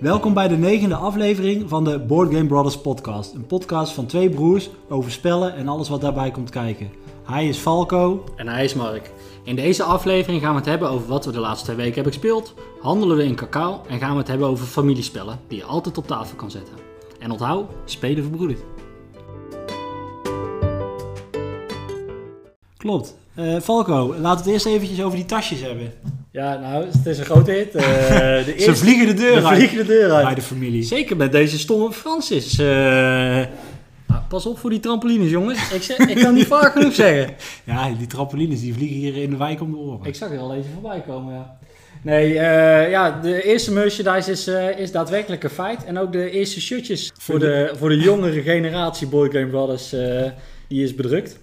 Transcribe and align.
Welkom 0.00 0.34
bij 0.34 0.48
de 0.48 0.56
negende 0.56 0.94
aflevering 0.94 1.68
van 1.68 1.84
de 1.84 1.98
Board 1.98 2.34
Game 2.34 2.46
Brothers 2.46 2.80
podcast. 2.80 3.34
Een 3.34 3.46
podcast 3.46 3.92
van 3.92 4.06
twee 4.06 4.30
broers 4.30 4.70
over 4.88 5.10
spellen 5.10 5.54
en 5.54 5.68
alles 5.68 5.88
wat 5.88 6.00
daarbij 6.00 6.30
komt 6.30 6.50
kijken. 6.50 6.90
Hij 7.24 7.48
is 7.48 7.58
Falco. 7.58 8.24
En 8.36 8.48
hij 8.48 8.64
is 8.64 8.74
Mark. 8.74 9.12
In 9.44 9.56
deze 9.56 9.82
aflevering 9.82 10.42
gaan 10.42 10.50
we 10.50 10.58
het 10.58 10.68
hebben 10.68 10.90
over 10.90 11.08
wat 11.08 11.24
we 11.24 11.32
de 11.32 11.38
laatste 11.38 11.64
twee 11.64 11.76
weken 11.76 11.94
hebben 11.94 12.12
gespeeld, 12.12 12.54
handelen 12.80 13.16
we 13.16 13.24
in 13.24 13.34
cacao 13.34 13.80
en 13.88 13.98
gaan 13.98 14.12
we 14.12 14.18
het 14.18 14.28
hebben 14.28 14.48
over 14.48 14.66
familiespellen 14.66 15.38
die 15.48 15.58
je 15.58 15.64
altijd 15.64 15.98
op 15.98 16.06
tafel 16.06 16.36
kan 16.36 16.50
zetten. 16.50 16.74
En 17.18 17.30
onthoud, 17.30 17.70
spelen 17.84 18.22
verbroedert. 18.22 18.60
Klopt. 22.76 23.16
Eh, 23.34 23.60
Falco, 23.60 24.14
laten 24.18 24.20
we 24.20 24.28
het 24.28 24.46
eerst 24.46 24.66
eventjes 24.66 25.02
over 25.02 25.16
die 25.16 25.26
tasjes 25.26 25.60
hebben. 25.60 25.92
Ja, 26.32 26.58
nou, 26.58 26.86
het 26.86 27.06
is 27.06 27.18
een 27.18 27.24
grote 27.24 27.50
hit. 27.50 27.74
Eh, 27.74 27.84
de 28.46 28.54
Ze 28.58 28.76
vliegen 28.76 29.06
de 29.06 29.14
deur 29.14 29.40
de 29.40 29.46
uit 29.46 29.56
vliegen 29.56 29.76
de 29.76 29.84
deur 29.84 30.08
bij 30.08 30.24
uit. 30.24 30.36
de 30.36 30.42
familie. 30.42 30.82
Zeker 30.82 31.16
met 31.16 31.32
deze 31.32 31.58
stomme 31.58 31.92
Francis. 31.92 32.58
Eh, 32.58 32.66
nou, 32.66 34.22
pas 34.28 34.46
op 34.46 34.58
voor 34.58 34.70
die 34.70 34.80
trampolines, 34.80 35.30
jongens. 35.30 35.72
Ik, 35.72 35.82
zeg, 35.82 35.98
ik 35.98 36.16
kan 36.16 36.34
niet 36.34 36.46
vaak 36.56 36.72
genoeg 36.72 36.94
zeggen. 36.94 37.34
Ja, 37.64 37.90
die 37.98 38.06
trampolines 38.06 38.60
die 38.60 38.74
vliegen 38.74 38.96
hier 38.96 39.16
in 39.16 39.30
de 39.30 39.36
wijk 39.36 39.60
om 39.60 39.70
de 39.70 39.76
oren. 39.76 40.06
Ik 40.06 40.14
zag 40.14 40.30
er 40.30 40.38
al 40.38 40.54
even 40.54 40.70
voorbij 40.72 41.02
komen, 41.06 41.34
ja. 41.34 41.58
Nee, 42.02 42.38
eh, 42.38 42.90
ja, 42.90 43.20
de 43.20 43.42
eerste 43.42 43.72
merchandise 43.72 44.30
is, 44.30 44.48
is 44.78 44.92
daadwerkelijk 44.92 45.44
een 45.44 45.50
feit. 45.50 45.84
En 45.84 45.98
ook 45.98 46.12
de 46.12 46.30
eerste 46.30 46.60
shirtjes 46.60 47.12
voor 47.18 47.38
de, 47.38 47.72
voor 47.78 47.88
de 47.88 47.98
jongere 47.98 48.42
generatie 48.42 49.06
Boy 49.06 49.30
Game 49.30 49.46
Brothers, 49.46 49.92
eh, 49.92 50.24
die 50.68 50.84
is 50.84 50.94
bedrukt. 50.94 51.38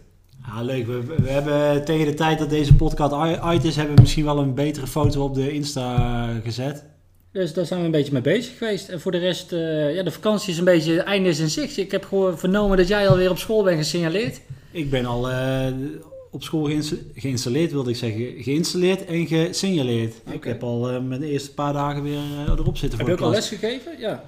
Ja, 0.47 0.61
leuk. 0.61 0.85
We, 0.85 1.01
we 1.17 1.29
hebben 1.29 1.85
tegen 1.85 2.05
de 2.05 2.13
tijd 2.13 2.39
dat 2.39 2.49
deze 2.49 2.75
podcast 2.75 3.13
uit- 3.41 3.63
is, 3.63 3.75
hebben 3.75 3.95
we 3.95 4.01
misschien 4.01 4.25
wel 4.25 4.37
een 4.39 4.53
betere 4.53 4.87
foto 4.87 5.23
op 5.23 5.33
de 5.33 5.51
Insta 5.53 6.25
gezet. 6.43 6.83
Dus 7.31 7.53
daar 7.53 7.65
zijn 7.65 7.79
we 7.79 7.85
een 7.85 7.91
beetje 7.91 8.13
mee 8.13 8.21
bezig 8.21 8.57
geweest. 8.57 8.89
En 8.89 9.01
voor 9.01 9.11
de 9.11 9.17
rest, 9.17 9.51
eh, 9.51 9.95
ja, 9.95 10.03
de 10.03 10.11
vakantie 10.11 10.51
is 10.51 10.57
een 10.57 10.65
beetje, 10.65 10.93
het 10.93 11.05
einde 11.05 11.29
is 11.29 11.39
in 11.39 11.49
zicht. 11.49 11.77
Ik 11.77 11.91
heb 11.91 12.05
gewoon 12.05 12.37
vernomen 12.37 12.77
dat 12.77 12.87
jij 12.87 13.07
alweer 13.09 13.29
op 13.29 13.37
school 13.37 13.63
bent 13.63 13.77
gesignaleerd. 13.77 14.41
Ik 14.71 14.89
ben 14.89 15.05
al 15.05 15.29
eh, 15.31 15.67
op 16.31 16.43
school 16.43 16.63
geïnsta- 16.65 16.95
geïnstalleerd, 17.15 17.71
wilde 17.71 17.89
ik 17.89 17.95
zeggen. 17.95 18.33
Geïnstalleerd 18.43 19.05
en 19.05 19.27
gesignaleerd. 19.27 20.13
Ik 20.31 20.43
heb 20.43 20.63
al 20.63 20.89
eh, 20.89 21.01
mijn 21.01 21.23
eerste 21.23 21.53
paar 21.53 21.73
dagen 21.73 22.03
weer 22.03 22.19
erop 22.47 22.77
zitten 22.77 22.99
Heb 22.99 23.07
voor 23.07 23.17
je 23.17 23.21
ook 23.21 23.27
al 23.27 23.35
les 23.35 23.47
gegeven? 23.47 23.99
Ja. 23.99 24.23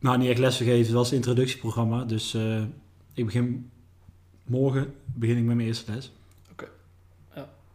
Nou, 0.00 0.18
niet 0.18 0.28
echt 0.30 0.38
les 0.38 0.56
gegeven, 0.56 0.80
het 0.84 0.90
was 0.90 1.06
het 1.06 1.16
introductieprogramma. 1.16 2.04
Dus 2.04 2.36
ik 3.14 3.24
begin 3.24 3.70
morgen 4.46 4.94
begin 5.14 5.36
ik 5.36 5.44
met 5.44 5.56
mijn 5.56 5.68
eerste 5.68 5.92
les. 5.92 6.10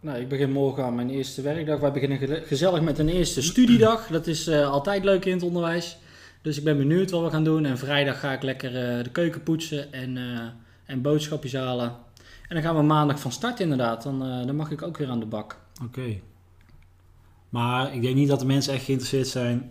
Nou, 0.01 0.19
ik 0.19 0.27
begin 0.27 0.51
morgen 0.51 0.83
aan 0.83 0.95
mijn 0.95 1.09
eerste 1.09 1.41
werkdag. 1.41 1.79
Wij 1.79 1.91
beginnen 1.91 2.43
gezellig 2.45 2.81
met 2.81 2.99
een 2.99 3.09
eerste 3.09 3.41
studiedag. 3.51 4.07
Dat 4.07 4.27
is 4.27 4.47
eh, 4.47 4.69
altijd 4.69 5.03
leuk 5.03 5.25
in 5.25 5.33
het 5.33 5.43
onderwijs. 5.43 5.97
Dus 6.41 6.57
ik 6.57 6.63
ben 6.63 6.77
benieuwd 6.77 7.11
wat 7.11 7.23
we 7.23 7.29
gaan 7.29 7.43
doen. 7.43 7.65
En 7.65 7.77
vrijdag 7.77 8.19
ga 8.19 8.31
ik 8.31 8.43
lekker 8.43 8.75
eh, 8.75 9.03
de 9.03 9.09
keuken 9.09 9.43
poetsen 9.43 9.93
en, 9.93 10.17
eh, 10.17 10.47
en 10.85 11.01
boodschapjes 11.01 11.53
halen. 11.53 11.95
En 12.47 12.55
dan 12.55 12.61
gaan 12.61 12.75
we 12.75 12.81
maandag 12.81 13.19
van 13.19 13.31
start 13.31 13.59
inderdaad. 13.59 14.03
Dan, 14.03 14.19
dan 14.19 14.55
mag 14.55 14.71
ik 14.71 14.81
ook 14.81 14.97
weer 14.97 15.09
aan 15.09 15.19
de 15.19 15.25
bak. 15.25 15.57
Oké. 15.83 16.19
Maar 17.49 17.93
ik 17.93 18.01
denk 18.01 18.15
niet 18.15 18.27
dat 18.27 18.39
de 18.39 18.45
mensen 18.45 18.73
echt 18.73 18.83
geïnteresseerd 18.83 19.27
zijn 19.27 19.69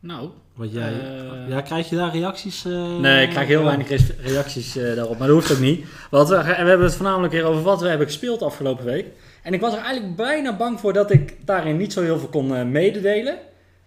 Nou, 0.00 0.28
wat 0.54 0.72
jij... 0.72 0.92
Eh, 0.92 1.48
ja, 1.48 1.60
krijg 1.60 1.88
je 1.88 1.96
daar 1.96 2.12
reacties? 2.12 2.64
eh, 2.64 2.96
nee, 2.98 3.22
ik 3.24 3.30
krijg 3.30 3.48
heel 3.48 3.64
weinig 3.64 3.88
reacties 4.22 4.76
eh, 4.76 4.94
daarop. 4.94 5.18
Maar 5.18 5.26
dat 5.26 5.36
hoeft 5.36 5.52
ook 5.52 5.58
niet. 5.58 5.86
Want 6.10 6.28
we, 6.28 6.36
we 6.36 6.42
hebben 6.42 6.82
het 6.82 6.94
voornamelijk 6.94 7.32
weer 7.32 7.44
over 7.44 7.62
wat 7.62 7.80
we 7.80 7.88
hebben 7.88 8.06
gespeeld 8.06 8.42
afgelopen 8.42 8.84
week. 8.84 9.06
En 9.42 9.54
ik 9.54 9.60
was 9.60 9.72
er 9.74 9.82
eigenlijk 9.82 10.16
bijna 10.16 10.56
bang 10.56 10.80
voor 10.80 10.92
dat 10.92 11.10
ik 11.10 11.36
daarin 11.44 11.76
niet 11.76 11.92
zo 11.92 12.02
heel 12.02 12.18
veel 12.18 12.28
kon 12.28 12.54
eh, 12.54 12.64
mededelen. 12.64 13.38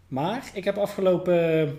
Maar 0.08 0.50
ik 0.54 0.64
heb 0.64 0.78
afgelopen 0.78 1.70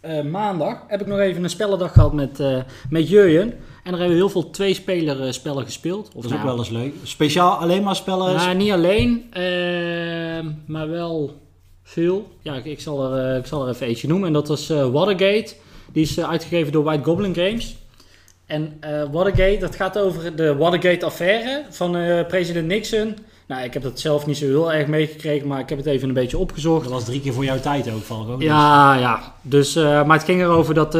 eh, 0.00 0.22
maandag 0.22 0.84
heb 0.88 1.00
ik 1.00 1.06
nog 1.06 1.18
even 1.18 1.44
een 1.44 1.50
spellendag 1.50 1.92
gehad 1.92 2.12
met, 2.12 2.40
eh 2.40 2.58
met 2.88 3.08
Jurjen. 3.08 3.50
En 3.50 3.90
daar 3.90 3.92
hebben 3.92 4.08
we 4.08 4.14
heel 4.14 4.28
veel 4.28 4.50
twee-speler 4.50 5.22
eh, 5.22 5.32
spellen 5.32 5.64
gespeeld. 5.64 6.06
Of 6.06 6.22
Dat 6.22 6.24
is 6.24 6.30
ook 6.30 6.44
nou, 6.44 6.48
wel 6.48 6.58
eens 6.58 6.70
leuk. 6.70 6.94
Speciaal 7.02 7.56
alleen 7.56 7.82
maar 7.82 7.96
spellen... 7.96 8.34
nou, 8.34 8.54
niet 8.54 8.72
alleen, 8.72 9.24
maar 10.66 10.88
wel 10.90 11.42
veel. 11.84 12.28
Ja, 12.42 12.54
ik, 12.54 12.64
ik, 12.64 12.80
zal 12.80 13.12
er, 13.12 13.30
eh, 13.30 13.38
ik 13.38 13.46
zal 13.46 13.62
er 13.62 13.74
even 13.74 13.86
eentje 13.86 14.08
noemen. 14.08 14.26
En 14.26 14.32
dat 14.32 14.48
was 14.48 14.70
eh, 14.70 14.86
Watergate. 14.86 15.54
Die 15.92 16.02
is 16.02 16.16
eh, 16.16 16.28
uitgegeven 16.28 16.72
door 16.72 16.84
White 16.84 17.04
Goblin 17.04 17.34
Games. 17.34 17.76
En 18.46 18.80
Watergate, 19.12 19.58
dat 19.60 19.76
gaat 19.76 19.98
over 19.98 20.36
de 20.36 20.56
Watergate-affaire 20.56 21.62
van 21.70 21.92
president 22.28 22.66
Nixon. 22.66 23.16
Nou, 23.46 23.62
ik 23.62 23.72
heb 23.72 23.82
dat 23.82 24.00
zelf 24.00 24.26
niet 24.26 24.36
zo 24.36 24.44
heel 24.44 24.72
erg 24.72 24.86
meegekregen, 24.86 25.48
maar 25.48 25.60
ik 25.60 25.68
heb 25.68 25.78
het 25.78 25.86
even 25.86 26.08
een 26.08 26.14
beetje 26.14 26.38
opgezocht. 26.38 26.82
Dat 26.82 26.92
was 26.92 27.04
drie 27.04 27.20
keer 27.20 27.32
voor 27.32 27.44
jouw 27.44 27.60
tijd 27.60 27.90
ook, 27.90 28.02
Falco. 28.02 28.36
Ja, 28.38 28.94
ja. 28.94 29.34
Dus, 29.42 29.74
maar 29.74 30.12
het 30.12 30.24
ging 30.24 30.40
erover 30.40 30.74
dat, 30.74 30.92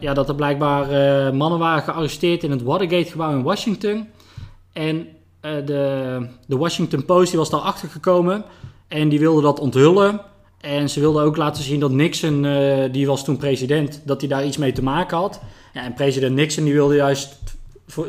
ja, 0.00 0.14
dat 0.14 0.28
er 0.28 0.34
blijkbaar 0.34 0.86
mannen 1.34 1.58
waren 1.58 1.82
gearresteerd 1.82 2.42
in 2.42 2.50
het 2.50 2.62
Watergate-gebouw 2.62 3.30
in 3.30 3.42
Washington. 3.42 4.08
En 4.72 5.08
de, 5.40 6.26
de 6.46 6.56
Washington 6.56 7.04
Post 7.04 7.30
die 7.30 7.38
was 7.38 7.50
daarachter 7.50 7.88
gekomen 7.88 8.44
en 8.88 9.08
die 9.08 9.18
wilde 9.18 9.42
dat 9.42 9.60
onthullen. 9.60 10.20
En 10.64 10.90
ze 10.90 11.00
wilden 11.00 11.22
ook 11.22 11.36
laten 11.36 11.62
zien 11.62 11.80
dat 11.80 11.90
Nixon, 11.90 12.44
eh, 12.44 12.92
die 12.92 13.06
was 13.06 13.24
toen 13.24 13.36
president, 13.36 14.00
dat 14.04 14.20
hij 14.20 14.28
daar 14.28 14.46
iets 14.46 14.56
mee 14.56 14.72
te 14.72 14.82
maken 14.82 15.16
had. 15.16 15.40
Ja, 15.72 15.84
en 15.84 15.94
president 15.94 16.34
Nixon 16.34 16.64
die 16.64 16.72
wilde 16.72 16.94
juist 16.94 17.36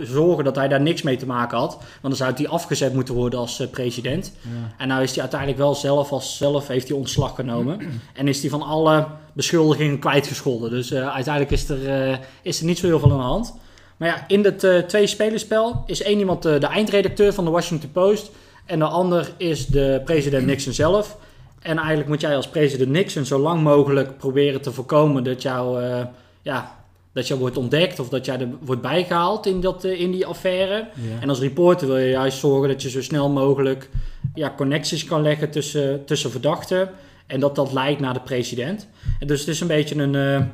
zorgen 0.01 0.43
dat 0.43 0.55
hij 0.55 0.67
daar 0.67 0.81
niks 0.81 1.01
mee 1.01 1.17
te 1.17 1.25
maken 1.25 1.57
had. 1.57 1.71
Want 1.71 2.01
dan 2.01 2.15
zou 2.15 2.33
hij 2.35 2.47
afgezet 2.47 2.93
moeten 2.93 3.13
worden 3.13 3.39
als 3.39 3.59
eh, 3.59 3.69
president. 3.69 4.33
Ja. 4.41 4.73
En 4.77 4.87
nou 4.87 5.03
is 5.03 5.11
hij 5.11 5.21
uiteindelijk 5.21 5.59
wel 5.59 5.75
zelf, 5.75 6.11
als 6.11 6.37
zelf 6.37 6.67
heeft 6.67 6.87
hij 6.87 6.97
ontslag 6.97 7.35
genomen. 7.35 7.79
En 8.13 8.27
is 8.27 8.41
hij 8.41 8.49
van 8.49 8.61
alle 8.61 9.07
beschuldigingen 9.33 9.99
kwijtgescholden. 9.99 10.69
Dus 10.69 10.91
eh, 10.91 11.13
uiteindelijk 11.13 11.53
is 11.53 11.69
er, 11.69 12.19
is 12.41 12.59
er 12.59 12.65
niet 12.65 12.77
zo 12.77 12.87
heel 12.87 12.99
veel 12.99 13.11
aan 13.11 13.17
de 13.17 13.23
hand. 13.23 13.53
Maar 13.97 14.07
ja, 14.07 14.23
in 14.27 14.43
het 14.43 14.87
twee-spelerspel 14.87 15.83
is 15.85 16.01
één 16.01 16.19
iemand 16.19 16.41
de 16.41 16.67
eindredacteur 16.67 17.33
van 17.33 17.45
de 17.45 17.51
Washington 17.51 17.91
Post. 17.91 18.31
En 18.65 18.79
de 18.79 18.85
ander 18.85 19.33
is 19.37 19.65
de 19.65 20.01
president 20.05 20.45
Nixon 20.45 20.73
zelf. 20.73 21.17
En 21.61 21.77
eigenlijk 21.77 22.07
moet 22.07 22.21
jij 22.21 22.35
als 22.35 22.47
president 22.47 22.89
Nixon 22.89 23.25
zo 23.25 23.39
lang 23.39 23.61
mogelijk 23.61 24.17
proberen 24.17 24.61
te 24.61 24.71
voorkomen 24.71 25.23
dat 25.23 25.41
jou, 25.41 25.83
eh, 25.83 26.05
ja, 26.41 26.75
dat 27.13 27.27
jou 27.27 27.39
wordt 27.39 27.57
ontdekt 27.57 27.99
of 27.99 28.09
dat 28.09 28.25
jij 28.25 28.39
er 28.39 28.47
wordt 28.61 28.81
bijgehaald 28.81 29.45
in, 29.45 29.61
dat, 29.61 29.83
eh, 29.83 29.99
in 29.99 30.11
die 30.11 30.25
affaire. 30.25 30.87
Ja. 30.93 31.21
En 31.21 31.29
als 31.29 31.39
reporter 31.39 31.87
wil 31.87 31.97
je 31.97 32.09
juist 32.09 32.37
zorgen 32.37 32.69
dat 32.69 32.81
je 32.81 32.89
zo 32.89 33.01
snel 33.01 33.29
mogelijk 33.29 33.89
ja, 34.33 34.53
connecties 34.57 35.05
kan 35.05 35.21
leggen 35.21 35.51
tussen, 35.51 36.05
tussen 36.05 36.31
verdachten. 36.31 36.89
En 37.27 37.39
dat 37.39 37.55
dat 37.55 37.73
leidt 37.73 37.99
naar 37.99 38.13
de 38.13 38.19
president. 38.19 38.87
En 39.19 39.27
dus 39.27 39.39
het 39.39 39.49
is 39.49 39.59
een 39.61 39.67
beetje 39.67 39.95
een, 39.95 40.15
eh, 40.15 40.45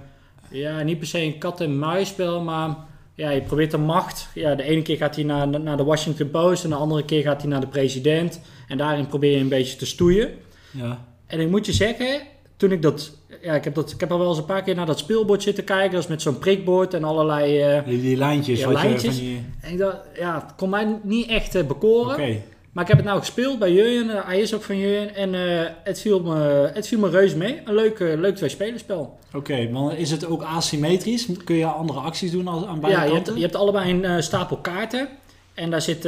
ja, 0.49 0.81
niet 0.81 0.97
per 0.97 1.07
se 1.07 1.19
een 1.19 1.37
kat-en-muisspel, 1.37 2.41
maar 2.41 2.75
ja, 3.13 3.29
je 3.29 3.41
probeert 3.41 3.71
de 3.71 3.77
macht. 3.77 4.27
Ja, 4.33 4.55
de 4.55 4.63
ene 4.63 4.81
keer 4.81 4.97
gaat 4.97 5.15
hij 5.15 5.23
naar, 5.23 5.47
naar 5.47 5.77
de 5.77 5.83
Washington 5.83 6.29
Post 6.29 6.63
en 6.63 6.69
de 6.69 6.75
andere 6.75 7.05
keer 7.05 7.21
gaat 7.21 7.41
hij 7.41 7.49
naar 7.49 7.59
de 7.61 7.67
president. 7.67 8.41
En 8.67 8.77
daarin 8.77 9.07
probeer 9.07 9.31
je 9.31 9.37
een 9.37 9.49
beetje 9.49 9.77
te 9.77 9.85
stoeien. 9.85 10.29
Ja. 10.71 11.05
En 11.27 11.39
ik 11.39 11.49
moet 11.49 11.65
je 11.65 11.73
zeggen, 11.73 12.21
toen 12.57 12.71
ik 12.71 12.81
dat... 12.81 13.19
Ja, 13.41 13.53
ik 13.55 13.63
heb, 13.63 13.75
dat, 13.75 13.91
ik 13.91 13.99
heb 13.99 14.11
al 14.11 14.17
wel 14.19 14.27
eens 14.29 14.37
een 14.37 14.45
paar 14.45 14.63
keer 14.63 14.75
naar 14.75 14.85
dat 14.85 14.99
speelbord 14.99 15.43
zitten 15.43 15.63
kijken. 15.63 15.91
Dat 15.91 16.03
is 16.03 16.09
met 16.09 16.21
zo'n 16.21 16.39
prikbord 16.39 16.93
en 16.93 17.03
allerlei... 17.03 17.61
eh, 17.61 17.85
Die, 17.85 18.01
die 18.01 18.17
lijntjes. 18.17 18.59
Ja, 18.59 18.65
wat 18.65 18.83
lijntjes. 18.83 19.15
Je 19.19 19.21
van 19.21 19.25
die... 19.25 19.45
en 19.61 19.71
ik 19.71 19.77
dacht, 19.77 19.97
ja, 20.15 20.41
het 20.45 20.55
kon 20.55 20.69
mij 20.69 20.99
niet 21.03 21.27
echt 21.29 21.55
eh, 21.55 21.63
bekoren. 21.63 22.13
Oké. 22.13 22.41
Maar 22.71 22.83
ik 22.83 22.89
heb 22.89 22.97
het 22.97 23.07
nou 23.07 23.19
gespeeld 23.19 23.59
bij 23.59 23.71
Jurjen. 23.71 24.09
eh, 24.09 24.25
hij 24.25 24.39
is 24.39 24.53
ook 24.55 24.63
van 24.63 24.77
Jurjen. 24.77 25.15
En 25.15 25.35
eh, 25.35 25.69
het, 25.83 26.01
viel 26.01 26.19
me, 26.19 26.69
het 26.73 26.87
viel 26.87 26.99
me 26.99 27.09
reus 27.09 27.35
mee. 27.35 27.61
Een 27.65 27.73
leuk, 27.73 27.99
eh, 27.99 28.19
leuk 28.19 28.35
twee-spelerspel. 28.35 29.19
Oké, 29.33 29.69
maar 29.69 29.97
is 29.97 30.11
het 30.11 30.25
ook 30.25 30.43
asymmetrisch? 30.43 31.27
Kun 31.43 31.55
je 31.55 31.65
andere 31.65 31.99
acties 31.99 32.31
doen 32.31 32.47
als, 32.47 32.65
aan 32.65 32.79
beide 32.79 32.99
Ja, 32.99 33.03
je 33.05 33.11
kanten? 33.11 33.25
hebt, 33.25 33.35
je 33.37 33.43
hebt 33.43 33.55
allebei 33.55 34.03
een 34.03 34.23
stapel 34.23 34.57
kaarten. 34.57 35.07
En 35.53 35.69
daar 35.71 35.81
zit, 35.81 36.03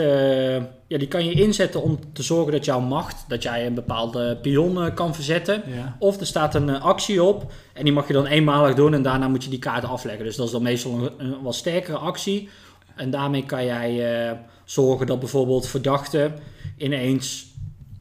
ja, 0.88 0.97
die 0.97 1.07
kan 1.07 1.25
je 1.25 1.31
inzetten 1.31 1.81
om 1.81 2.00
te 2.13 2.24
zorgen 2.24 2.51
dat 2.51 2.66
jouw 2.66 2.80
macht, 2.80 3.25
dat 3.28 3.44
jij 3.44 3.66
een 3.66 3.74
bepaalde 3.74 4.38
pion 4.42 4.94
kan 4.94 5.13
verzetten. 5.16 5.63
Ja. 5.75 5.95
Of 6.00 6.19
er 6.19 6.25
staat 6.25 6.56
een 6.56 6.81
actie 6.81 7.24
op 7.24 7.51
en 7.74 7.83
die 7.83 7.94
mag 7.94 8.07
je 8.07 8.13
dan 8.13 8.25
eenmalig 8.25 8.75
doen 8.75 8.94
en 8.94 9.01
daarna 9.01 9.27
moet 9.27 9.44
je 9.44 9.50
die 9.50 9.59
kaarten 9.59 9.89
afleggen. 9.89 10.25
Dus 10.25 10.36
dat 10.36 10.45
is 10.45 10.51
dan 10.51 10.62
meestal 10.62 10.92
een, 10.92 11.12
een 11.18 11.42
wat 11.42 11.56
sterkere 11.56 11.98
actie. 11.98 12.50
En 12.95 13.09
daarmee 13.09 13.45
kan 13.45 13.66
jij 13.66 14.38
zorgen 14.66 15.06
dat 15.07 15.19
bijvoorbeeld 15.19 15.68
verdachten 15.68 16.33
ineens, 16.78 17.46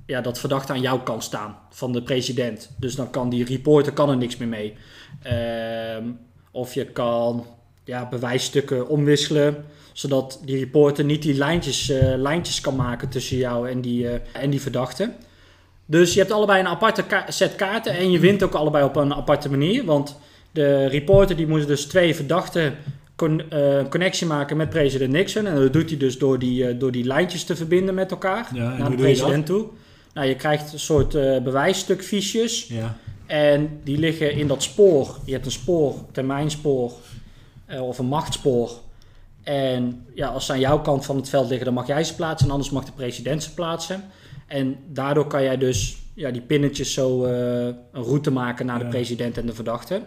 ja, 0.06 0.20
dat 0.20 0.38
verdachten 0.38 0.74
aan 0.74 0.80
jouw 0.80 1.02
kant 1.02 1.24
staan 1.24 1.56
van 1.70 1.92
de 1.92 2.02
president. 2.02 2.70
Dus 2.76 2.94
dan 2.94 3.10
kan 3.10 3.28
die 3.28 3.44
reporter 3.44 3.92
kan 3.92 4.10
er 4.10 4.16
niks 4.16 4.36
meer 4.36 4.48
mee. 4.48 4.74
Ehm, 5.22 6.04
of 6.50 6.74
je 6.74 6.84
kan 6.84 7.46
ja, 7.84 8.08
bewijsstukken 8.08 8.88
omwisselen 8.88 9.64
zodat 9.92 10.40
die 10.44 10.58
reporter 10.58 11.04
niet 11.04 11.22
die 11.22 11.34
lijntjes, 11.34 11.88
eh, 11.88 12.14
lijntjes 12.16 12.60
kan 12.60 12.76
maken 12.76 13.08
tussen 13.08 13.36
jou 13.36 13.70
en 13.70 13.80
die, 13.80 14.08
eh, 14.08 14.42
en 14.42 14.50
die 14.50 14.60
verdachte. 14.60 15.12
Dus 15.86 16.12
je 16.12 16.20
hebt 16.20 16.32
allebei 16.32 16.60
een 16.60 16.66
aparte 16.66 17.04
set 17.28 17.56
kaarten 17.56 17.96
en 17.96 18.10
je 18.10 18.18
wint 18.18 18.42
ook 18.42 18.54
allebei 18.54 18.84
op 18.84 18.96
een 18.96 19.14
aparte 19.14 19.50
manier. 19.50 19.84
Want 19.84 20.18
de 20.50 20.86
reporter 20.86 21.36
die 21.36 21.46
moet 21.46 21.66
dus 21.66 21.86
twee 21.86 22.14
verdachten 22.14 22.76
con- 23.16 23.50
eh, 23.50 23.88
connectie 23.88 24.26
maken 24.26 24.56
met 24.56 24.70
president 24.70 25.12
Nixon. 25.12 25.46
En 25.46 25.54
dat 25.54 25.72
doet 25.72 25.88
hij 25.88 25.98
dus 25.98 26.18
door 26.18 26.38
die, 26.38 26.66
eh, 26.68 26.78
door 26.78 26.92
die 26.92 27.04
lijntjes 27.04 27.44
te 27.44 27.56
verbinden 27.56 27.94
met 27.94 28.10
elkaar 28.10 28.48
Ja, 28.54 28.76
naar 28.76 28.90
de 28.90 28.96
president 28.96 29.46
toe. 29.46 29.66
Nou, 30.14 30.26
je 30.28 30.36
krijgt 30.36 30.72
een 30.72 30.78
soort 30.78 31.14
eh 31.14 31.42
bewijsstukfiches. 31.42 32.66
Ja. 32.66 32.96
En 33.26 33.80
die 33.84 33.98
liggen 33.98 34.32
in 34.32 34.46
dat 34.46 34.62
spoor. 34.62 35.16
Je 35.24 35.32
hebt 35.32 35.44
een 35.46 35.52
spoor, 35.52 35.94
termijnspoor 36.12 36.92
of 37.80 37.98
een 37.98 38.06
machtspoor. 38.06 38.70
En 39.42 40.06
ja, 40.14 40.26
als 40.28 40.46
ze 40.46 40.52
aan 40.52 40.60
jouw 40.60 40.80
kant 40.80 41.04
van 41.04 41.16
het 41.16 41.28
veld 41.28 41.46
liggen, 41.48 41.64
dan 41.64 41.74
mag 41.74 41.86
jij 41.86 42.04
ze 42.04 42.14
plaatsen. 42.14 42.46
En 42.46 42.52
anders 42.52 42.70
mag 42.70 42.84
de 42.84 42.92
president 42.92 43.42
ze 43.42 43.54
plaatsen. 43.54 44.04
En 44.46 44.76
daardoor 44.88 45.26
kan 45.26 45.42
jij 45.42 45.58
dus 45.58 45.96
ja, 46.14 46.30
die 46.30 46.40
pinnetjes 46.42 46.92
zo 46.92 47.24
een 47.24 47.76
route 47.92 48.30
maken 48.30 48.66
naar 48.66 48.78
de 48.78 48.86
president 48.86 49.38
en 49.38 49.46
de 49.46 49.54
verdachte. 49.54 50.02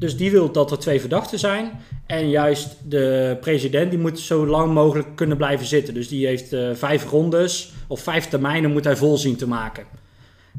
Dus 0.00 0.16
die 0.16 0.30
wil 0.30 0.52
dat 0.52 0.70
er 0.70 0.78
twee 0.78 1.00
verdachten 1.00 1.38
zijn. 1.38 1.80
En 2.06 2.30
juist 2.30 2.76
de 2.84 3.36
president 3.40 3.90
die 3.90 3.98
moet 3.98 4.18
zo 4.18 4.46
lang 4.46 4.72
mogelijk 4.72 5.16
kunnen 5.16 5.36
blijven 5.36 5.66
zitten. 5.66 5.94
Dus 5.94 6.08
die 6.08 6.26
heeft 6.26 6.52
eh, 6.52 6.70
vijf 6.72 7.10
rondes 7.10 7.72
of 7.86 8.00
vijf 8.00 8.28
termijnen 8.28 8.72
moet 8.72 8.84
hij 8.84 8.96
vol 8.96 9.16
zien 9.16 9.36
te 9.36 9.48
maken. 9.48 9.84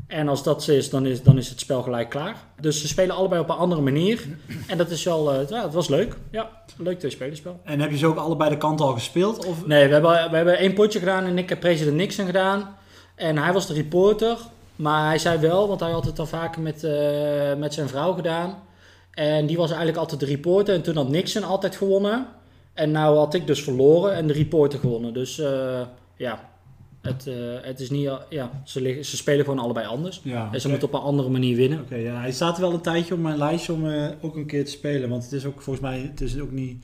En 0.08 0.28
als 0.28 0.44
dat 0.44 0.64
zo 0.64 0.72
is 0.72 0.90
dan, 0.90 1.06
is, 1.06 1.24
dan 1.24 1.38
is 1.38 1.50
het 1.50 1.60
spel 1.60 1.82
gelijk 1.82 2.10
klaar. 2.10 2.36
Dus 2.60 2.82
ze 2.82 2.88
spelen 2.88 3.16
allebei 3.16 3.42
op 3.42 3.50
een 3.50 3.56
andere 3.56 3.82
manier. 3.82 4.24
En 4.68 4.78
dat 4.78 4.90
is 4.90 5.04
wel, 5.04 5.34
eh, 5.34 5.50
ja, 5.50 5.64
het 5.64 5.74
was 5.74 5.88
leuk. 5.88 6.16
Ja, 6.32 6.50
een 6.78 6.84
leuk 6.84 7.00
twee-spelerspel. 7.00 7.60
En 7.64 7.80
heb 7.80 7.92
je 7.92 7.98
ze 7.98 8.06
ook 8.06 8.18
allebei 8.18 8.50
de 8.50 8.58
kanten 8.58 8.86
al 8.86 8.94
gespeeld? 8.94 9.46
Of? 9.46 9.66
Nee, 9.66 9.88
we 9.88 9.94
hebben, 9.94 10.30
we 10.30 10.36
hebben 10.36 10.58
één 10.58 10.74
potje 10.74 11.00
gedaan 11.00 11.26
en 11.26 11.38
ik 11.38 11.50
heb 11.50 11.60
president 11.60 11.96
Nixon 11.96 12.26
gedaan. 12.26 12.76
En 13.16 13.38
hij 13.38 13.54
was 13.54 13.68
de 13.68 13.74
reporter. 13.74 14.38
Maar 14.76 15.08
hij 15.08 15.18
zei 15.18 15.40
wel, 15.40 15.68
want 15.68 15.80
hij 15.80 15.92
had 15.92 16.06
het 16.06 16.20
al 16.20 16.26
vaker 16.26 16.62
met, 16.62 16.84
eh, 16.84 17.56
met 17.58 17.74
zijn 17.74 17.88
vrouw 17.88 18.14
gedaan. 18.14 18.70
En 19.12 19.46
die 19.46 19.58
was 19.58 19.70
eigenlijk 19.70 20.00
altijd 20.00 20.20
de 20.20 20.26
reporter. 20.26 20.76
En 20.76 20.82
toen 20.82 20.96
had 20.96 21.10
Nixon 21.10 21.44
altijd 21.44 21.76
gewonnen. 21.76 22.28
En 22.74 22.92
nou 22.92 23.18
had 23.18 23.34
ik 23.34 23.48
dus 23.48 23.64
verloren 23.64 24.14
en 24.14 24.28
de 24.28 24.34
reporter 24.34 24.80
gewonnen. 24.80 25.14
Dus 25.14 25.40
eh, 25.40 25.82
ja, 26.16 26.50
het, 27.02 27.28
eh, 27.28 27.36
het 27.62 27.80
is 27.80 27.90
niet... 27.90 28.12
Ja, 28.30 28.62
ze, 28.64 28.82
liggen, 28.82 29.06
ze 29.06 29.18
spelen 29.18 29.46
gewoon 29.46 29.60
allebei 29.60 29.88
anders. 29.88 30.22
Ja, 30.24 30.50
En 30.52 30.62
ze 30.62 30.70
moeten 30.70 30.88
op 30.88 30.94
een 30.94 31.00
andere 31.00 31.30
manier 31.30 31.56
winnen. 31.56 31.80
Oké, 31.80 31.96
ja, 31.96 32.20
hij 32.20 32.32
staat 32.32 32.58
wel 32.58 32.74
een 32.74 32.82
tijdje 32.82 33.14
op 33.14 33.20
mijn 33.20 33.38
lijstje 33.38 33.74
om 33.74 33.90
eh, 33.90 34.08
ook 34.22 34.36
een 34.36 34.46
keer 34.46 34.66
te 34.66 34.72
spelen. 34.72 35.10
Want 35.10 35.24
het 35.24 35.32
is 35.32 35.46
ook 35.46 35.62
volgens 35.62 35.86
mij, 35.86 36.00
het 36.00 36.22
is 36.22 36.40
ook 36.40 36.52
niet 36.52 36.84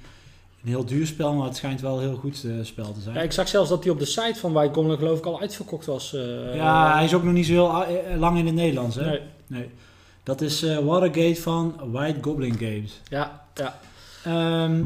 een 0.64 0.70
heel 0.70 0.86
duur 0.86 1.08
spel, 1.08 1.34
maar 1.34 1.48
het 1.48 1.56
schijnt 1.56 1.82
wel 1.82 1.96
een 1.96 2.08
heel 2.08 2.16
goed 2.16 2.46
spel 2.62 2.92
te 2.94 3.02
zijn. 3.02 3.16
Ja, 3.16 3.22
ik 3.22 3.32
zag 3.32 3.48
zelfs 3.48 3.70
dat 3.70 3.84
hij 3.84 3.94
op 3.94 4.00
de 4.00 4.06
site 4.06 4.40
van 4.40 4.74
Goblin 4.74 4.98
geloof 4.98 5.18
ik 5.18 5.26
al 5.26 5.40
uitverkocht 5.40 5.86
was. 5.86 6.16
Ja, 6.54 6.94
hij 6.96 7.06
is 7.06 7.14
ook 7.14 7.24
nog 7.24 7.34
niet 7.34 7.46
zo 7.46 7.82
heel 7.82 8.18
lang 8.18 8.38
in 8.38 8.46
het 8.46 8.56
Nederlands, 8.56 8.96
hè? 8.96 9.06
Nee. 9.06 9.20
Nee. 9.48 9.70
Dat 10.28 10.42
is 10.42 10.64
eh, 10.64 10.78
Watergate 10.78 11.42
van 11.42 11.76
White 11.92 12.20
Goblin 12.22 12.58
Games. 12.58 13.02
Ja, 13.10 13.46
ja. 13.54 13.80
Ehm, 14.24 14.84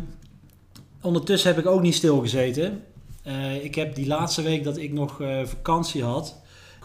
ondertussen 1.01 1.49
heb 1.49 1.59
ik 1.59 1.71
ook 1.71 1.81
niet 1.81 1.95
stilgezeten. 1.95 2.83
Eh 3.23 3.63
ik 3.63 3.75
heb 3.75 3.95
die 3.95 4.07
laatste 4.07 4.41
week 4.41 4.63
dat 4.63 4.77
ik 4.77 4.91
nog 4.91 5.21
eh, 5.21 5.45
vakantie 5.45 6.03
had, 6.03 6.37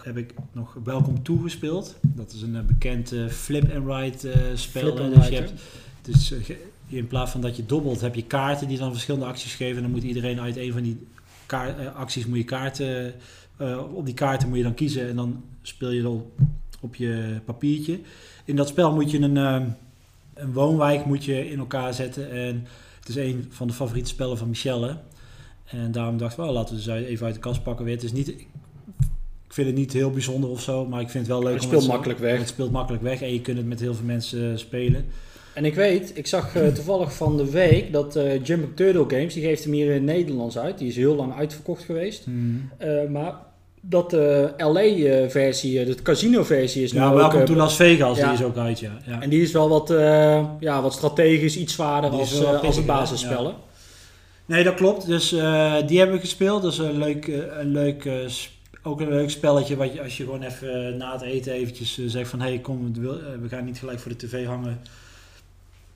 heb 0.03 0.17
ik 0.17 0.35
nog 0.53 0.77
Welcome 0.85 1.23
To 1.23 1.37
gespeeld. 1.37 1.95
Dat 2.01 2.33
is 2.33 2.43
een 2.43 2.67
bekend 2.67 3.13
eh, 3.13 3.27
flip-and-ride 3.27 4.31
eh, 4.31 4.41
spel. 4.55 4.83
Flip 4.83 4.99
and 4.99 5.15
dus 5.15 5.25
ride, 5.25 5.35
je 5.35 5.41
hebt, 5.41 5.53
dus, 6.03 6.33
in 6.89 7.07
plaats 7.07 7.31
van 7.31 7.41
dat 7.41 7.57
je 7.57 7.67
dobbelt, 7.67 8.01
heb 8.01 8.15
je 8.15 8.25
kaarten 8.25 8.69
die 8.69 8.79
dan 8.79 8.93
verschillende 8.93 9.27
acties 9.27 9.55
geven. 9.55 9.77
En 9.77 9.83
dan 9.83 9.91
moet 9.91 10.03
iedereen 10.03 10.41
uit 10.41 10.57
een 10.57 10.73
van 10.73 10.83
die 10.83 11.07
kaar- 11.47 11.79
eh, 11.79 11.95
acties 11.95 12.27
moet 12.27 12.39
je 12.39 12.45
kaarten, 12.45 13.15
op 13.95 14.05
die 14.05 14.15
kaarten 14.15 14.49
moet 14.49 14.57
je 14.57 14.63
dan 14.63 14.75
kiezen 14.75 15.09
en 15.09 15.17
dan 15.17 15.45
speel 15.63 15.91
je 15.91 16.09
op, 16.09 16.39
op 16.87 16.95
je 16.95 17.41
papiertje. 17.45 18.01
In 18.45 18.57
dat 18.57 18.69
spel 18.69 18.95
moet 18.95 19.11
je 19.11 19.19
een, 19.19 19.37
eh, 19.37 19.61
een 20.35 20.53
woonwijk 20.53 21.05
moet 21.05 21.25
je 21.25 21.51
in 21.51 21.59
elkaar 21.59 21.95
zetten 21.95 22.31
en 22.31 22.67
het 22.99 23.09
is 23.09 23.17
een 23.17 23.47
van 23.49 23.67
de 23.67 23.73
favoriete 23.73 24.09
spellen 24.09 24.39
van 24.39 24.49
Michelle. 24.49 24.97
En 25.65 25.93
daarom 25.93 26.19
dacht 26.19 26.33
ik, 26.33 26.39
wel, 26.39 26.53
laten 26.53 26.77
we 26.77 26.83
dus 26.83 26.95
even 26.95 27.27
uit 27.27 27.35
de 27.35 27.41
kast 27.41 27.63
pakken 27.63 27.85
weer. 27.85 27.95
Het 27.95 28.05
is 28.05 28.13
niet, 28.13 28.29
ik 28.29 28.49
vind 29.49 29.67
het 29.67 29.77
niet 29.77 29.93
heel 29.93 30.11
bijzonder 30.11 30.51
of 30.51 30.61
zo, 30.61 30.87
maar 30.87 31.01
ik 31.01 31.11
vind 31.11 31.27
het 31.27 31.37
wel 31.37 31.43
leuk. 31.43 31.55
Het 31.55 31.63
speelt 31.63 31.87
makkelijk 31.87 32.19
weg. 32.19 32.39
Het 32.39 32.49
speelt 32.49 32.71
makkelijk 32.73 33.03
weg 33.03 33.23
en 33.23 33.33
je 33.33 33.41
kunt 33.41 33.57
het 33.57 33.67
met 33.67 33.81
heel 33.81 33.95
veel 33.95 34.07
mensen 34.07 34.53
eh, 34.53 34.59
spelen. 34.59 35.05
En 35.57 35.65
ik 35.65 35.75
weet, 35.75 36.13
ik 36.15 36.27
zag 36.27 36.57
eh, 36.57 36.69
toevallig 36.69 37.15
van 37.15 37.37
de 37.37 37.51
week 37.51 37.93
dat 37.93 38.17
eh 38.17 38.45
Jump 38.45 38.77
Turtle 38.77 39.05
Games, 39.09 39.35
die 39.35 39.43
geeft 39.43 39.65
hem 39.65 39.73
hier 39.73 39.95
in 39.95 40.05
Nederlands 40.05 40.59
uit. 40.59 40.79
Die 40.79 40.89
is 40.89 40.97
heel 40.97 41.15
lang 41.15 41.35
uitverkocht 41.35 41.85
geweest. 41.85 42.27
Eh, 42.79 43.09
maar 43.11 43.35
dat 43.89 44.11
de 44.11 44.55
LA-versie, 44.57 45.85
de 45.85 46.03
casino-versie 46.03 46.83
is 46.83 46.93
nu 46.93 46.99
Ja, 46.99 47.09
ook... 47.09 47.15
welkom 47.15 47.41
eh, 47.41 47.47
to 47.47 47.55
Las 47.55 47.77
Vegas, 47.77 48.19
ja. 48.19 48.25
die 48.25 48.39
is 48.39 48.45
ook 48.45 48.57
uit, 48.57 48.79
ja. 48.79 48.91
ja. 49.07 49.21
En 49.21 49.29
die 49.31 49.43
is 49.43 49.53
wel 49.53 49.69
wat, 49.69 49.91
eh, 49.91 50.45
ja, 50.61 50.83
wat 50.83 50.93
strategisch, 50.93 51.57
iets 51.57 51.75
zwaarder 51.75 52.11
Die 52.11 52.21
als, 52.21 52.41
eh, 52.41 52.63
als 52.63 52.77
het 52.77 52.87
basisspellen. 52.87 53.55
Nee, 54.47 54.65
dat 54.65 54.75
klopt. 54.75 55.07
Dus 55.07 55.33
eh, 55.33 55.75
die 55.87 55.99
hebben 55.99 56.17
we 56.17 56.23
gespeeld. 56.23 56.63
Dat 56.63 56.73
is 56.73 56.79
een 56.79 56.99
leuk, 56.99 57.29
eh, 57.29 57.59
een 57.59 57.73
leuk 57.73 58.05
eh, 58.05 58.15
ook 58.83 59.01
een 59.01 59.09
leuk 59.09 59.31
spelletje. 59.31 59.77
Wat 59.77 59.93
je, 59.93 60.03
als 60.03 60.17
je 60.17 60.25
gewoon 60.25 60.43
even 60.43 60.87
eh, 60.87 60.95
na 60.95 61.13
het 61.13 61.23
eten 61.23 61.53
eventjes 61.53 61.99
eh, 61.99 62.05
zegt 62.07 62.31
van... 62.31 62.41
Hé, 62.41 62.49
hey, 62.49 62.59
kom, 62.59 62.93
eh, 62.95 63.03
we 63.41 63.49
gaan 63.49 63.65
niet 63.65 63.79
gelijk 63.79 63.99
voor 64.01 64.11
de 64.11 64.27
tv 64.27 64.47
hangen. 64.47 64.81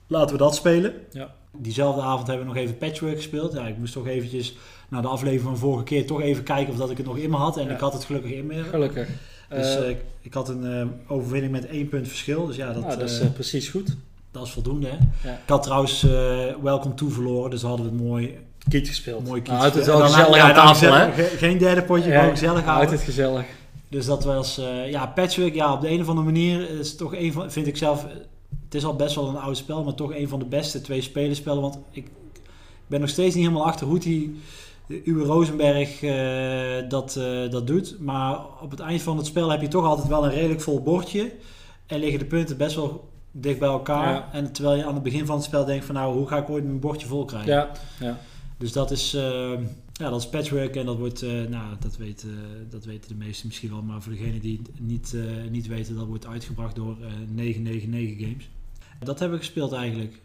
Laten 0.07 0.31
we 0.31 0.41
dat 0.41 0.55
spelen. 0.55 0.93
Ja. 1.11 1.33
Diezelfde 1.57 2.01
avond 2.01 2.27
hebben 2.27 2.45
we 2.47 2.53
nog 2.53 2.61
even 2.61 2.77
Patchwork 2.77 3.15
gespeeld. 3.15 3.53
Ja, 3.53 3.67
ik 3.67 3.77
moest 3.77 3.93
toch 3.93 4.07
eventjes, 4.07 4.55
na 4.91 5.01
de 5.01 5.07
aflevering 5.07 5.41
van 5.43 5.57
vorige 5.57 5.83
keer... 5.83 6.05
toch 6.05 6.21
even 6.21 6.43
kijken 6.43 6.73
of 6.73 6.79
dat 6.79 6.89
ik 6.89 6.97
het 6.97 7.05
nog 7.05 7.17
in 7.17 7.29
me 7.29 7.35
had. 7.35 7.57
En 7.57 7.65
Ja. 7.67 7.73
ik 7.73 7.79
had 7.79 7.93
het 7.93 8.03
gelukkig 8.03 8.31
in 8.31 8.45
me. 8.45 8.63
Gelukkig. 8.63 9.07
Dus 9.49 9.75
Eh, 9.75 9.81
eh, 9.83 9.89
ik, 9.89 9.97
ik 10.21 10.33
had 10.33 10.49
een 10.49 10.65
eh, 10.73 10.85
overwinning 11.07 11.51
met 11.51 11.65
één 11.67 11.89
punt 11.89 12.07
verschil. 12.07 12.45
Dus 12.45 12.55
ja, 12.55 12.73
dat, 12.73 12.83
nou, 12.85 12.99
dat 12.99 13.09
is 13.09 13.21
precies 13.33 13.69
goed. 13.69 13.95
dat 14.31 14.45
is 14.45 14.51
voldoende. 14.51 14.87
Hè? 14.87 14.97
Ja. 15.29 15.33
Ik 15.33 15.49
had 15.49 15.63
trouwens 15.63 16.01
Welcome 16.61 16.93
To 16.93 17.09
verloren. 17.09 17.49
Dus 17.49 17.61
hadden 17.61 17.85
we 17.85 17.91
het 17.91 18.01
mooi 18.01 18.37
Kiet 18.69 18.87
gespeeld. 18.87 19.27
Mooi 19.27 19.41
Nou, 19.45 19.63
het 19.63 19.75
is 19.75 19.85
wel 19.85 19.99
gezellig 19.99 20.37
aan 20.37 20.53
tafel, 20.53 20.93
hè? 20.93 21.11
ge- 21.11 21.23
Geen 21.37 21.57
derde 21.57 21.81
potje, 21.83 22.09
Ja, 22.09 22.15
gewoon 22.19 22.37
gezellig 22.37 22.63
houden. 22.63 22.85
Altijd 22.89 23.01
gezellig. 23.01 23.45
Dus 23.89 24.05
dat 24.05 24.23
was, 24.23 24.61
ja, 24.89 25.05
Patchwork, 25.07 25.53
ja, 25.53 25.73
op 25.73 25.81
de 25.81 25.89
een 25.89 26.01
of 26.01 26.07
andere 26.07 26.25
manier 26.25 26.69
is 26.79 26.95
toch 26.95 27.15
een 27.15 27.33
van, 27.33 27.51
vind 27.51 27.67
ik 27.67 27.77
zelf, 27.77 28.05
het 28.65 28.75
is 28.75 28.85
al 28.85 28.95
best 28.95 29.15
wel 29.15 29.27
een 29.29 29.35
oud 29.37 29.57
spel, 29.57 29.83
maar 29.83 29.93
toch 29.93 30.13
een 30.13 30.27
van 30.27 30.39
de 30.39 30.45
beste 30.45 30.81
twee 30.81 31.01
spelerspellen. 31.01 31.61
Want 31.61 31.77
ik 31.91 32.07
ben 32.87 32.99
nog 32.99 33.09
steeds 33.09 33.35
niet 33.35 33.43
helemaal 33.45 33.65
achter 33.67 33.87
hoe 33.87 33.99
die 33.99 34.39
Uwe 35.03 35.23
Rosenberg 35.23 36.01
eh, 36.01 36.89
dat, 36.89 37.15
eh, 37.15 37.49
dat 37.49 37.67
doet. 37.67 37.99
Maar 37.99 38.39
op 38.61 38.71
het 38.71 38.79
eind 38.79 39.01
van 39.01 39.17
het 39.17 39.25
spel 39.25 39.49
heb 39.49 39.61
je 39.61 39.67
toch 39.67 39.85
altijd 39.85 40.07
wel 40.07 40.25
een 40.25 40.31
redelijk 40.31 40.61
vol 40.61 40.81
bordje. 40.81 41.31
En 41.85 41.99
liggen 41.99 42.19
de 42.19 42.25
punten 42.25 42.57
best 42.57 42.75
wel 42.75 43.09
dicht 43.31 43.59
bij 43.59 43.67
elkaar. 43.69 44.13
Ja. 44.13 44.29
En 44.31 44.51
terwijl 44.51 44.77
je 44.77 44.85
aan 44.85 44.93
het 44.93 45.03
begin 45.03 45.25
van 45.25 45.35
het 45.35 45.45
spel 45.45 45.65
denkt 45.65 45.85
van 45.85 45.95
nou, 45.95 46.15
hoe 46.15 46.27
ga 46.27 46.37
ik 46.37 46.49
ooit 46.49 46.63
mijn 46.63 46.79
bordje 46.79 47.07
vol 47.07 47.25
krijgen? 47.25 47.51
Ja, 47.51 47.71
ja. 47.99 48.19
Dus 48.57 48.71
dat 48.71 48.91
is, 48.91 49.13
eh, 49.13 49.51
ja, 49.93 50.09
dat 50.09 50.19
is 50.19 50.29
patchwork 50.29 50.75
en 50.75 50.85
dat 50.85 50.97
wordt, 50.97 51.21
nou, 51.49 51.75
dat, 51.79 51.97
weet, 51.97 52.25
dat 52.69 52.85
weten 52.85 53.09
de 53.09 53.25
meesten 53.25 53.47
misschien 53.47 53.69
wel, 53.69 53.81
maar 53.81 54.01
voor 54.01 54.11
degenen 54.11 54.39
die 54.39 54.61
het 54.63 54.79
niet, 54.79 55.15
niet 55.49 55.67
weten, 55.67 55.95
dat 55.95 56.07
wordt 56.07 56.27
uitgebracht 56.27 56.75
door 56.75 56.97
eh 57.01 57.07
999 57.27 58.27
Games. 58.27 58.49
Dat 58.99 59.19
hebben 59.19 59.37
we 59.37 59.43
gespeeld 59.43 59.71
eigenlijk. 59.71 60.21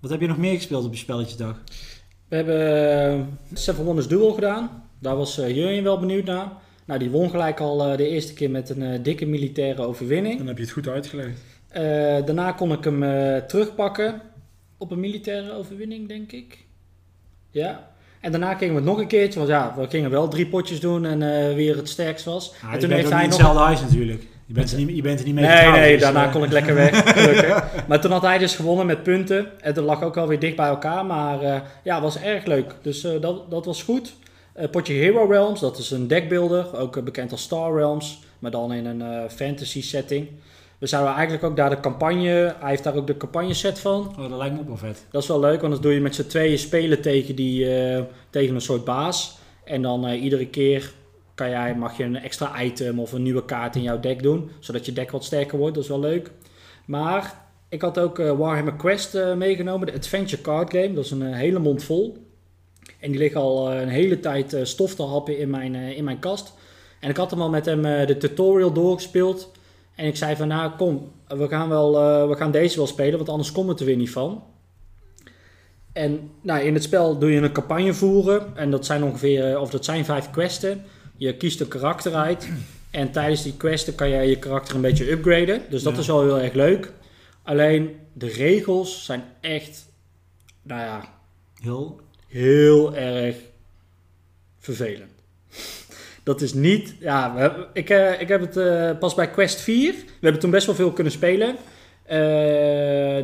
Wat 0.00 0.10
heb 0.10 0.20
je 0.20 0.26
nog 0.26 0.36
meer 0.36 0.54
gespeeld 0.54 0.84
op 0.84 0.92
je 0.92 0.98
spelletjesdag? 0.98 1.62
We 2.32 2.38
hebben 2.38 3.12
eh, 3.12 3.20
Seven 3.52 3.84
Wonders 3.84 4.08
Duel 4.08 4.32
gedaan. 4.32 4.82
Daar 4.98 5.16
was 5.16 5.38
eh 5.38 5.56
Jurjen 5.56 5.84
wel 5.84 5.98
benieuwd 5.98 6.24
naar. 6.24 6.52
Nou, 6.84 6.98
die 6.98 7.10
won 7.10 7.30
gelijk 7.30 7.60
al 7.60 7.84
eh, 7.84 7.96
de 7.96 8.08
eerste 8.08 8.34
keer 8.34 8.50
met 8.50 8.70
een 8.70 8.82
eh, 8.82 8.98
dikke 9.02 9.26
militaire 9.26 9.82
overwinning. 9.82 10.38
Dan 10.38 10.46
heb 10.46 10.56
je 10.56 10.62
het 10.62 10.72
goed 10.72 10.88
uitgelegd. 10.88 11.40
Eh, 11.68 11.82
daarna 12.24 12.52
kon 12.52 12.72
ik 12.72 12.84
hem 12.84 13.02
eh, 13.02 13.36
terugpakken 13.36 14.20
op 14.78 14.90
een 14.90 15.00
militaire 15.00 15.52
overwinning, 15.52 16.08
denk 16.08 16.32
ik. 16.32 16.58
Ja. 17.50 17.90
En 18.20 18.30
daarna 18.30 18.54
gingen 18.54 18.74
we 18.74 18.80
het 18.80 18.88
nog 18.88 18.98
een 18.98 19.06
keertje, 19.06 19.38
want 19.38 19.50
ja, 19.50 19.74
we 19.76 19.88
gingen 19.88 20.10
wel 20.10 20.28
drie 20.28 20.46
potjes 20.46 20.80
doen 20.80 21.04
en 21.04 21.22
eh, 21.22 21.54
wie 21.54 21.70
er 21.70 21.76
het 21.76 21.88
sterkst 21.88 22.24
was. 22.24 22.54
Ja, 22.62 22.72
en 22.72 22.78
toen 22.78 22.90
heeft 22.90 23.10
hij 23.10 23.22
nog... 23.22 23.26
hetzelfde 23.32 23.60
huis 23.60 23.80
natuurlijk. 23.80 24.22
Je 24.52 24.58
bent 24.58 24.72
er 24.72 24.78
niet, 24.78 24.96
je 24.96 25.02
bent 25.02 25.18
er 25.18 25.24
niet 25.24 25.34
mee 25.34 25.44
Nee, 25.44 25.54
getrouwd, 25.56 25.76
nee, 25.76 25.92
dus, 25.92 26.02
daarna 26.02 26.26
eh, 26.26 26.32
kon 26.32 26.44
ik 26.44 26.52
lekker 26.52 26.74
weg. 26.74 27.02
gelukkig. 27.20 27.86
maar 27.86 28.00
toen 28.00 28.10
had 28.10 28.22
hij 28.22 28.38
dus 28.38 28.56
gewonnen 28.56 28.86
met 28.86 29.02
punten. 29.02 29.46
En 29.60 29.74
dat 29.74 29.84
lag 29.84 30.02
ook 30.02 30.16
alweer 30.16 30.38
dicht 30.38 30.56
bij 30.56 30.66
elkaar. 30.66 31.06
Maar 31.06 31.42
eh, 31.42 31.60
ja, 31.82 32.00
was 32.00 32.18
erg 32.18 32.44
leuk. 32.44 32.74
Dus 32.82 33.04
eh, 33.04 33.20
dat, 33.20 33.50
dat 33.50 33.64
was 33.64 33.82
goed. 33.82 34.14
Potje 34.70 34.92
Hero 34.92 35.24
Realms, 35.24 35.60
dat 35.60 35.78
is 35.78 35.90
een 35.90 36.06
deckbuilder. 36.06 36.78
Ook 36.78 37.04
bekend 37.04 37.30
als 37.30 37.42
Star 37.42 37.74
Realms. 37.76 38.20
Maar 38.38 38.50
dan 38.50 38.72
in 38.72 38.86
een 38.86 39.30
fantasy 39.30 39.82
setting. 39.82 40.28
We 40.78 40.86
zouden 40.86 41.14
eigenlijk 41.14 41.44
ook 41.44 41.56
daar 41.56 41.70
de 41.70 41.80
campagne... 41.80 42.54
Hij 42.58 42.70
heeft 42.70 42.84
daar 42.84 42.94
ook 42.94 43.06
de 43.06 43.16
campagne 43.16 43.54
set 43.54 43.78
van. 43.78 44.14
Oh, 44.18 44.28
dat 44.28 44.38
lijkt 44.38 44.54
me 44.54 44.60
ook 44.60 44.66
wel 44.66 44.76
vet. 44.76 45.06
Dat 45.10 45.22
is 45.22 45.28
wel 45.28 45.40
leuk, 45.40 45.60
want 45.60 45.72
dan 45.72 45.82
doe 45.82 45.94
je 45.94 46.00
met 46.00 46.14
z'n 46.14 46.26
tweeën 46.26 46.58
spelen 46.58 47.00
tegen, 47.00 47.36
die, 47.36 47.66
tegen 48.30 48.54
een 48.54 48.60
soort 48.60 48.84
baas. 48.84 49.38
En 49.64 49.82
dan 49.82 50.08
iedere 50.08 50.46
keer 50.46 50.92
kan 51.34 51.50
jij, 51.50 51.74
mag 51.74 51.96
je 51.96 52.04
een 52.04 52.16
extra 52.16 52.62
item 52.62 53.00
of 53.00 53.12
een 53.12 53.22
nieuwe 53.22 53.44
kaart 53.44 53.76
in 53.76 53.82
jouw 53.82 54.00
deck 54.00 54.22
doen. 54.22 54.50
Zodat 54.58 54.86
je 54.86 54.92
deck 54.92 55.10
wat 55.10 55.24
sterker 55.24 55.58
wordt, 55.58 55.74
dat 55.74 55.82
is 55.82 55.88
wel 55.88 56.00
leuk. 56.00 56.30
Maar 56.84 57.42
ik 57.72 57.82
had 57.82 57.98
ook 57.98 58.18
eh, 58.18 58.38
Warhammer 58.38 58.74
Quest 58.74 59.14
eh, 59.14 59.34
meegenomen, 59.34 59.86
de 59.86 59.92
Adventure 59.92 60.42
Card 60.42 60.70
Game. 60.70 60.92
Dat 60.92 61.04
is 61.04 61.10
een 61.10 61.22
eh, 61.22 61.34
hele 61.34 61.58
mond 61.58 61.84
vol. 61.84 62.16
En 63.00 63.10
die 63.10 63.20
liggen 63.20 63.40
al 63.40 63.72
een 63.72 63.88
hele 63.88 64.20
tijd 64.20 64.56
stof 64.62 64.94
te 64.94 65.02
happen 65.02 65.38
in 65.38 65.50
mijn, 65.50 65.74
in 65.74 66.04
mijn 66.04 66.18
kast. 66.18 66.52
En 67.00 67.10
ik 67.10 67.16
had 67.16 67.30
hem 67.30 67.40
al 67.40 67.50
met 67.50 67.66
hem 67.66 67.82
de 67.82 68.16
tutorial 68.16 68.72
doorgespeeld. 68.72 69.50
En 69.94 70.06
ik 70.06 70.16
zei 70.16 70.36
van, 70.36 70.48
nou 70.48 70.70
kom, 70.76 71.10
we 71.28 71.48
gaan, 71.48 71.68
wel, 71.68 71.92
we 72.28 72.36
gaan 72.36 72.50
deze 72.50 72.76
wel 72.76 72.86
spelen, 72.86 73.16
want 73.16 73.28
anders 73.28 73.52
komt 73.52 73.68
het 73.68 73.80
er 73.80 73.86
weer 73.86 73.96
niet 73.96 74.10
van. 74.10 74.42
En 75.92 76.30
nou, 76.40 76.60
in 76.60 76.74
het 76.74 76.82
spel 76.82 77.18
doe 77.18 77.30
je 77.30 77.40
een 77.40 77.52
campagne 77.52 77.94
voeren. 77.94 78.56
En 78.56 78.70
dat 78.70 78.86
zijn 78.86 79.04
ongeveer, 79.04 79.60
of 79.60 79.70
dat 79.70 79.84
zijn 79.84 80.04
vijf 80.04 80.30
questen. 80.30 80.84
Je 81.22 81.36
kiest 81.36 81.60
een 81.60 81.68
karakter 81.68 82.14
uit. 82.14 82.48
En 82.90 83.10
tijdens 83.12 83.42
die 83.42 83.56
questen 83.56 83.94
kan 83.94 84.08
jij 84.10 84.28
je 84.28 84.38
karakter 84.38 84.74
een 84.74 84.80
beetje 84.80 85.10
upgraden. 85.10 85.62
Dus 85.70 85.82
dat 85.82 85.92
Ja. 85.94 85.98
is 86.00 86.06
wel 86.06 86.22
heel 86.22 86.40
erg 86.40 86.52
leuk. 86.52 86.92
Alleen 87.42 87.96
de 88.12 88.26
regels 88.28 89.04
zijn 89.04 89.24
echt, 89.40 89.86
nou 90.62 90.80
ja, 90.80 91.14
Heel... 91.60 92.00
heel 92.28 92.96
erg 92.96 93.36
vervelend. 94.58 95.10
Dat 96.22 96.40
is 96.40 96.54
niet, 96.54 96.94
ja, 97.00 97.34
we 97.34 97.66
ik, 97.72 97.90
eh, 97.90 98.20
ik 98.20 98.28
heb 98.28 98.40
het 98.40 98.56
eh, 98.56 98.98
pas 98.98 99.14
bij 99.14 99.30
Quest 99.30 99.60
4. 99.60 99.92
We 99.92 100.04
hebben 100.20 100.40
toen 100.40 100.50
best 100.50 100.66
wel 100.66 100.74
veel 100.74 100.92
kunnen 100.92 101.12
spelen. 101.12 101.56
Eh, 102.12 102.18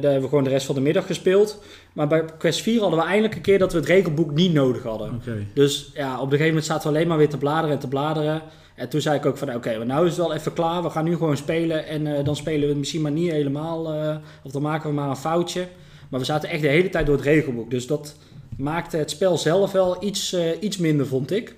daar 0.03 0.11
hebben 0.11 0.21
we 0.21 0.29
gewoon 0.29 0.45
de 0.45 0.51
rest 0.51 0.67
van 0.67 0.75
de 0.75 0.81
middag 0.81 1.07
gespeeld. 1.07 1.63
Maar 1.93 2.07
bij 2.07 2.25
Quest 2.39 2.61
4 2.63 2.81
hadden 2.81 2.99
we 2.99 3.05
eindelijk 3.05 3.35
een 3.35 3.41
keer 3.41 3.59
dat 3.59 3.73
we 3.73 3.79
het 3.79 3.87
regelboek 3.87 4.31
niet 4.35 4.53
nodig 4.53 4.83
hadden. 4.83 5.21
Dus 5.55 5.91
ja, 5.95 6.15
op 6.15 6.23
een 6.23 6.29
gegeven 6.31 6.47
moment 6.47 6.65
zaten 6.65 6.91
we 6.91 6.97
alleen 6.97 7.09
maar 7.09 7.17
weer 7.19 7.29
te 7.29 7.39
bladeren 7.39 7.71
en 7.75 7.79
te 7.79 7.89
bladeren. 7.89 8.43
En 8.75 8.89
toen 8.89 9.01
zei 9.01 9.17
ik 9.17 9.27
ook 9.27 9.37
van, 9.37 9.55
oké, 9.55 9.77
maar 9.77 9.87
nou 9.87 10.05
is 10.07 10.17
het 10.17 10.27
wel 10.27 10.35
even 10.35 10.53
klaar. 10.53 10.83
We 10.83 10.91
gaan 10.91 11.05
nu 11.05 11.17
gewoon 11.17 11.37
spelen 11.37 11.87
en 11.87 12.17
eh, 12.17 12.25
dan 12.25 12.37
spelen 12.37 12.61
we 12.61 12.67
het 12.69 12.77
misschien 12.77 13.03
maar 13.03 13.11
niet 13.13 13.31
helemaal. 13.31 13.93
eh, 13.93 14.17
of 14.43 14.51
dan 14.53 14.63
maken 14.63 14.89
we 14.89 14.95
maar 14.95 15.09
een 15.09 15.17
foutje. 15.17 15.67
Maar 16.09 16.21
we 16.21 16.27
zaten 16.27 16.49
echt 16.49 16.63
de 16.63 16.69
hele 16.69 16.89
tijd 16.89 17.07
door 17.07 17.17
het 17.17 17.25
regelboek. 17.25 17.71
Dus 17.71 17.87
dat 17.87 18.17
maakte 18.57 18.97
het 18.97 19.11
spel 19.11 19.39
zelf 19.39 19.73
wel 19.73 20.05
iets, 20.05 20.37
iets 20.61 20.77
minder, 20.77 21.07
vond 21.07 21.31
ik. 21.31 21.55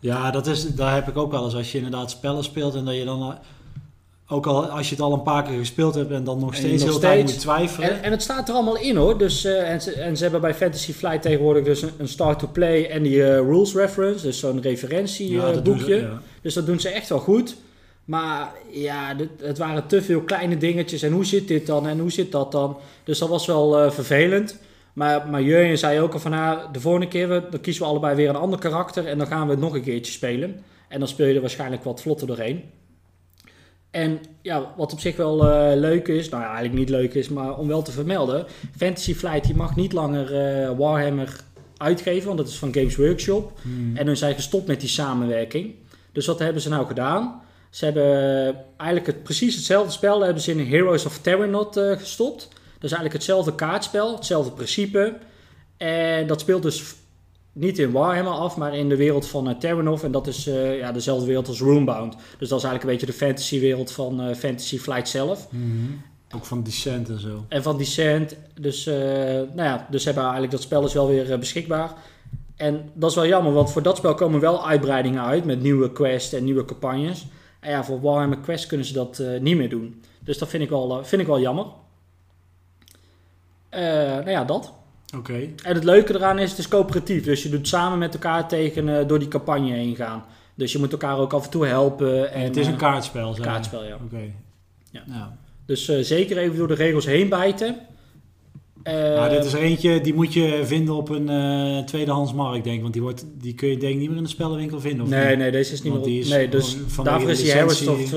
Ja, 0.00 0.30
dat 0.30 0.46
is, 0.46 0.74
daar 0.74 0.94
heb 0.94 1.08
ik 1.08 1.16
ook 1.16 1.30
wel 1.30 1.44
eens. 1.44 1.54
Als 1.54 1.72
je 1.72 1.78
inderdaad 1.78 2.10
spellen 2.10 2.44
speelt 2.44 2.74
en 2.74 2.84
dat 2.84 2.96
je 2.96 3.04
dan... 3.04 3.38
eh, 4.28 4.36
Ook 4.36 4.46
al 4.46 4.66
als 4.66 4.88
je 4.88 4.94
het 4.94 5.04
al 5.04 5.12
een 5.12 5.22
paar 5.22 5.42
keer 5.42 5.58
gespeeld 5.58 5.94
hebt 5.94 6.10
en 6.10 6.24
dan 6.24 6.38
nog 6.38 6.54
steeds 6.54 6.82
nog 6.82 6.90
heel 6.90 7.00
tijd 7.00 7.24
moet 7.24 7.38
twijfelen. 7.40 7.90
En, 7.90 8.02
en 8.02 8.10
het 8.10 8.22
staat 8.22 8.48
er 8.48 8.54
allemaal 8.54 8.78
in 8.78 8.96
hoor. 8.96 9.18
Dus, 9.18 9.44
eh, 9.44 9.70
en, 9.70 9.80
ze, 9.82 9.92
en 9.92 10.16
ze 10.16 10.22
hebben 10.22 10.40
bij 10.40 10.54
Fantasy 10.54 10.92
Flight 10.92 11.22
tegenwoordig 11.22 11.64
dus 11.64 11.82
een, 11.82 11.90
een 11.98 12.08
start 12.08 12.38
to 12.38 12.48
play 12.52 12.86
en 12.86 13.02
die 13.02 13.22
eh, 13.24 13.28
rules 13.36 13.74
reference. 13.74 14.26
Dus 14.26 14.38
zo'n 14.38 14.60
referentieboekje. 14.62 15.84
ze, 15.98 16.00
ja. 16.00 16.22
Dus 16.42 16.54
dat 16.54 16.66
doen 16.66 16.80
ze 16.80 16.88
echt 16.88 17.08
wel 17.08 17.18
goed. 17.18 17.56
Maar 18.04 18.52
ja, 18.70 19.14
dit- 19.14 19.28
het 19.42 19.58
waren 19.58 19.86
te 19.86 20.02
veel 20.02 20.20
kleine 20.20 20.56
dingetjes. 20.56 21.02
En 21.02 21.12
hoe 21.12 21.24
zit 21.24 21.48
dit 21.48 21.66
dan? 21.66 21.86
En 21.86 21.98
hoe 21.98 22.10
zit 22.12 22.32
dat 22.32 22.52
dan? 22.52 22.76
Dus 23.04 23.18
dat 23.18 23.28
was 23.28 23.46
wel 23.46 23.78
eh, 23.78 23.90
vervelend. 23.90 24.58
Maar, 24.92 25.28
maar 25.28 25.42
Jurjen 25.42 25.78
zei 25.78 26.00
ook 26.00 26.12
al 26.12 26.18
van... 26.20 26.30
Nou, 26.30 26.58
de 26.72 26.80
volgende 26.80 27.08
keer 27.08 27.28
we, 27.28 27.42
dan 27.50 27.60
kiezen 27.60 27.82
we 27.82 27.88
allebei 27.88 28.16
weer 28.16 28.28
een 28.28 28.36
ander 28.36 28.58
karakter. 28.58 29.06
En 29.06 29.18
dan 29.18 29.26
gaan 29.26 29.44
we 29.46 29.50
het 29.50 29.60
nog 29.60 29.74
een 29.74 29.82
keertje 29.82 30.12
spelen. 30.12 30.62
En 30.88 30.98
dan 30.98 31.08
speel 31.08 31.26
je 31.26 31.34
er 31.34 31.40
waarschijnlijk 31.40 31.84
wat 31.84 32.00
vlotter 32.02 32.26
doorheen. 32.26 32.62
En 33.90 34.20
ja, 34.42 34.74
wat 34.76 34.92
op 34.92 35.00
zich 35.00 35.16
wel 35.16 35.48
eh, 35.48 35.76
leuk 35.76 36.08
is... 36.08 36.28
Nou 36.28 36.42
ja, 36.42 36.48
eigenlijk 36.48 36.78
niet 36.78 36.88
leuk 36.88 37.14
is, 37.14 37.28
maar 37.28 37.56
om 37.56 37.68
wel 37.68 37.82
te 37.82 37.92
vermelden. 37.92 38.46
Fantasy 38.76 39.14
Flight 39.14 39.44
die 39.44 39.54
mag 39.54 39.76
niet 39.76 39.92
langer 39.92 40.34
eh, 40.34 40.76
Warhammer 40.78 41.36
uitgeven. 41.76 42.26
Want 42.26 42.38
dat 42.38 42.48
is 42.48 42.58
van 42.58 42.74
Games 42.74 42.96
Workshop. 42.96 43.52
Hmm. 43.62 43.96
En 43.96 44.06
hun 44.06 44.16
zijn 44.16 44.34
gestopt 44.34 44.66
met 44.66 44.80
die 44.80 44.88
samenwerking. 44.88 45.74
Dus 46.12 46.26
wat 46.26 46.38
hebben 46.38 46.62
ze 46.62 46.68
nou 46.68 46.86
gedaan? 46.86 47.42
Ze 47.70 47.84
hebben 47.84 48.56
eigenlijk 48.76 49.06
het, 49.06 49.22
precies 49.22 49.54
hetzelfde 49.54 49.92
spel 49.92 50.20
hebben 50.20 50.42
ze 50.42 50.50
in 50.50 50.66
Heroes 50.66 51.06
of 51.06 51.18
Terranot 51.18 51.76
eh, 51.76 51.90
gestopt. 51.90 52.48
Dat 52.48 52.90
is 52.90 52.96
eigenlijk 52.96 53.12
hetzelfde 53.12 53.54
kaartspel, 53.54 54.14
hetzelfde 54.16 54.52
principe. 54.52 55.16
En 55.76 56.26
dat 56.26 56.40
speelt 56.40 56.62
dus 56.62 56.94
niet 57.58 57.78
in 57.78 57.90
Warhammer 57.90 58.32
af, 58.32 58.56
maar 58.56 58.76
in 58.76 58.88
de 58.88 58.96
wereld 58.96 59.26
van 59.26 59.48
uh, 59.48 59.54
Terranov. 59.54 60.02
En 60.02 60.12
dat 60.12 60.26
is 60.26 60.46
eh, 60.46 60.78
ja, 60.78 60.92
dezelfde 60.92 61.26
wereld 61.26 61.48
als 61.48 61.60
Roombound. 61.60 62.16
Dus 62.38 62.48
dat 62.48 62.58
is 62.58 62.64
eigenlijk 62.64 62.82
een 62.82 62.90
beetje 62.90 63.06
de 63.06 63.26
fantasywereld 63.26 63.92
van 63.92 64.20
eh, 64.20 64.34
Fantasy 64.34 64.78
Flight 64.78 65.08
zelf. 65.08 65.48
Mhm. 65.50 65.92
Ook 66.34 66.44
van 66.44 66.62
Descent 66.62 67.08
en 67.08 67.20
zo. 67.20 67.44
En 67.48 67.62
van 67.62 67.76
Descent. 67.76 68.36
Dus, 68.60 68.84
nou 68.84 69.62
ja, 69.62 69.86
dus 69.90 70.04
hebben 70.04 70.22
eigenlijk 70.22 70.52
dat 70.52 70.62
spel 70.62 70.84
is 70.84 70.92
wel 70.92 71.08
weer 71.08 71.38
beschikbaar. 71.38 71.92
En 72.56 72.90
dat 72.94 73.10
is 73.10 73.16
wel 73.16 73.26
jammer, 73.26 73.52
want 73.52 73.72
voor 73.72 73.82
dat 73.82 73.96
spel 73.96 74.14
komen 74.14 74.40
wel 74.40 74.66
uitbreidingen 74.66 75.22
uit 75.22 75.44
met 75.44 75.62
nieuwe 75.62 75.92
quests 75.92 76.32
en 76.32 76.44
nieuwe 76.44 76.64
campagnes. 76.64 77.26
En 77.60 77.70
ja, 77.70 77.84
voor 77.84 78.00
Warhammer 78.00 78.38
Quest 78.38 78.66
kunnen 78.66 78.86
ze 78.86 78.92
dat 78.92 79.22
niet 79.40 79.56
meer 79.56 79.68
doen. 79.68 80.02
Dus 80.20 80.38
dat 80.38 80.48
vind 80.48 80.62
ik 80.62 80.68
wel, 80.68 81.04
vind 81.04 81.20
ik 81.20 81.26
wel 81.26 81.40
jammer. 81.40 81.66
Nou 83.70 84.30
ja, 84.30 84.44
dat. 84.44 84.72
Oké. 85.16 85.48
En 85.62 85.74
het 85.74 85.84
leuke 85.84 86.14
eraan 86.14 86.38
is, 86.38 86.50
het 86.50 86.58
is 86.58 86.68
coöperatief. 86.68 87.24
Dus 87.24 87.42
je 87.42 87.48
doet 87.48 87.68
samen 87.68 87.98
met 87.98 88.14
elkaar 88.14 88.48
tegen, 88.48 88.98
eh, 88.98 89.08
door 89.08 89.18
die 89.18 89.28
campagne 89.28 89.72
heen 89.72 89.96
gaan. 89.96 90.24
Dus 90.54 90.72
je 90.72 90.78
moet 90.78 90.92
elkaar 90.92 91.18
ook 91.18 91.32
af 91.32 91.44
en 91.44 91.50
toe 91.50 91.66
helpen. 91.66 92.32
En, 92.32 92.42
het 92.42 92.56
is 92.56 92.66
een 92.66 92.72
eh, 92.72 92.78
kaartspel. 92.78 93.36
kaartspel, 93.40 93.84
ja. 93.84 93.98
Oké. 94.04 94.20
Ja. 94.90 95.02
Ja. 95.06 95.38
Dus 95.66 95.88
eh, 95.88 95.98
zeker 96.02 96.38
even 96.38 96.56
door 96.56 96.68
de 96.68 96.74
regels 96.74 97.06
heen 97.06 97.28
bijten. 97.28 97.76
Nou, 98.82 99.30
dit 99.30 99.44
is 99.44 99.52
er 99.52 99.60
eentje, 99.60 100.00
die 100.00 100.14
moet 100.14 100.32
je 100.32 100.60
vinden 100.64 100.94
op 100.94 101.08
een 101.08 101.28
eh, 101.28 101.84
tweedehands 101.84 102.32
markt, 102.32 102.64
denk 102.64 102.76
ik. 102.76 102.82
Want 102.82 102.92
die, 102.92 103.02
wordt, 103.02 103.24
die 103.34 103.54
kun 103.54 103.68
je 103.68 103.76
denk 103.76 103.92
ik 103.92 103.98
niet 103.98 104.08
meer 104.08 104.16
in 104.18 104.22
de 104.22 104.28
spellenwinkel 104.28 104.80
vinden. 104.80 105.04
Of 105.04 105.10
Nee, 105.10 105.28
niet? 105.28 105.38
nee, 105.38 105.50
deze 105.50 105.72
is 105.72 105.82
niet 105.82 105.92
Want 105.92 106.04
meer 106.04 106.14
die 106.14 106.22
op. 106.24 106.28
is 106.30 106.36
Nee, 106.36 106.48
dus 106.48 106.76
vanwege 106.86 107.02
daarvoor 107.02 107.30
is 107.30 107.42
die 107.42 107.50
Heroes 107.52 107.86
of, 107.86 108.10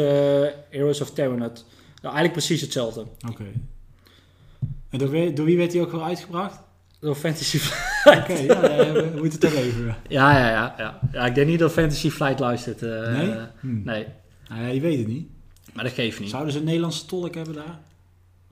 Heroes 0.70 1.02
of. 1.02 1.16
Nou, 1.16 2.16
eigenlijk 2.16 2.32
precies 2.32 2.62
hetzelfde. 2.62 3.06
Oké. 3.30 3.44
En 4.90 5.00
door, 5.00 5.10
wie- 5.10 5.34
door 5.34 5.46
wie 5.46 5.58
werd 5.58 5.72
die 5.72 5.82
ook 5.82 5.92
wel 5.92 6.04
uitgebracht? 6.04 6.62
Door 7.02 7.16
Fantasy 7.16 7.60
Oké, 8.06 8.34
ja, 8.34 8.66
ja, 8.66 8.92
we 8.92 9.12
moeten 9.18 9.40
het 9.40 9.44
er 9.44 9.58
even. 9.58 9.96
Ja, 10.08 10.38
ja, 10.38 10.50
ja, 10.50 10.76
ja. 10.78 11.00
Ja, 11.12 11.26
ik 11.26 11.36
denk 11.36 11.48
niet 11.48 11.60
dat 11.60 11.72
Fantasy 11.72 12.10
Flight 12.10 12.40
luistert. 12.40 12.82
eh, 12.82 12.90
Nee? 12.90 13.34
Hm. 13.60 13.84
Nee, 13.84 14.06
Nou 14.50 14.62
ja, 14.62 14.68
je 14.68 14.80
weet 14.82 14.98
het 14.98 15.08
niet. 15.08 15.28
maar 15.74 15.84
dat 15.84 15.94
geeft 15.94 16.20
niet. 16.20 16.30
Zouden 16.30 16.54
ze 16.54 16.60
een 16.60 16.66
Nederlandse 16.66 17.06
tolk 17.06 17.36
hebben 17.36 17.54
daar? 17.56 17.80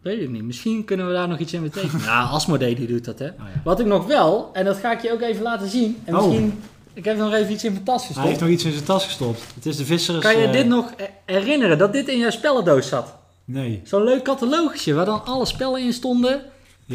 Weet 0.01 0.21
ik 0.21 0.29
niet. 0.29 0.43
Misschien 0.43 0.85
kunnen 0.85 1.07
we 1.07 1.13
daar 1.13 1.27
nog 1.27 1.39
iets 1.39 1.53
in 1.53 1.61
betekenen. 1.61 2.01
ja, 2.11 2.21
Asmodee 2.23 2.75
die 2.75 2.87
doet 2.87 3.05
dat, 3.05 3.19
hè. 3.19 3.25
Oh, 3.27 3.31
ja. 3.37 3.61
Wat 3.63 3.79
ik 3.79 3.85
nog 3.85 4.05
wel, 4.07 4.49
en 4.53 4.65
dat 4.65 4.77
ga 4.77 4.91
ik 4.91 5.01
je 5.01 5.11
ook 5.11 5.21
even 5.21 5.43
laten 5.43 5.69
zien. 5.69 5.97
En 6.05 6.15
Oh. 6.15 6.25
misschien, 6.27 6.61
ik 6.93 7.05
heb 7.05 7.17
nog 7.17 7.33
even 7.33 7.51
iets 7.53 7.63
in 7.63 7.71
mijn 7.71 7.83
tas 7.83 7.97
Hij 7.97 8.05
gestopt. 8.07 8.27
heeft 8.27 8.39
nog 8.39 8.49
iets 8.49 8.63
in 8.63 8.71
zijn 8.71 8.83
tas 8.83 9.05
gestopt. 9.05 9.41
Het 9.55 9.65
is 9.65 9.77
de 9.77 9.85
vissers... 9.85 10.19
Kan 10.19 10.37
je 10.37 10.45
eh, 10.45 10.51
dit 10.51 10.65
nog 10.67 10.93
herinneren, 11.25 11.77
dat 11.77 11.93
dit 11.93 12.07
in 12.07 12.17
jouw 12.17 12.29
spellendoos 12.29 12.87
zat? 12.87 13.15
Nee. 13.45 13.81
Zo'n 13.83 14.03
leuk 14.03 14.23
catalogisje 14.23 14.93
waar 14.93 15.05
dan 15.05 15.25
alle 15.25 15.45
spellen 15.45 15.81
in 15.81 15.93
stonden. 15.93 16.41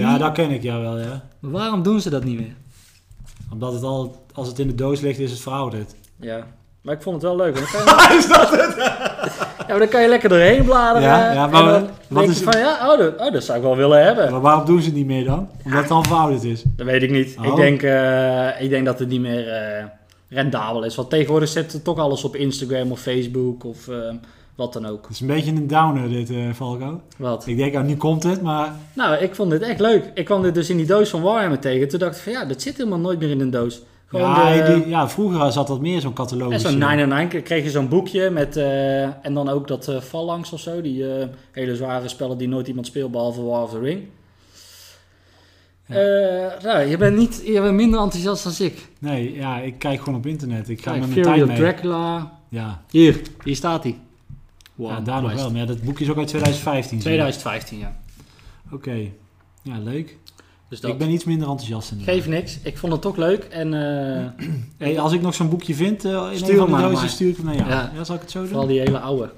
Ja, 0.02 0.18
dat 0.18 0.32
ken 0.32 0.50
ik 0.50 0.62
jou 0.62 0.82
wel, 0.82 0.98
ja. 0.98 1.22
Maar 1.38 1.50
waarom 1.50 1.82
doen 1.82 2.00
ze 2.00 2.10
dat 2.10 2.24
niet 2.24 2.38
meer? 2.38 2.54
Omdat 3.52 3.72
het 3.72 3.82
al, 3.82 4.24
als 4.32 4.48
het 4.48 4.58
in 4.58 4.66
de 4.66 4.74
doos 4.74 5.00
ligt, 5.00 5.18
is 5.18 5.30
het 5.30 5.40
verouderd. 5.40 5.94
Ja, 6.20 6.46
maar 6.82 6.94
ik 6.94 7.02
vond 7.02 7.14
het 7.14 7.24
wel 7.24 7.36
leuk. 7.36 7.58
want 7.58 7.72
Dan 7.72 7.84
kan 7.84 8.08
je... 8.12 8.18
is 8.18 8.28
dat 8.28 8.50
het? 8.50 8.74
ja, 9.58 9.64
maar 9.68 9.78
dan 9.78 9.88
kan 9.88 10.02
je 10.02 10.08
lekker 10.08 10.28
doorheen 10.28 10.64
bladeren. 10.64 11.08
Ja, 11.08 11.32
ja, 11.32 11.46
maar 11.46 11.62
dan 11.64 11.88
wat 12.08 12.18
denk 12.18 12.28
is 12.30 12.38
je 12.38 12.44
het- 12.44 12.54
van, 12.54 12.62
ja, 12.62 12.92
oh 12.92 12.98
dat, 12.98 13.20
oh, 13.20 13.32
dat 13.32 13.44
zou 13.44 13.58
ik 13.58 13.64
wel 13.64 13.76
willen 13.76 14.04
hebben. 14.04 14.30
Maar 14.30 14.40
waarom 14.40 14.64
doen 14.64 14.80
ze 14.80 14.86
het 14.86 14.94
niet 14.96 15.06
meer 15.06 15.24
dan? 15.24 15.48
Omdat 15.64 15.78
het 15.80 15.88
dan 15.88 16.04
verouderd 16.04 16.44
is. 16.44 16.62
Dat 16.76 16.86
weet 16.86 17.02
ik 17.02 17.10
niet. 17.10 17.36
Oh. 17.38 17.46
Ik, 17.46 17.56
denk, 17.56 17.82
eh, 17.82 18.60
ik 18.62 18.70
denk 18.70 18.84
dat 18.84 18.98
het 18.98 19.08
niet 19.08 19.20
meer 19.20 19.48
eh, 19.48 19.84
rendabel 20.28 20.84
is. 20.84 20.94
Want 20.94 21.10
tegenwoordig 21.10 21.48
zetten 21.48 21.82
toch 21.82 21.98
alles 21.98 22.24
op 22.24 22.36
Instagram 22.36 22.90
of 22.92 23.00
Facebook 23.00 23.64
of 23.64 23.88
eh, 23.88 23.96
wat 24.54 24.72
dan 24.72 24.86
ook. 24.86 25.02
Het 25.02 25.10
is 25.10 25.20
een 25.20 25.26
beetje 25.26 25.50
een 25.50 25.66
downer 25.66 26.08
dit, 26.08 26.30
eh 26.30 26.52
Falco. 26.54 27.00
Wat? 27.16 27.46
Ik 27.46 27.56
denk, 27.56 27.72
nou, 27.72 27.84
nu 27.84 27.96
komt 27.96 28.22
het, 28.22 28.42
maar... 28.42 28.72
Nou, 28.92 29.16
ik 29.16 29.34
vond 29.34 29.50
dit 29.50 29.62
echt 29.62 29.80
leuk. 29.80 30.10
Ik 30.14 30.24
kwam 30.24 30.42
dit 30.42 30.54
dus 30.54 30.70
in 30.70 30.76
die 30.76 30.86
doos 30.86 31.10
van 31.10 31.22
Warhammer 31.22 31.58
tegen. 31.58 31.88
Toen 31.88 31.98
dacht 31.98 32.16
ik 32.16 32.22
van, 32.22 32.32
ja, 32.32 32.44
dat 32.44 32.62
zit 32.62 32.76
helemaal 32.76 32.98
nooit 32.98 33.18
meer 33.18 33.30
in 33.30 33.40
een 33.40 33.50
doos. 33.50 33.82
Gewoon 34.06 34.30
Ja, 34.30 34.64
de- 34.66 34.74
die, 34.74 34.88
ja, 34.88 35.08
vroeger 35.08 35.52
zat 35.52 35.66
dat 35.66 35.80
meer 35.80 36.00
zo'n 36.00 36.10
En 36.10 36.16
catalogus. 36.16 36.62
zo'n 36.62 36.78
999 36.78 37.42
kreeg 37.42 37.64
je 37.64 37.70
zo'n 37.70 37.88
boekje 37.88 38.30
met, 38.30 38.56
eh, 38.56 39.02
en 39.02 39.34
dan 39.34 39.48
ook 39.48 39.68
dat 39.68 39.88
eh 39.88 40.00
Phalanx 40.00 40.52
of 40.52 40.60
zo, 40.60 40.80
die 40.80 41.04
hele 41.52 41.76
zware 41.76 42.08
spellen 42.08 42.38
die 42.38 42.48
nooit 42.48 42.68
iemand 42.68 42.86
speelt 42.86 43.10
behalve 43.10 43.42
War 43.42 43.62
of 43.62 43.70
the 43.70 43.78
Ring. 43.78 44.02
Ja. 45.86 46.56
Nou, 46.62 46.80
je 46.88 46.96
bent, 46.96 47.16
niet, 47.16 47.42
je 47.46 47.60
bent 47.60 47.74
minder 47.74 48.00
enthousiast 48.00 48.44
dan 48.58 48.66
ik. 48.66 48.88
Nee, 48.98 49.32
ja, 49.34 49.58
ik 49.58 49.78
kijk 49.78 49.98
gewoon 50.00 50.14
op 50.18 50.26
internet. 50.26 50.68
Ik 50.68 50.82
ga 50.82 50.90
Kijk, 50.90 51.06
met 51.06 51.14
mijn 51.14 51.22
tijd 51.26 51.46
mee. 51.46 51.56
Dracula. 51.56 52.32
Ja, 52.48 52.82
Hier, 52.90 53.20
hier 53.44 53.56
staat 53.56 53.82
hij. 53.82 53.98
Ja, 54.76 55.00
daar 55.00 55.22
nog 55.22 55.32
wel. 55.34 55.50
Maar 55.50 55.60
ja, 55.60 55.66
dat 55.66 55.82
boekje 55.82 56.04
is 56.04 56.10
ook 56.10 56.16
uit 56.18 56.28
2015. 56.28 56.88
zie 57.00 57.10
je. 57.10 57.18
2015, 57.18 57.78
ja. 57.78 57.96
Oké. 58.72 58.96
Ja, 59.62 59.78
leuk. 59.78 60.18
Dus 60.68 60.80
dat 60.80 60.90
Ik 60.90 60.98
ben 60.98 61.10
iets 61.10 61.24
minder 61.24 61.48
enthousiast 61.48 61.90
in. 61.90 62.00
geeft 62.00 62.28
niks. 62.28 62.58
Ik 62.62 62.78
vond 62.78 62.92
het 62.92 63.02
toch 63.02 63.16
leuk. 63.16 63.44
En 63.44 63.74
eh, 63.74 64.46
Hey, 64.78 65.00
als 65.00 65.12
ik 65.12 65.20
nog 65.20 65.34
zo'n 65.34 65.48
boekje 65.48 65.74
vind 65.74 66.04
uh, 66.04 66.28
in 66.30 66.38
Stuur 66.38 66.50
een 66.60 66.68
van 66.68 66.80
de 66.80 66.88
dozen, 66.88 67.08
stuur 67.08 67.28
ik 67.28 67.36
hem 67.36 67.44
naar 67.44 67.56
jou. 67.56 67.68
Ja. 67.68 67.92
Ja. 67.94 68.04
zal 68.04 68.14
ik 68.14 68.20
het 68.20 68.30
zo 68.30 68.38
doen? 68.38 68.48
vooral 68.48 68.66
die 68.66 68.78
hele 68.80 68.98
oude. 69.00 69.30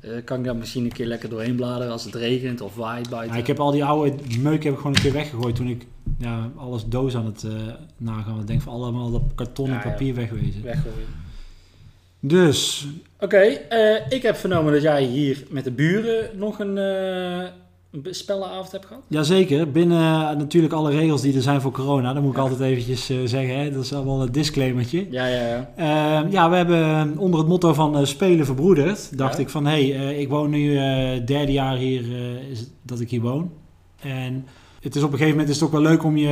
Eh, 0.00 0.10
kan 0.24 0.38
ik 0.38 0.44
daar 0.44 0.56
misschien 0.56 0.84
een 0.84 0.92
keer 0.92 1.06
lekker 1.06 1.28
doorheen 1.28 1.54
bladeren 1.56 1.92
als 1.92 2.04
het 2.04 2.14
regent 2.14 2.60
of 2.60 2.74
waait 2.74 3.08
buiten. 3.10 3.34
Ja, 3.34 3.40
ik 3.40 3.46
heb 3.46 3.60
al 3.60 3.70
die 3.70 3.84
oude 3.84 4.14
meuk 4.40 4.64
heb 4.64 4.72
ik 4.72 4.78
gewoon 4.78 4.94
een 4.94 5.02
keer 5.02 5.12
weggegooid 5.12 5.56
toen 5.56 5.68
ik 5.68 5.86
ja, 6.18 6.50
alles 6.56 6.84
doos 6.86 7.16
aan 7.16 7.26
het 7.26 7.44
eh, 7.44 7.52
nagaan. 7.96 8.32
was. 8.32 8.40
Ik 8.40 8.46
denk 8.46 8.62
van 8.62 8.72
allemaal 8.72 9.10
dat 9.10 9.22
karton 9.34 9.66
en 9.66 9.72
Ja, 9.74 9.80
ja. 9.84 9.90
papier 9.90 10.14
wegwezen. 10.14 10.62
Weggooien. 10.62 11.06
Dus, 12.24 12.86
Oké, 13.20 13.36
eh, 13.36 13.96
ik 14.08 14.22
heb 14.22 14.36
vernomen 14.36 14.72
dat 14.72 14.82
jij 14.82 15.02
hier 15.04 15.44
met 15.50 15.64
de 15.64 15.70
buren 15.70 16.30
nog 16.38 16.58
een, 16.58 16.76
een 16.76 17.50
spellenavond 18.10 18.72
hebt 18.72 18.86
gehad. 18.86 19.02
jazeker, 19.08 19.70
binnen 19.70 19.98
eh, 19.98 20.36
natuurlijk 20.36 20.72
alle 20.72 20.90
regels 20.90 21.20
die 21.22 21.34
er 21.34 21.42
zijn 21.42 21.60
voor 21.60 21.70
corona, 21.70 22.12
dat 22.12 22.22
moet 22.22 22.30
ik 22.30 22.36
Ja. 22.36 22.42
altijd 22.42 22.60
eventjes 22.60 23.06
zeggen, 23.24 23.58
hè? 23.58 23.70
dat 23.70 23.84
is 23.84 23.92
allemaal 23.94 24.22
een 24.22 24.32
disclaimertje. 24.32 25.06
Ja, 25.10 25.26
ja, 25.26 25.46
ja. 25.46 25.70
Eh, 26.24 26.32
ja, 26.32 26.50
we 26.50 26.56
hebben 26.56 27.18
onder 27.18 27.40
het 27.40 27.48
motto 27.48 27.72
van 27.72 28.06
spelen 28.06 28.46
verbroederd, 28.46 29.18
dacht 29.18 29.36
Ja. 29.36 29.42
ik 29.42 29.48
van 29.48 29.66
hé, 29.66 29.90
hey, 29.92 30.14
ik 30.16 30.28
woon 30.28 30.50
nu 30.50 30.74
derde 31.24 31.52
jaar 31.52 31.76
hier, 31.76 32.02
is 32.50 32.58
het 32.58 32.70
dat 32.82 33.00
ik 33.00 33.10
hier 33.10 33.20
woon. 33.20 33.50
En 34.02 34.46
het 34.80 34.96
is 34.96 35.02
op 35.02 35.12
een 35.12 35.18
gegeven 35.18 35.30
moment 35.38 35.48
is 35.48 35.54
het 35.60 35.64
ook 35.64 35.72
wel 35.72 35.82
leuk 35.90 36.04
om 36.04 36.16
je, 36.16 36.28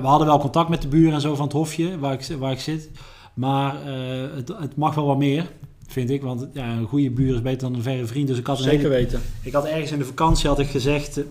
we 0.00 0.06
hadden 0.06 0.26
wel 0.26 0.38
contact 0.38 0.68
met 0.68 0.82
de 0.82 0.88
buren 0.88 1.12
en 1.14 1.20
zo 1.20 1.34
van 1.34 1.44
het 1.44 1.54
hofje 1.54 1.98
waar 1.98 2.12
ik, 2.12 2.26
waar 2.38 2.52
ik 2.52 2.60
zit, 2.60 2.90
maar 3.34 3.74
eh, 3.86 4.34
het, 4.34 4.48
het 4.48 4.76
mag 4.76 4.94
wel 4.94 5.06
wat 5.06 5.18
meer. 5.18 5.50
vind 5.88 6.10
ik. 6.10 6.22
Want 6.22 6.48
ja, 6.52 6.72
een 6.72 6.86
goede 6.86 7.10
buur 7.10 7.34
is 7.34 7.42
beter 7.42 7.60
dan 7.68 7.74
een 7.74 7.82
verre 7.82 8.06
vriend. 8.06 8.28
Dus 8.28 8.38
ik 8.38 8.46
had, 8.46 8.58
Zeker 8.58 8.76
hele- 8.78 8.88
weten. 8.88 9.20
ik 9.42 9.52
had 9.52 9.64
ergens 9.66 9.92
in 9.92 9.98
de 9.98 10.04
vakantie 10.04 10.48
had 10.48 10.58
ik 10.58 10.68
gezegd... 10.68 11.16
eh, 11.18 11.24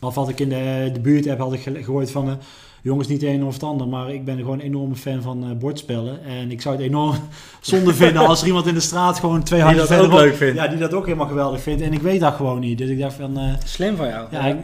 Of 0.00 0.14
wat 0.14 0.28
ik 0.28 0.40
in 0.40 0.48
de, 0.48 0.90
de 0.92 1.00
buurt 1.00 1.24
heb, 1.24 1.38
had 1.38 1.52
ik 1.52 1.60
gehoord 1.82 2.10
van... 2.10 2.28
eh, 2.28 2.34
jongens, 2.82 3.08
niet 3.08 3.20
de 3.20 3.28
een 3.28 3.44
of 3.44 3.52
het 3.54 3.62
ander, 3.62 3.88
maar 3.88 4.12
ik 4.14 4.24
ben 4.24 4.36
gewoon 4.38 4.58
een 4.58 4.64
enorme 4.64 4.94
fan 4.96 5.22
van 5.22 5.44
eh, 5.44 5.50
bordspellen. 5.56 6.24
En 6.24 6.50
ik 6.50 6.60
zou 6.60 6.76
het 6.76 6.84
enorm 6.84 7.16
zonde 7.60 7.94
vinden 7.94 8.26
als 8.26 8.40
er 8.40 8.46
iemand 8.46 8.66
in 8.66 8.74
de 8.74 8.80
straat 8.80 9.18
gewoon 9.18 9.42
twee 9.42 9.58
Die 9.60 9.68
handjes 9.68 9.88
dat 9.88 10.06
ook 10.06 10.12
leuk 10.12 10.34
vindt. 10.34 10.56
Ja, 10.58 10.68
die 10.68 10.78
dat 10.78 10.94
ook 10.94 11.04
helemaal 11.06 11.26
geweldig 11.28 11.60
vindt. 11.60 11.82
En 11.82 11.92
ik 11.92 12.02
weet 12.02 12.20
dat 12.20 12.34
gewoon 12.34 12.60
niet. 12.60 12.78
Dus 12.78 12.88
ik 12.88 12.98
dacht 12.98 13.14
van... 13.14 13.38
Slim 13.64 13.96
van 13.96 14.08
jou. 14.08 14.28
ja, 14.30 14.44
ik- 14.46 14.56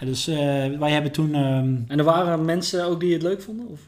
dus 0.00 0.26
wij 0.78 0.90
hebben 0.92 1.12
toen... 1.12 1.34
ehm, 1.34 1.74
En 1.88 1.98
er 1.98 2.04
waren 2.04 2.44
mensen 2.44 2.84
ook 2.86 3.00
die 3.00 3.12
het 3.12 3.22
leuk 3.22 3.42
vonden? 3.42 3.66
Of? 3.68 3.80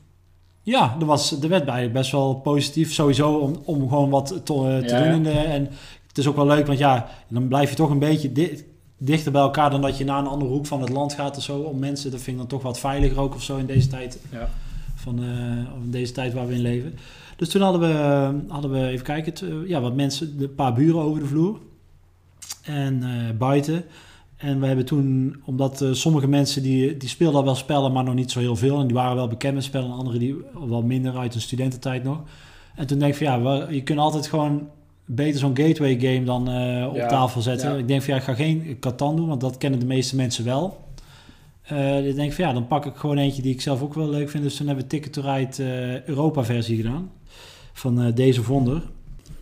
Ja, 0.69 0.97
er, 1.01 1.07
was, 1.07 1.41
er 1.43 1.49
werd 1.49 1.65
bij 1.65 1.93
best 1.93 2.11
wel 2.13 2.35
positief 2.35 2.93
sowieso 2.93 3.33
om, 3.33 3.57
om 3.65 3.89
gewoon 3.89 4.11
wat 4.11 4.27
te, 4.27 4.43
te 4.43 4.53
Ja, 4.53 4.81
doen. 4.81 4.89
ja. 4.89 5.05
In 5.05 5.23
de, 5.23 5.31
en 5.31 5.69
het 6.09 6.19
is 6.19 6.27
ook 6.27 6.37
wel 6.37 6.47
leuk, 6.47 6.67
want 6.67 6.79
ja, 6.79 7.09
dan 7.29 7.49
blijf 7.49 7.71
je 7.71 7.77
toch 7.77 7.91
een 7.91 7.99
beetje 7.99 8.33
di- 8.33 8.63
dichter 8.99 9.33
bij 9.33 9.41
elkaar 9.41 9.71
dan 9.71 9.81
dat 9.81 9.99
je 9.99 10.05
naar 10.05 10.19
een 10.19 10.27
andere 10.27 10.51
hoek 10.51 10.67
van 10.67 10.81
het 10.81 10.89
land 10.91 11.13
gaat 11.15 11.37
of 11.37 11.43
zo. 11.43 11.59
Om 11.59 11.79
mensen, 11.79 12.11
dat 12.11 12.21
vind 12.21 12.31
ik 12.37 12.37
dan 12.39 12.47
toch 12.47 12.63
wat 12.63 12.79
veiliger 12.79 13.21
ook 13.21 13.35
of 13.35 13.43
zo 13.43 13.57
in 13.57 13.67
deze 13.67 13.89
tijd, 13.89 14.19
Ja. 14.33 14.49
van, 14.95 15.19
eh, 15.23 15.83
in 15.85 15.91
deze 15.91 16.13
tijd 16.13 16.33
waar 16.33 16.47
we 16.47 16.55
in 16.55 16.61
leven. 16.61 16.95
Dus 17.37 17.49
toen 17.49 17.63
hadden 17.63 17.81
we, 17.81 18.35
hadden 18.53 18.71
we 18.71 18.87
even 18.87 19.05
kijken, 19.05 19.69
ja, 19.69 19.81
wat 19.81 19.95
mensen, 19.95 20.35
een 20.39 20.55
paar 20.55 20.73
buren 20.73 21.01
over 21.03 21.21
de 21.21 21.27
vloer 21.27 21.59
en 22.63 23.03
eh, 23.03 23.37
buiten. 23.39 23.85
En 24.39 24.61
we 24.61 24.67
hebben 24.67 24.85
toen, 24.85 25.37
omdat 25.45 25.81
eh, 25.83 25.93
sommige 25.93 26.29
mensen 26.29 26.63
die, 26.63 26.97
die 26.97 27.09
speelden 27.09 27.39
al 27.39 27.45
wel 27.45 27.55
spellen, 27.55 27.93
maar 27.93 28.05
nog 28.05 28.15
niet 28.15 28.31
zo 28.31 28.39
heel 28.41 28.57
veel. 28.57 28.81
En 28.81 28.87
die 28.87 28.97
waren 28.97 29.17
wel 29.17 29.29
bekend 29.29 29.55
met 29.55 29.65
spellen. 29.65 29.87
En 29.91 29.97
anderen 29.97 30.21
die 30.21 30.37
wel 30.69 30.83
minder 30.83 31.17
uit 31.17 31.33
hun 31.33 31.43
studententijd 31.43 32.05
nog. 32.05 32.21
En 32.77 32.87
toen 32.87 32.99
denk 32.99 33.13
ik 33.13 33.19
van 33.19 33.27
ja, 33.27 33.41
we- 33.67 33.75
je 33.75 33.83
kunt 33.83 33.99
altijd 33.99 34.27
gewoon 34.27 34.69
beter 35.05 35.41
zo'n 35.41 35.57
gateway 35.57 35.99
game 36.01 36.25
dan 36.25 36.49
eh, 36.51 36.87
op 36.89 36.97
Ja, 36.97 37.09
tafel 37.09 37.41
zetten. 37.41 37.71
ja. 37.73 37.77
Ik 37.77 37.89
denk 37.89 38.03
van 38.03 38.15
ja, 38.15 38.19
ik 38.21 38.27
ga 38.27 38.35
geen 38.35 38.77
Catan 38.81 39.17
doen, 39.17 39.29
want 39.29 39.41
dat 39.41 39.59
kennen 39.59 39.81
de 39.81 39.87
meeste 39.87 40.17
mensen 40.17 40.45
wel. 40.45 40.87
Eh 41.63 42.07
ik 42.09 42.15
denk 42.15 42.33
van 42.33 42.45
ja, 42.45 42.53
dan 42.53 42.67
pak 42.67 42.87
ik 42.87 42.95
gewoon 42.97 43.19
eentje 43.19 43.43
die 43.43 43.53
ik 43.53 43.61
zelf 43.61 43.83
ook 43.83 43.95
wel 43.95 44.09
leuk 44.09 44.31
vind. 44.31 44.43
Dus 44.43 44.57
toen 44.57 44.67
hebben 44.67 44.85
we 44.85 44.91
Ticket 44.91 45.13
to 45.13 45.21
Ride 45.23 46.03
Europa 46.07 46.45
versie 46.45 46.77
gedaan. 46.77 47.11
Van 47.73 48.13
deze 48.15 48.43
Vonder. 48.43 48.83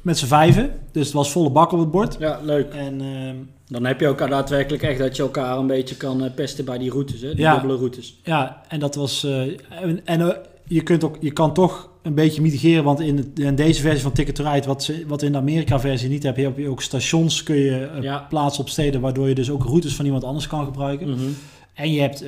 Met 0.03 0.19
z'n 0.19 0.27
vijven. 0.27 0.71
Dus 0.93 1.05
het 1.05 1.15
was 1.15 1.31
volle 1.33 1.51
bak 1.51 1.73
op 1.73 1.79
het 1.79 1.91
bord. 1.91 2.17
ja, 2.19 2.41
leuk. 2.43 2.73
En 2.75 3.01
ehm, 3.01 3.37
Dan 3.69 3.85
heb 3.85 4.01
je 4.01 4.07
elkaar 4.07 4.29
daadwerkelijk 4.29 4.83
echt 4.83 4.99
dat 4.99 5.17
je 5.17 5.23
elkaar 5.23 5.59
een 5.59 5.67
beetje 5.67 5.97
kan 5.97 6.25
eh, 6.25 6.31
pesten 6.35 6.65
bij 6.65 6.79
die 6.79 6.91
routes, 6.91 7.21
hè? 7.21 7.29
Die 7.35 7.41
Ja. 7.41 7.53
dubbele 7.53 7.77
routes. 7.79 8.17
Ja, 8.25 8.63
en 8.69 8.81
dat 8.81 8.95
was. 8.95 9.25
eh, 9.25 9.41
en 9.83 10.01
en 10.05 10.21
eh, 10.21 10.29
je, 10.67 10.83
kunt 10.83 11.05
ook, 11.05 11.17
je 11.21 11.31
kan 11.33 11.55
toch 11.55 11.89
een 12.03 12.15
beetje 12.15 12.43
mitigeren, 12.43 12.85
want 12.85 13.01
in, 13.01 13.33
in 13.35 13.55
deze 13.55 13.81
versie 13.81 14.03
van 14.03 14.13
Ticket 14.13 14.35
to 14.35 14.51
Ride, 14.53 14.67
wat, 14.67 14.83
ze, 14.85 15.05
wat 15.07 15.23
in 15.23 15.33
de 15.33 15.39
Amerika-versie 15.39 16.09
niet 16.09 16.23
heb, 16.23 16.37
heb 16.37 16.59
je 16.59 16.69
ook 16.69 16.83
stations 16.83 17.43
kun 17.43 17.57
je 17.57 17.89
Ja. 18.01 18.27
plaatsen 18.29 18.63
op 18.63 18.69
steden, 18.69 19.01
waardoor 19.01 19.29
je 19.29 19.35
dus 19.35 19.51
ook 19.51 19.65
routes 19.65 19.95
van 19.97 20.05
iemand 20.05 20.25
anders 20.25 20.47
kan 20.47 20.65
gebruiken. 20.65 21.09
Mhm. 21.11 21.21
En 21.75 21.93
je 21.93 22.01
hebt 22.01 22.25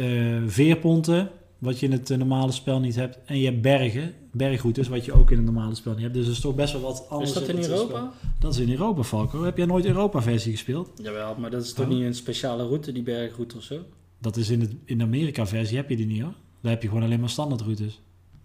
veerponten, 0.46 1.28
wat 1.58 1.80
je 1.80 1.86
in 1.86 1.92
het 1.92 2.10
eh, 2.10 2.18
normale 2.18 2.52
spel 2.52 2.80
niet 2.80 2.94
hebt. 2.96 3.18
En 3.24 3.38
je 3.38 3.44
hebt 3.44 3.62
bergen, 3.62 4.14
bergroutes, 4.32 4.88
wat 4.88 5.04
je 5.04 5.12
ook 5.12 5.30
in 5.30 5.36
het 5.36 5.46
normale 5.46 5.74
spel 5.74 5.92
niet 5.92 6.02
hebt. 6.02 6.14
Dus 6.14 6.26
er 6.26 6.32
is 6.32 6.40
toch 6.40 6.54
best 6.54 6.72
wel 6.72 6.82
wat 6.82 7.06
anders. 7.08 7.30
Is 7.30 7.36
dat 7.38 7.48
in 7.48 7.56
Europa? 7.62 7.88
spel. 7.96 8.08
Dat 8.40 8.52
is 8.54 8.58
in 8.60 8.70
Europa, 8.70 9.02
Falco. 9.02 9.42
Heb 9.44 9.56
jij 9.56 9.66
nooit 9.66 9.84
Europa-versie 9.84 10.52
gespeeld? 10.52 10.90
Jawel, 11.02 11.34
maar 11.38 11.50
dat 11.50 11.62
is 11.64 11.72
toch 11.72 11.86
Oh. 11.86 11.92
niet 11.92 12.02
een 12.04 12.14
speciale 12.14 12.62
route, 12.66 12.92
die 12.92 13.02
bergroute 13.02 13.56
of 13.56 13.62
zo? 13.62 13.78
Dat 14.18 14.36
is 14.36 14.50
in, 14.50 14.60
het, 14.60 14.74
in 14.84 14.98
de 14.98 15.04
Amerika-versie 15.04 15.76
heb 15.76 15.88
je 15.88 15.96
die 15.96 16.06
niet 16.06 16.22
hoor. 16.22 16.34
Daar 16.62 16.72
heb 16.72 16.82
je 16.82 16.88
gewoon 16.88 17.02
alleen 17.02 17.20
maar 17.20 17.28
standaardroutes. 17.30 18.00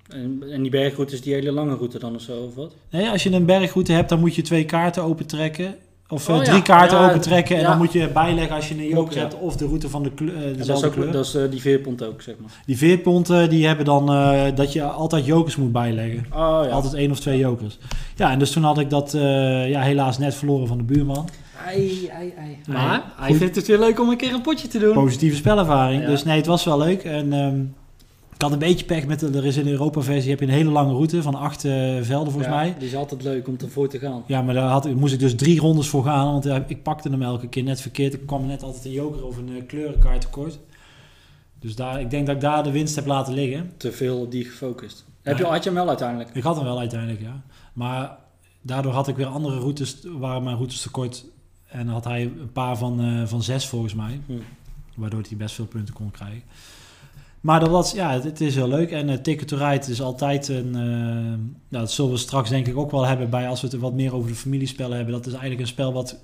En, 0.09 0.43
en 0.51 0.61
die 0.61 0.71
bergroute 0.71 1.13
is 1.13 1.21
die 1.21 1.33
hele 1.33 1.51
lange 1.51 1.75
route 1.75 1.99
dan 1.99 2.15
of 2.15 2.21
zo, 2.21 2.43
of 2.43 2.55
wat? 2.55 2.75
Nee, 2.91 3.09
als 3.09 3.23
je 3.23 3.31
een 3.31 3.45
bergroute 3.45 3.91
hebt, 3.91 4.09
dan 4.09 4.19
moet 4.19 4.35
je 4.35 4.41
twee 4.41 4.65
kaarten 4.65 5.03
opentrekken. 5.03 5.75
Of 6.13 6.27
eh, 6.29 6.35
Oh, 6.35 6.43
ja. 6.43 6.49
drie 6.51 6.61
kaarten 6.61 6.97
Ja, 6.97 7.09
opentrekken. 7.09 7.55
En 7.55 7.61
ja. 7.61 7.67
dan 7.67 7.77
moet 7.77 7.91
je 7.93 8.07
bijleggen 8.07 8.55
als 8.55 8.67
je 8.69 8.75
een 8.75 8.87
joker 8.87 9.17
hebt. 9.19 9.35
Of 9.39 9.55
de 9.55 9.65
route 9.65 9.89
van 9.89 10.03
de 10.03 10.11
kleur, 10.11 10.35
eh, 10.35 10.57
dat 10.67 10.77
is, 10.77 10.83
ook, 10.83 10.91
kleur. 10.91 11.11
dat 11.11 11.25
is 11.25 11.35
eh, 11.35 11.41
die 11.49 11.61
veerpont 11.61 12.03
ook, 12.03 12.21
zeg 12.21 12.35
maar. 12.39 12.49
Die 12.65 12.77
veerponten 12.77 13.49
die 13.49 13.67
hebben 13.67 13.85
dan 13.85 14.09
eh, 14.13 14.41
dat 14.55 14.73
je 14.73 14.83
altijd 14.83 15.25
jokers 15.25 15.55
moet 15.55 15.71
bijleggen. 15.71 16.25
Oh 16.33 16.59
ja. 16.63 16.69
Altijd 16.69 16.93
één 16.93 17.11
of 17.11 17.19
twee 17.19 17.37
jokers. 17.39 17.77
Ja, 18.15 18.31
en 18.31 18.39
dus 18.39 18.51
toen 18.51 18.63
had 18.63 18.79
ik 18.79 18.89
dat 18.89 19.13
eh, 19.13 19.69
ja, 19.69 19.81
helaas 19.81 20.17
net 20.17 20.35
verloren 20.35 20.67
van 20.67 20.77
de 20.77 20.83
buurman. 20.83 21.27
Ai, 21.65 22.09
ai, 22.17 22.33
ai. 22.37 22.47
Ai, 22.47 22.57
Maar 22.65 23.03
hij 23.15 23.27
goed. 23.29 23.37
vindt 23.37 23.55
het 23.55 23.67
weer 23.67 23.79
leuk 23.79 23.99
om 23.99 24.09
een 24.09 24.17
keer 24.17 24.33
een 24.33 24.41
potje 24.41 24.67
te 24.67 24.79
doen. 24.79 24.93
Positieve 24.93 25.35
spelervaring. 25.35 26.01
Ja. 26.01 26.07
Dus 26.07 26.23
nee, 26.23 26.37
het 26.37 26.45
was 26.45 26.63
wel 26.63 26.77
leuk. 26.77 27.03
En 27.03 27.33
ehm, 27.33 27.59
had 28.43 28.51
een 28.51 28.59
beetje 28.59 28.85
pech 28.85 29.05
met, 29.05 29.19
de- 29.19 29.29
er 29.37 29.45
is 29.45 29.57
in 29.57 29.63
de 29.63 29.71
Europa-versie 29.71 30.29
heb 30.29 30.39
je 30.39 30.45
een 30.45 30.51
hele 30.51 30.69
lange 30.69 30.91
route 30.93 31.21
van 31.21 31.35
acht 31.35 31.65
eh, 31.65 31.71
velden 32.01 32.31
volgens 32.31 32.45
Ja, 32.53 32.59
mij. 32.59 32.75
Die 32.79 32.87
is 32.87 32.95
altijd 32.95 33.23
leuk 33.23 33.47
om 33.47 33.55
ervoor 33.61 33.87
te 33.87 33.99
gaan. 33.99 34.23
Ja, 34.27 34.41
maar 34.41 34.53
daar 34.53 34.69
had, 34.69 34.85
ik- 34.85 34.95
moest 34.95 35.13
ik 35.13 35.19
dus 35.19 35.35
drie 35.35 35.59
rondes 35.59 35.87
voor 35.87 36.03
gaan, 36.03 36.25
want 36.31 36.43
ja, 36.43 36.63
ik 36.67 36.83
pakte 36.83 37.09
hem 37.09 37.21
elke 37.21 37.47
keer 37.47 37.63
net 37.63 37.81
verkeerd. 37.81 38.13
Ik 38.13 38.25
kwam 38.25 38.45
net 38.45 38.63
altijd 38.63 38.85
een 38.85 38.91
joker 38.91 39.25
of 39.25 39.37
een 39.37 39.49
eh, 39.57 39.65
kleurenkaart 39.67 40.21
tekort. 40.21 40.59
Dus 41.59 41.75
daar, 41.75 42.01
ik 42.01 42.09
denk 42.09 42.25
dat 42.25 42.35
ik 42.35 42.41
daar 42.41 42.63
de 42.63 42.71
winst 42.71 42.95
heb 42.95 43.05
laten 43.05 43.33
liggen. 43.33 43.71
Te 43.77 43.91
veel 43.91 44.19
op 44.21 44.31
die 44.31 44.43
gefocust. 44.45 45.05
Heb 45.21 45.37
je, 45.37 45.43
had 45.45 45.63
je 45.63 45.69
hem 45.69 45.77
wel 45.79 45.87
uiteindelijk? 45.87 46.29
Ik 46.33 46.43
had 46.43 46.55
hem 46.55 46.65
wel 46.65 46.79
uiteindelijk, 46.79 47.21
ja. 47.21 47.41
Maar 47.73 48.17
daardoor 48.61 48.91
had 48.93 49.07
ik 49.07 49.15
weer 49.15 49.25
andere 49.25 49.59
routes, 49.59 49.97
waren 50.17 50.43
mijn 50.43 50.55
routes 50.55 50.81
tekort. 50.81 51.25
En 51.67 51.87
had 51.87 52.03
hij 52.03 52.21
een 52.21 52.51
paar 52.53 52.77
van, 52.77 53.01
eh, 53.01 53.25
van 53.27 53.43
zes 53.43 53.67
volgens 53.67 53.93
mij. 53.93 54.19
Hm. 54.25 54.33
Waardoor 54.95 55.21
hij 55.27 55.37
best 55.37 55.55
veel 55.55 55.65
punten 55.65 55.93
kon 55.93 56.11
krijgen. 56.11 56.41
Maar 57.43 57.59
dat 57.59 57.69
was, 57.69 57.91
ja, 57.91 58.11
het, 58.11 58.23
het 58.23 58.41
is 58.41 58.55
heel 58.55 58.67
leuk. 58.67 58.91
En 58.91 59.09
uh, 59.09 59.15
Ticket 59.15 59.47
to 59.47 59.57
Ride 59.57 59.91
is 59.91 60.01
altijd 60.01 60.47
een... 60.47 60.71
nou, 60.71 61.83
dat 61.83 61.91
zullen 61.91 62.11
we 62.11 62.17
straks 62.17 62.49
denk 62.49 62.67
ik 62.67 62.77
ook 62.77 62.91
wel 62.91 63.05
hebben 63.05 63.29
bij 63.29 63.47
als 63.47 63.61
we 63.61 63.67
het 63.67 63.79
wat 63.79 63.93
meer 63.93 64.15
over 64.15 64.29
de 64.29 64.35
familiespellen 64.35 64.95
hebben. 64.95 65.13
Dat 65.13 65.25
is 65.25 65.31
eigenlijk 65.31 65.61
een 65.61 65.67
spel 65.67 65.93
wat, 65.93 66.17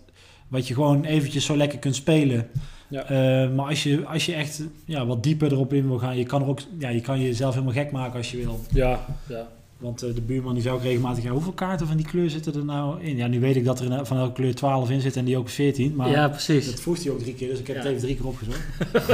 wat 0.47 0.67
je 0.67 0.73
gewoon 0.73 1.03
eventjes 1.03 1.45
zo 1.45 1.57
lekker 1.57 1.79
kunt 1.79 1.95
spelen. 1.95 2.47
Ja. 2.87 3.03
Eh, 3.03 3.51
maar 3.51 3.65
als 3.65 3.83
je, 3.83 4.05
als 4.05 4.25
je 4.25 4.33
echt 4.33 4.61
ja, 4.85 5.05
wat 5.05 5.23
dieper 5.23 5.51
erop 5.51 5.73
in 5.73 5.87
wil 5.87 5.97
gaan, 5.97 6.17
je 6.17 6.23
kan, 6.23 6.41
er 6.41 6.47
ook, 6.47 6.59
ja, 6.77 6.89
je 6.89 7.01
kan 7.01 7.21
jezelf 7.21 7.53
helemaal 7.53 7.73
gek 7.73 7.91
maken 7.91 8.17
als 8.17 8.31
je 8.31 8.37
wil. 8.37 8.59
Ja, 8.73 9.05
ja. 9.27 9.47
Want 9.79 10.03
eh, 10.03 10.15
de 10.15 10.21
buurman 10.21 10.53
die 10.53 10.63
zou 10.63 10.75
ook 10.75 10.83
regelmatig 10.83 11.23
ja, 11.23 11.29
hoeveel 11.29 11.51
kaarten 11.51 11.87
van 11.87 11.97
die 11.97 12.05
kleur 12.05 12.29
zitten 12.29 12.53
er 12.55 12.65
nou 12.65 13.01
in? 13.01 13.17
Ja, 13.17 13.27
nu 13.27 13.39
weet 13.39 13.55
ik 13.55 13.65
dat 13.65 13.79
er 13.79 14.05
van 14.05 14.17
elke 14.17 14.33
kleur 14.33 14.55
12 14.55 14.89
in 14.89 15.01
zit 15.01 15.15
en 15.15 15.25
die 15.25 15.37
ook 15.37 15.49
14. 15.49 15.95
Maar 15.95 16.09
ja, 16.09 16.27
precies. 16.29 16.65
dat 16.65 16.79
vroeg 16.79 17.03
hij 17.03 17.11
ook 17.11 17.19
drie 17.19 17.33
keer, 17.33 17.49
dus 17.49 17.59
ik 17.59 17.67
heb 17.67 17.75
Ja. 17.75 17.81
het 17.81 17.91
even 17.91 18.01
drie 18.01 18.15
keer 18.15 18.27
opgezocht. 18.27 18.59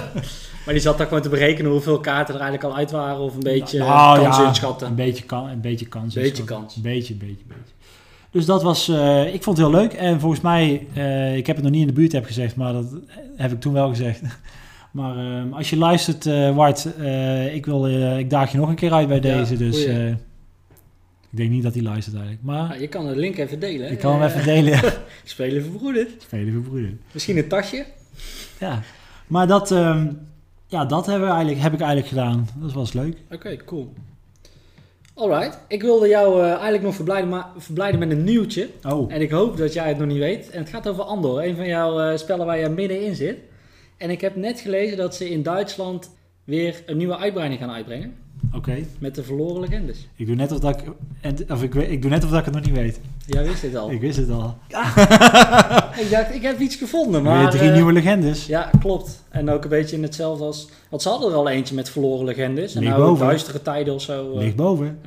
Maar 0.66 0.74
die 0.74 0.84
zat 0.84 0.98
daar 0.98 1.08
gewoon 1.08 1.22
te 1.22 1.30
berekenen 1.30 1.72
hoeveel 1.72 2.00
kaarten 2.00 2.36
er 2.36 2.42
eigenlijk 2.42 2.72
al 2.74 2.78
uit 2.80 2.92
waren. 2.92 3.20
Of 3.20 3.34
een 3.34 3.40
beetje 3.40 3.78
Nou, 3.80 4.22
kans 4.22 4.38
ja, 4.38 4.48
inschatten. 4.48 4.88
Een 4.88 4.96
beetje, 4.96 5.24
kan, 5.24 5.50
een 5.50 5.62
beetje 5.62 5.86
kans. 5.86 6.14
Beetje 6.14 6.44
kans. 6.44 6.76
Een 6.76 6.82
beetje, 6.82 7.14
beetje, 7.16 7.44
beetje. 7.48 7.74
Dus 8.32 8.46
dat 8.46 8.64
was, 8.64 8.88
eh, 8.90 9.34
ik 9.34 9.44
vond 9.44 9.58
het 9.58 9.68
heel 9.68 9.76
leuk. 9.80 9.94
En 9.94 10.20
volgens 10.20 10.42
mij, 10.42 10.88
eh, 10.94 11.36
ik 11.38 11.48
heb 11.48 11.56
het 11.56 11.66
nog 11.66 11.74
niet 11.74 11.82
in 11.82 11.88
de 11.88 11.94
buurt 11.94 12.12
heb 12.12 12.26
gezegd, 12.26 12.56
maar 12.56 12.74
dat 12.74 12.86
heb 13.36 13.52
ik 13.52 13.60
toen 13.60 13.74
wel 13.74 13.90
gezegd. 13.90 14.22
Maar 14.92 15.18
ehm, 15.18 15.54
als 15.54 15.70
je 15.70 15.78
luistert, 15.78 16.26
Wart, 16.54 16.88
ik, 17.54 17.66
wil, 17.66 17.88
ik 18.18 18.30
daag 18.30 18.52
je 18.52 18.58
nog 18.58 18.70
een 18.70 18.76
keer 18.76 18.92
uit 18.94 19.08
bij 19.08 19.16
Ja, 19.16 19.22
deze. 19.22 19.58
Dus 19.58 19.84
goeie. 19.84 20.16
Eh, 21.36 21.42
ik 21.44 21.50
denk 21.50 21.50
niet 21.50 21.64
dat 21.64 21.74
hij 21.74 21.84
luistert 21.84 22.16
eigenlijk. 22.16 22.44
Maar 22.46 22.74
Ja, 22.76 22.82
je 22.82 22.88
kan 22.88 23.08
de 23.08 23.16
link 23.16 23.38
even 23.38 23.60
delen. 23.60 23.92
ik 23.92 24.00
kan 24.00 24.12
hem 24.12 24.22
Eh, 24.22 24.36
even 24.36 24.44
delen. 24.46 24.80
Spelen 25.24 25.64
verbroederd. 25.64 26.22
Spelen 26.22 26.54
voor 26.54 26.62
broeder. 26.62 26.94
Misschien 27.12 27.38
een 27.38 27.48
tasje. 27.48 27.86
Ja, 28.60 28.82
maar 29.28 29.48
dat, 29.48 29.72
ehm, 29.72 30.08
ja, 30.68 30.86
dat 30.86 31.06
hebben 31.06 31.28
we 31.28 31.34
eigenlijk, 31.34 31.62
heb 31.64 31.74
ik 31.74 31.80
eigenlijk 31.80 32.10
gedaan. 32.10 32.48
Dat 32.56 32.74
was 32.74 32.94
leuk. 32.94 33.18
Oké, 33.32 33.56
cool. 33.66 33.94
Alright. 35.14 35.60
Ik 35.68 35.82
wilde 35.82 36.08
jou 36.08 36.42
eh, 36.42 36.50
eigenlijk 36.52 36.84
nog 36.84 36.96
verblijden, 36.96 37.30
maar, 37.30 37.48
verblijden 37.58 38.00
met 38.00 38.12
een 38.12 38.24
nieuwtje. 38.24 38.70
Oh, 38.84 39.14
En 39.14 39.22
ik 39.22 39.32
hoop 39.32 39.58
dat 39.58 39.74
jij 39.74 39.88
het 39.88 39.98
nog 39.98 40.08
niet 40.08 40.18
weet. 40.18 40.50
En 40.50 40.60
het 40.60 40.70
gaat 40.70 40.88
over 40.88 41.04
Andor, 41.04 41.44
een 41.44 41.56
van 41.56 41.68
jouw 41.68 42.00
eh, 42.00 42.18
spellen 42.18 42.46
waar 42.46 42.60
je 42.60 42.70
middenin 42.70 43.16
zit. 43.16 43.38
En 43.98 44.10
ik 44.10 44.22
heb 44.22 44.36
net 44.36 44.60
gelezen 44.60 44.98
dat 44.98 45.16
ze 45.16 45.30
in 45.30 45.44
Duitsland 45.44 46.12
weer 46.44 46.84
een 46.86 46.98
nieuwe 46.98 47.18
uitbreiding 47.18 47.62
gaan 47.62 47.72
uitbrengen. 47.72 48.16
Oké. 48.54 48.76
Met 49.00 49.16
de 49.16 49.24
verloren 49.24 49.62
legendes. 49.62 50.08
Ik 50.16 50.26
doe 50.28 50.36
net 50.36 50.52
of 50.52 50.60
dat 50.60 50.80
ik, 50.80 50.84
of 51.52 51.64
ik, 51.64 51.74
weet- 51.74 51.90
ik 51.92 52.02
doe 52.02 52.10
net 52.12 52.24
of 52.24 52.30
dat 52.30 52.40
ik 52.40 52.46
het 52.46 52.54
nog 52.54 52.64
niet 52.64 52.74
weet. 52.74 53.00
Jij 53.26 53.44
wist 53.44 53.62
dit 53.62 53.76
al. 53.76 53.92
Ik 53.92 54.02
wist 54.02 54.18
het 54.18 54.30
al. 54.30 54.58
Ik 56.02 56.10
dacht, 56.12 56.34
ik 56.34 56.42
heb 56.42 56.60
iets 56.60 56.76
gevonden, 56.76 57.24
Maar, 57.24 57.42
maar... 57.42 57.52
drie 57.52 57.68
eh, 57.70 57.74
nieuwe 57.76 57.92
legendes. 57.94 58.46
Ja, 58.46 58.70
klopt. 58.80 59.24
En 59.30 59.50
ook 59.50 59.64
een 59.64 59.70
beetje 59.70 59.96
in 59.96 60.04
hetzelfde 60.04 60.44
als... 60.44 60.70
Want 60.90 61.02
ze 61.02 61.10
hadden 61.10 61.30
er 61.30 61.36
al 61.36 61.50
eentje 61.50 61.76
met 61.76 61.90
verloren 61.90 62.26
legendes. 62.26 62.76
En 62.76 62.82
Ligt 62.82 62.92
nou 62.96 63.06
boven. 63.08 63.28
duistere 63.28 63.62
tijden 63.62 63.94
of 63.94 64.02
zo. 64.02 64.38
Ligt 64.38 64.56
boven. 64.56 65.00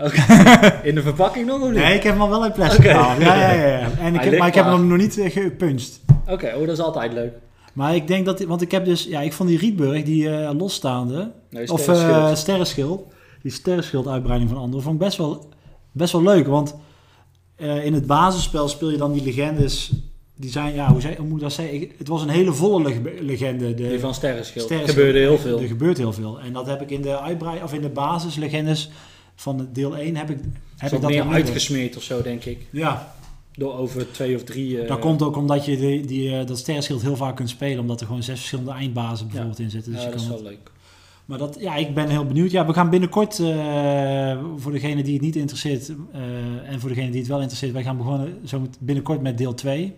in 0.82 0.94
de 0.94 1.02
verpakking 1.02 1.46
nog 1.46 1.60
of 1.60 1.68
niet? 1.70 1.78
Nee, 1.78 1.94
ik 1.94 2.02
heb 2.02 2.12
hem 2.12 2.22
al 2.22 2.28
wel 2.28 2.42
uit 2.42 2.52
plastic 2.54 2.78
Oké. 2.78 2.88
gehaald. 2.88 3.20
Ja, 3.22 3.34
ja, 3.34 3.52
ja. 3.52 3.66
ja. 3.78 3.90
En 4.00 4.14
ik 4.14 4.20
heb, 4.20 4.38
maar 4.38 4.48
ik 4.48 4.54
heb 4.54 4.64
hem 4.64 4.86
nog 4.86 4.98
niet 4.98 5.18
eh, 5.18 5.30
gepunched. 5.30 6.00
Oké, 6.28 6.52
oh, 6.56 6.60
dat 6.66 6.76
is 6.76 6.80
altijd 6.80 7.12
leuk. 7.12 7.32
Maar 7.72 7.94
ik 7.94 8.06
denk 8.06 8.24
dat, 8.26 8.40
want 8.44 8.62
ik 8.62 8.70
heb 8.70 8.84
dus, 8.84 9.04
ja, 9.04 9.20
ik 9.20 9.32
vond 9.32 9.48
die 9.48 9.58
Rietburg, 9.58 10.02
die 10.02 10.30
losstaande, 10.54 11.30
Nee, 11.50 11.72
of 11.72 11.88
eh 11.88 12.34
sterrenschild, 12.34 13.12
die 13.48 13.56
sterrenschild 13.56 14.06
uitbreiding 14.08 14.50
van 14.50 14.58
anderen, 14.60 14.82
vond 14.82 14.94
ik 14.94 15.00
best 15.00 15.16
wel, 15.18 15.48
best 15.92 16.12
wel 16.12 16.22
leuk. 16.22 16.46
Want 16.46 16.74
eh, 17.56 17.84
in 17.84 17.92
het 17.94 18.06
basisspel 18.06 18.68
speel 18.68 18.90
je 18.90 18.96
dan 18.96 19.12
die 19.12 19.22
legendes, 19.22 19.92
die 20.36 20.50
zijn, 20.50 20.74
ja, 20.74 20.90
hoe, 20.92 21.00
zei, 21.00 21.16
hoe 21.16 21.26
moet 21.26 21.36
ik 21.36 21.42
dat 21.42 21.52
zeggen? 21.52 21.88
Het 21.98 22.08
was 22.08 22.22
een 22.22 22.28
hele 22.28 22.52
volle 22.52 22.82
leg- 22.82 23.20
legende. 23.20 23.74
De, 23.74 23.88
Die 23.88 24.00
van 24.00 24.14
Sterrenschild. 24.14 24.56
Er 24.56 24.62
Sterrenschild. 24.62 24.98
gebeurde 24.98 25.18
heel 25.18 25.38
veel. 25.38 25.60
Er 25.60 25.66
gebeurt 25.66 25.96
heel 25.98 26.12
veel. 26.12 26.40
En 26.40 26.52
dat 26.52 26.66
heb 26.66 26.80
ik 26.82 26.90
in 26.90 27.02
de 27.02 27.20
uitbreiding, 27.20 27.64
of 27.66 27.72
in 27.74 27.80
de 27.80 27.88
basislegendes 27.88 28.90
van 29.36 29.68
deel 29.72 29.96
1 29.96 30.16
heb 30.16 30.30
ik, 30.30 30.38
heb 30.76 30.92
ik 30.92 31.00
dat 31.00 31.10
meer 31.10 31.26
uitgesmeerd 31.28 31.96
of 31.96 32.02
zo, 32.02 32.22
denk 32.22 32.44
ik. 32.44 32.66
Ja, 32.70 33.14
Door 33.56 33.74
over 33.74 34.12
twee 34.12 34.34
of 34.36 34.42
drie... 34.44 34.80
eh, 34.82 34.88
Dat 34.88 34.98
komt 34.98 35.22
ook 35.22 35.36
omdat 35.36 35.64
je 35.64 35.76
die, 35.76 36.06
die, 36.06 36.36
eh, 36.38 36.46
dat 36.46 36.58
sterrenschild 36.58 37.02
heel 37.02 37.16
vaak 37.16 37.36
kunt 37.36 37.48
spelen. 37.48 37.78
Omdat 37.80 38.00
er 38.00 38.06
gewoon 38.06 38.22
zes 38.22 38.38
verschillende 38.38 38.70
eindbazen 38.70 39.26
bijvoorbeeld 39.26 39.58
in 39.58 39.70
zitten. 39.70 39.92
Dus 39.92 40.00
ja, 40.02 40.06
je 40.08 40.12
dat 40.14 40.24
kan 40.24 40.30
is 40.30 40.34
het- 40.36 40.42
wel 40.42 40.52
leuk. 40.52 40.70
Maar 41.28 41.38
dat, 41.38 41.56
ja, 41.60 41.76
ik 41.76 41.94
ben 41.94 42.08
heel 42.08 42.26
benieuwd. 42.26 42.50
Ja, 42.50 42.66
we 42.66 42.72
gaan 42.72 42.90
binnenkort, 42.90 43.38
eh, 43.38 44.44
voor 44.56 44.72
degene 44.72 45.02
die 45.02 45.12
het 45.12 45.22
niet 45.22 45.36
interesseert 45.36 45.88
eh, 46.12 46.20
en 46.70 46.80
voor 46.80 46.88
degene 46.88 47.10
die 47.10 47.18
het 47.18 47.28
wel 47.28 47.38
interesseert, 47.38 47.72
wij 47.72 47.82
gaan 47.82 47.96
begonnen 47.96 48.48
zo 48.48 48.60
met, 48.60 48.76
binnenkort 48.80 49.20
met 49.20 49.38
deel 49.38 49.54
2. 49.54 49.94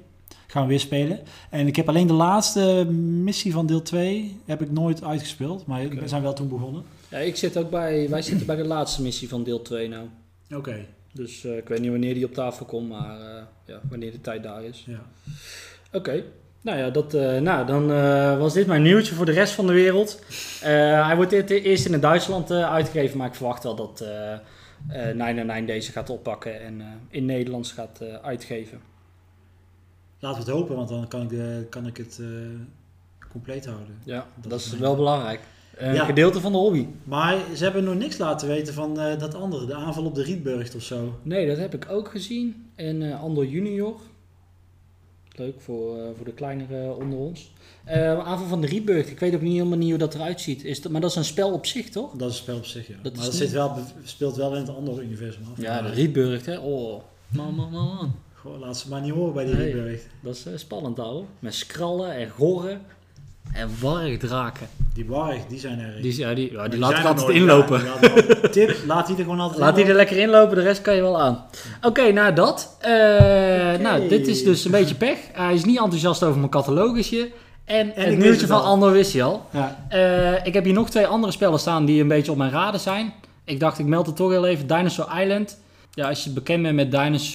Gaan 0.46 0.62
we 0.62 0.68
weer 0.68 0.80
spelen. 0.80 1.20
En 1.50 1.66
ik 1.66 1.76
heb 1.76 1.88
alleen 1.88 2.06
de 2.06 2.12
laatste 2.12 2.84
missie 3.24 3.52
van 3.52 3.66
deel 3.66 3.82
2 3.82 4.36
heb 4.44 4.62
ik 4.62 4.70
nooit 4.70 5.04
uitgespeeld. 5.04 5.66
Maar 5.66 5.88
we 5.88 6.08
zijn 6.08 6.22
wel 6.22 6.32
toen 6.32 6.48
begonnen. 6.48 6.82
Ja, 7.10 7.18
ik 7.18 7.36
zit 7.36 7.56
ook 7.56 7.70
bij... 7.70 8.08
Wij 8.08 8.22
zitten 8.22 8.46
bij 8.46 8.56
de 8.56 8.66
laatste 8.66 9.02
missie 9.02 9.28
van 9.28 9.44
deel 9.44 9.62
2 9.62 9.88
nou. 9.88 10.06
Oké. 10.54 10.86
Dus 11.12 11.44
eh, 11.44 11.56
ik 11.56 11.68
weet 11.68 11.80
niet 11.80 11.90
wanneer 11.90 12.14
die 12.14 12.24
op 12.24 12.34
tafel 12.34 12.66
komt, 12.66 12.88
maar 12.88 13.18
ja, 13.66 13.80
wanneer 13.88 14.12
de 14.12 14.20
tijd 14.20 14.42
daar 14.42 14.64
is. 14.64 14.84
Ja. 14.86 15.06
Oké. 15.92 16.24
Nou 16.62 16.78
ja, 16.78 16.90
dat, 16.90 17.14
eh, 17.14 17.38
nou, 17.38 17.66
dan 17.66 17.92
eh, 17.92 18.38
was 18.38 18.52
dit 18.52 18.66
mijn 18.66 18.82
nieuwtje 18.82 19.14
voor 19.14 19.24
de 19.26 19.32
rest 19.32 19.52
van 19.52 19.66
de 19.66 19.72
wereld. 19.72 20.22
Eh, 20.62 21.06
hij 21.06 21.16
wordt 21.16 21.30
dit 21.30 21.50
eerst 21.50 21.86
in 21.86 21.92
het 21.92 22.02
Duitsland 22.02 22.50
uitgegeven, 22.50 23.18
maar 23.18 23.26
ik 23.26 23.34
verwacht 23.34 23.62
wel 23.62 23.74
dat 23.74 24.00
eh 24.00 24.38
999 24.88 25.66
deze 25.66 25.92
gaat 25.92 26.10
oppakken 26.10 26.60
en 26.60 26.82
in 27.08 27.24
Nederlands 27.24 27.72
gaat 27.72 28.00
uitgeven. 28.22 28.80
Laten 30.18 30.44
we 30.44 30.50
het 30.50 30.58
hopen, 30.60 30.76
want 30.76 30.88
dan 30.88 31.08
kan 31.08 31.22
ik, 31.22 31.28
de, 31.28 31.66
kan 31.70 31.86
ik 31.86 31.96
het 31.96 32.20
compleet 33.30 33.66
houden. 33.66 33.98
Ja, 34.04 34.26
dat, 34.40 34.50
Dat 34.50 34.60
is 34.60 34.68
mijn- 34.70 34.80
wel 34.82 34.96
belangrijk. 34.96 35.40
Een 35.76 35.94
Ja. 35.94 36.04
gedeelte 36.04 36.40
van 36.40 36.52
de 36.52 36.58
hobby. 36.58 36.86
Maar 37.04 37.36
ze 37.56 37.64
hebben 37.64 37.84
nog 37.84 37.94
niks 37.94 38.18
laten 38.18 38.48
weten 38.48 38.74
van 38.74 38.94
dat 38.94 39.34
andere, 39.34 39.66
de 39.66 39.74
aanval 39.74 40.04
op 40.04 40.14
de 40.14 40.22
Rietburg 40.22 40.74
of 40.74 40.82
zo. 40.82 41.18
Nee, 41.22 41.46
dat 41.46 41.56
heb 41.56 41.74
ik 41.74 41.86
ook 41.90 42.08
gezien. 42.10 42.70
En 42.74 43.18
Andor 43.18 43.46
Junior. 43.46 44.00
Leuk 45.40 45.60
voor, 45.60 45.98
eh, 45.98 46.04
voor 46.16 46.24
de 46.24 46.32
kleinere 46.32 46.94
onder 46.94 47.18
ons. 47.18 47.52
Eh, 47.84 48.18
aanval 48.18 48.46
van 48.46 48.60
de 48.60 48.66
Rietburg. 48.66 49.10
Ik 49.10 49.18
weet 49.20 49.34
ook 49.34 49.40
niet 49.40 49.52
helemaal 49.56 49.78
niet 49.78 49.88
hoe 49.88 49.98
dat 49.98 50.14
eruit 50.14 50.40
ziet. 50.40 50.64
Is 50.64 50.82
dat, 50.82 50.92
maar 50.92 51.00
dat 51.00 51.10
is 51.10 51.16
een 51.16 51.24
spel 51.24 51.52
op 51.52 51.66
zich, 51.66 51.88
toch? 51.90 52.12
Dat 52.12 52.30
is 52.30 52.36
een 52.36 52.42
spel 52.42 52.56
op 52.56 52.64
zich, 52.64 52.86
ja. 52.88 52.94
Dat 53.02 53.02
maar 53.02 53.22
dat 53.24 53.32
niet- 53.32 53.40
zit 53.40 53.50
wel, 53.50 53.76
speelt 54.04 54.36
wel 54.36 54.52
in 54.54 54.60
het 54.60 54.68
andere 54.76 55.02
universum 55.02 55.42
af. 55.52 55.62
Ja, 55.62 55.82
de 55.82 55.88
Rietburg, 55.90 56.44
hè. 56.46 56.58
Oh, 56.58 57.00
man, 57.28 57.54
man, 57.54 57.70
man, 57.70 57.86
man. 57.94 58.14
Goh, 58.34 58.60
laat 58.60 58.78
ze 58.78 58.88
maar 58.88 59.00
niet 59.00 59.12
horen 59.12 59.34
bij 59.34 59.44
die 59.44 59.54
Nee. 59.54 59.64
Rietburg. 59.72 60.02
Dat 60.22 60.34
is 60.36 60.46
eh, 60.46 60.52
spannend, 60.56 60.98
ouwe. 60.98 61.24
Met 61.38 61.54
skrallen 61.54 62.12
en 62.14 62.28
gorren 62.30 62.80
en 63.52 63.68
wargdraken. 63.80 64.66
Die 64.94 65.06
warg, 65.08 65.36
die 65.48 65.58
zijn 65.58 65.78
er. 65.78 66.02
Die, 66.02 66.18
ja, 66.18 66.34
die, 66.34 66.52
ja, 66.52 66.68
die 66.68 66.78
Maar 66.80 66.90
laat 66.90 66.98
ik 67.00 67.04
altijd 67.06 67.26
nooit. 67.26 67.38
inlopen. 67.38 67.82
Ja, 67.84 68.48
tip, 68.48 68.76
laat 68.86 69.06
die 69.06 69.16
er 69.16 69.22
gewoon 69.22 69.40
altijd 69.40 69.60
Laat 69.60 69.76
die 69.76 69.84
er 69.84 69.94
lekker 69.94 70.16
inlopen, 70.16 70.56
de 70.56 70.62
rest 70.62 70.82
kan 70.82 70.94
je 70.94 71.00
wel 71.00 71.20
aan. 71.20 71.44
Oké, 71.82 72.12
nou 72.12 72.32
dat. 72.34 72.76
Eh, 72.80 72.90
Nou, 73.80 74.08
dit 74.08 74.26
is 74.26 74.44
dus 74.44 74.64
een 74.64 74.70
beetje 74.70 74.94
pech. 74.94 75.18
Hij 75.32 75.54
is 75.54 75.64
niet 75.64 75.78
enthousiast 75.78 76.22
over 76.22 76.38
mijn 76.38 76.50
catalogusje. 76.50 77.30
En, 77.64 77.88
ik 77.88 77.94
het 77.94 78.18
nieuwtje 78.18 78.46
van 78.46 78.60
al. 78.60 78.64
Andor 78.66 78.92
wist 78.92 79.12
je 79.12 79.22
al. 79.22 79.46
Ja, 79.52 79.86
Eh, 79.88 80.46
ik 80.46 80.54
heb 80.54 80.64
hier 80.64 80.72
nog 80.72 80.90
twee 80.90 81.06
andere 81.06 81.32
spellen 81.32 81.58
staan 81.58 81.84
die 81.84 82.00
een 82.00 82.08
beetje 82.08 82.30
op 82.30 82.36
mijn 82.36 82.50
raden 82.50 82.80
zijn. 82.80 83.12
Ik 83.44 83.60
dacht, 83.60 83.78
ik 83.78 83.86
meld 83.86 84.06
het 84.06 84.16
toch 84.16 84.30
heel 84.30 84.46
even. 84.46 84.66
Dinosaur 84.66 85.20
Island. 85.22 85.58
Ja, 85.94 86.08
als 86.08 86.24
je 86.24 86.30
bekend 86.30 86.62
bent 86.62 86.74
met 86.74 86.90
Dinosaur... 86.90 87.34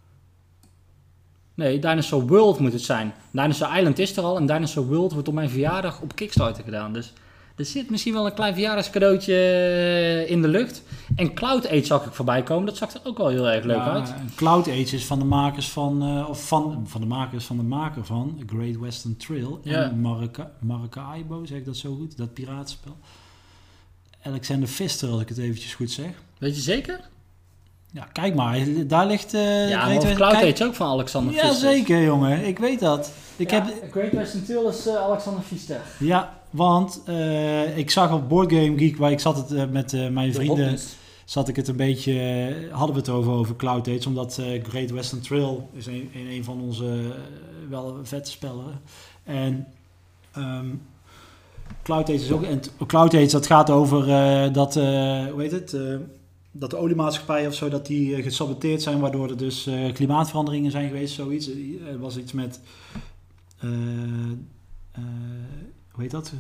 Nee, 1.56 1.80
Dinosaur 1.80 2.28
World 2.28 2.60
moet 2.60 2.74
het 2.74 2.82
zijn. 2.82 3.14
Dinosaur 3.32 3.78
Island 3.78 4.00
is 4.00 4.18
er 4.18 4.24
al 4.24 4.38
en 4.38 4.46
Dinosaur 4.46 4.88
World 4.88 5.14
wordt 5.14 5.28
op 5.28 5.34
mijn 5.34 5.50
verjaardag 5.50 6.02
op 6.02 6.16
Kickstarter 6.16 6.64
gedaan. 6.64 6.94
Dus 6.94 7.14
er 7.56 7.66
zit 7.66 7.90
misschien 7.90 8.14
wel 8.14 8.26
een 8.26 8.34
klein 8.34 8.54
verjaardagscadeautje 8.54 9.34
eh, 9.34 10.30
in 10.32 10.42
de 10.42 10.48
lucht. 10.48 10.82
En 11.16 11.34
Cloud 11.34 11.68
Age 11.68 11.84
zag 11.86 12.06
ik 12.06 12.14
voorbij 12.14 12.44
komen. 12.44 12.66
Dat 12.66 12.78
zag 12.78 12.94
er 12.94 13.00
ook 13.04 13.18
wel 13.18 13.28
heel 13.28 13.50
erg 13.50 13.64
leuk 13.66 13.76
Ja, 13.76 13.92
uit. 13.92 14.14
Cloud 14.36 14.68
Age 14.68 14.80
is 14.96 15.06
van 15.06 15.20
de 15.20 15.26
makers 15.26 15.70
van, 15.70 16.02
eh, 16.04 16.30
of 16.30 16.48
van, 16.48 16.84
van 16.88 17.02
de 17.02 17.08
makers 17.08 17.46
van 17.46 17.58
de 17.58 17.64
maker 17.64 18.06
van 18.06 18.44
Great 18.46 18.78
Western 18.78 19.18
Trail 19.18 19.60
Ja. 19.64 19.84
en 19.84 20.00
Marca, 20.00 20.52
Maracaibo, 20.60 21.46
zeg 21.46 21.58
ik 21.58 21.66
dat 21.66 21.78
zo 21.78 21.96
goed? 21.96 22.18
Dat 22.18 22.34
piratenspel. 22.34 22.98
Alexander 24.24 24.70
Pfister, 24.70 25.10
als 25.10 25.22
ik 25.22 25.30
het 25.30 25.38
eventjes 25.38 25.74
goed 25.74 25.92
zeg. 25.92 26.10
Weet 26.38 26.56
je 26.56 26.62
zeker? 26.62 27.00
Ja, 27.96 28.08
kijk 28.12 28.36
maar, 28.36 28.60
daar 28.88 29.08
ligt... 29.08 29.34
eh 29.34 29.70
ja, 29.70 29.88
maar 29.88 30.14
Cloud 30.14 30.32
kijk- 30.32 30.62
ook 30.62 30.76
van 30.76 30.88
Alexander 30.88 31.34
Ja, 31.34 31.54
zeker 31.54 32.04
jongen, 32.04 32.46
ik 32.46 32.60
weet 32.60 32.80
dat. 32.80 33.12
Ik 33.36 33.52
ja, 33.52 33.66
heb, 33.66 33.92
Great 33.92 34.12
Western 34.12 34.46
Trail 34.46 34.70
is 34.70 34.88
eh, 34.88 34.96
Alexander 34.96 35.44
Pfister. 35.44 35.82
ja, 36.00 36.40
want 36.50 37.02
eh, 37.06 37.78
ik 37.78 37.92
zag 37.92 38.14
op 38.14 38.30
Board 38.30 38.52
Game 38.52 38.78
Geek, 38.78 38.98
waar 38.98 39.12
ik 39.12 39.20
zat 39.20 39.50
het 39.50 39.72
met 39.72 39.94
eh, 39.94 40.08
mijn 40.08 40.28
De 40.32 40.36
vrienden... 40.36 40.78
Zat 41.26 41.48
ik 41.48 41.56
het 41.56 41.68
een 41.68 41.76
beetje, 41.76 42.70
hadden 42.72 42.96
we 42.96 43.02
het 43.02 43.10
over, 43.10 43.32
over 43.32 43.56
Cloud 43.56 43.88
Age, 43.88 44.08
omdat 44.08 44.38
eh, 44.38 44.64
Great 44.64 44.90
Western 44.92 45.22
Trail 45.22 45.70
is 45.74 45.86
een, 45.86 46.12
een, 46.16 46.28
een 46.28 46.44
van 46.44 46.62
onze 46.62 47.14
wel 47.70 47.98
vette 48.04 48.32
spellen. 48.32 48.82
En 49.24 49.68
ehm, 50.32 50.68
Cloud 51.84 52.10
Age 52.10 52.14
is 52.14 52.32
ook, 52.32 52.44
en 52.44 52.62
Cloud 52.88 53.14
Age 53.14 53.28
dat 53.28 53.48
gaat 53.48 53.70
over 53.70 54.10
eh, 54.10 54.54
dat, 54.54 54.76
eh, 54.76 54.84
hoe 55.32 55.42
heet 55.42 55.52
het, 55.52 55.74
eh, 55.74 55.82
dat 56.58 56.70
de 56.70 56.78
oliemaatschappijen 56.78 57.48
of 57.48 57.54
zo, 57.56 57.70
dat 57.70 57.86
die 57.86 58.16
eh, 58.16 58.24
gesaboteerd 58.24 58.82
zijn, 58.82 59.00
waardoor 59.00 59.30
er 59.30 59.38
dus 59.38 59.68
eh, 59.68 59.94
klimaatveranderingen 59.94 60.72
zijn 60.72 60.88
geweest, 60.88 61.14
zoiets. 61.14 61.50
Er 61.92 62.00
was 62.00 62.18
iets 62.18 62.32
met, 62.32 62.60
eh, 63.60 63.70
eh, 64.92 65.02
hoe 65.92 66.04
heet 66.04 66.12
dat? 66.12 66.34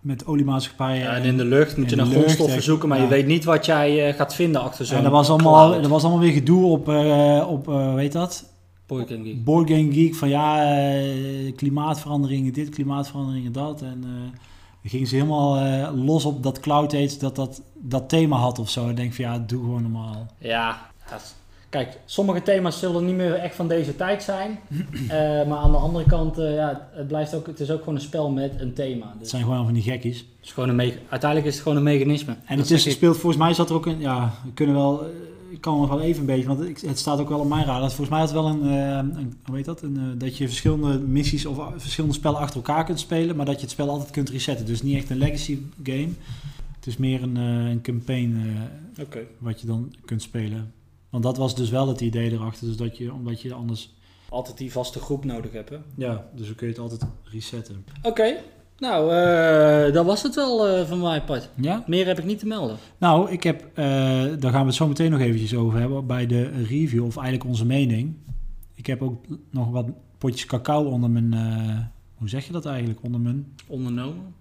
Met 0.00 0.26
oliemaatschappijen. 0.26 1.02
Ja, 1.02 1.14
en 1.14 1.24
in 1.24 1.36
de 1.36 1.44
lucht 1.44 1.76
moet 1.76 1.90
je 1.90 1.96
naar 1.96 2.06
grondstoffen 2.06 2.62
zoeken, 2.62 2.88
maar 2.88 3.00
je 3.00 3.06
weet 3.06 3.26
niet 3.26 3.44
wat 3.44 3.66
jij 3.66 4.08
eh, 4.08 4.14
gaat 4.14 4.34
vinden 4.34 4.60
achter 4.60 4.86
zo'n 4.86 4.96
en 4.96 5.02
dat 5.02 5.12
was, 5.12 5.28
allemaal, 5.30 5.70
dat 5.82 5.90
was 5.90 6.02
allemaal 6.02 6.20
weer 6.20 6.32
gedoe 6.32 6.64
op, 6.66 6.88
eh 6.88 7.46
op 7.48 7.68
eh, 7.68 7.90
hoe 7.90 7.98
heet 8.00 8.12
dat? 8.12 8.54
Board 8.86 9.08
Game 9.08 9.24
Geek. 9.24 9.44
Board 9.44 9.70
Game 9.70 9.92
Geek 9.92 10.14
van 10.14 10.28
ja, 10.28 10.74
eh, 10.74 11.54
klimaatveranderingen, 11.56 12.52
dit, 12.52 12.68
klimaatveranderingen, 12.68 13.52
dat. 13.52 13.82
En 13.82 14.04
eh 14.04 14.38
dan 14.86 14.94
gingen 14.94 15.06
ze 15.06 15.14
helemaal 15.14 15.56
eh, 15.56 16.04
los 16.04 16.24
op 16.24 16.42
dat 16.42 16.60
Cloud 16.60 16.94
Age, 16.94 17.18
dat 17.18 17.36
dat, 17.36 17.62
dat 17.74 18.08
thema 18.08 18.36
had 18.36 18.58
of 18.58 18.70
zo. 18.70 18.88
Ik 18.88 18.96
denk 18.96 19.14
van 19.14 19.24
ja, 19.24 19.38
doe 19.46 19.60
gewoon 19.60 19.82
normaal. 19.82 20.26
Ja, 20.38 20.78
kijk, 21.68 21.98
sommige 22.04 22.42
thema's 22.42 22.78
zullen 22.78 23.06
niet 23.06 23.14
meer 23.14 23.34
echt 23.34 23.54
van 23.54 23.68
deze 23.68 23.96
tijd 23.96 24.22
zijn. 24.22 24.58
Eh, 25.08 25.46
maar 25.46 25.58
aan 25.58 25.70
de 25.70 25.76
andere 25.78 26.04
kant, 26.04 26.38
eh, 26.38 26.54
ja, 26.54 26.88
het, 26.92 27.08
blijft 27.08 27.34
ook, 27.34 27.46
het 27.46 27.60
is 27.60 27.70
ook 27.70 27.78
gewoon 27.78 27.94
een 27.94 28.00
spel 28.00 28.30
met 28.30 28.60
een 28.60 28.72
thema. 28.74 29.06
Het 29.10 29.18
Dus 29.20 29.30
zijn 29.30 29.42
gewoon 29.42 29.64
van 29.64 29.74
die 29.74 29.82
gekkies. 29.82 30.18
het 30.18 30.26
is 30.42 30.52
gewoon 30.52 30.68
een 30.68 30.76
me- 30.76 30.98
uiteindelijk 31.08 31.48
is 31.50 31.54
het 31.54 31.62
gewoon 31.62 31.78
een 31.78 31.84
mechanisme. 31.84 32.36
En 32.46 32.58
het 32.58 32.70
is 32.70 32.78
ik. 32.86 32.92
gespeeld, 32.92 33.16
volgens 33.16 33.42
mij 33.42 33.54
zat 33.54 33.68
er 33.70 33.74
ook 33.74 33.86
een, 33.86 34.00
ja, 34.00 34.32
we 34.44 34.52
kunnen 34.52 34.74
wel, 34.74 35.02
ik 35.50 35.60
kan 35.60 35.78
nog 35.80 35.88
wel 35.88 36.00
even 36.00 36.20
een 36.20 36.26
beetje, 36.26 36.46
want 36.56 36.80
het 36.82 36.98
staat 36.98 37.18
ook 37.20 37.28
wel 37.28 37.38
op 37.40 37.48
mijn 37.48 37.64
radar. 37.64 37.88
Volgens 37.88 38.08
mij 38.08 38.18
had 38.18 38.28
het 38.28 38.38
wel 38.38 38.46
een, 38.48 38.62
eh, 38.62 39.18
een 39.20 39.34
hoe 39.44 39.56
heet 39.56 39.64
dat, 39.64 39.82
een, 39.82 39.96
eh, 39.96 40.02
dat 40.18 40.36
je 40.36 40.46
verschillende 40.46 40.98
missies 40.98 41.46
of 41.46 41.58
a- 41.58 41.72
verschillende 41.76 42.14
spellen 42.14 42.38
achter 42.38 42.56
elkaar 42.56 42.84
kunt 42.84 43.00
spelen, 43.00 43.36
maar 43.36 43.46
dat 43.46 43.54
je 43.54 43.60
het 43.60 43.70
spel 43.70 43.88
altijd 43.90 44.10
kunt 44.10 44.28
resetten. 44.30 44.66
Dus 44.66 44.82
niet 44.82 44.96
echt 44.96 45.10
een 45.10 45.16
legacy 45.18 45.58
game. 45.82 46.08
Het 46.76 46.86
is 46.86 46.96
meer 46.96 47.22
een, 47.22 47.36
eh, 47.36 47.70
een 47.70 47.80
campaign 47.82 48.36
eh, 48.96 49.04
Oké. 49.04 49.18
wat 49.38 49.60
je 49.60 49.66
dan 49.66 49.94
kunt 50.04 50.22
spelen. 50.22 50.72
Want 51.10 51.22
dat 51.24 51.36
was 51.36 51.54
dus 51.56 51.70
wel 51.70 51.88
het 51.88 52.00
idee 52.00 52.30
erachter, 52.32 52.66
dus 52.66 52.76
dat 52.76 52.96
je, 52.98 53.12
omdat 53.12 53.40
je 53.40 53.54
anders, 53.54 53.94
Altijd 54.28 54.58
die 54.58 54.72
vaste 54.72 54.98
groep 54.98 55.24
nodig 55.24 55.52
hebben. 55.52 55.82
ja, 55.94 56.26
dus 56.34 56.46
dan 56.46 56.54
kun 56.54 56.66
je 56.66 56.72
het 56.72 56.82
altijd 56.82 57.04
resetten. 57.24 57.84
Oké, 58.02 58.36
nou, 58.78 59.12
eh, 59.12 59.94
dat 59.94 60.04
was 60.04 60.22
het 60.22 60.34
wel 60.34 60.68
eh, 60.68 60.86
van 60.86 61.00
mijn 61.00 61.24
part. 61.24 61.50
Ja? 61.54 61.84
Meer 61.86 62.06
heb 62.06 62.18
ik 62.18 62.24
niet 62.24 62.38
te 62.38 62.46
melden. 62.46 62.76
Nou, 62.98 63.30
ik 63.30 63.42
heb, 63.42 63.70
eh, 63.74 63.84
daar 64.38 64.52
gaan 64.52 64.60
we 64.60 64.66
het 64.66 64.74
zo 64.74 64.88
meteen 64.88 65.10
nog 65.10 65.20
eventjes 65.20 65.54
over 65.54 65.78
hebben 65.78 66.06
bij 66.06 66.26
de 66.26 66.42
review, 66.64 67.04
of 67.04 67.16
eigenlijk 67.16 67.48
onze 67.48 67.66
mening. 67.66 68.14
Ik 68.74 68.86
heb 68.86 69.02
ook 69.02 69.24
nog 69.50 69.70
wat 69.70 69.86
potjes 70.18 70.46
cacao 70.46 70.84
onder 70.84 71.10
mijn, 71.10 71.32
hoe 72.14 72.28
zeg 72.28 72.46
je 72.46 72.52
dat 72.52 72.66
eigenlijk, 72.66 72.98
onder 73.02 73.20
mijn, 73.20 73.52
Ondernomen? 73.66 74.34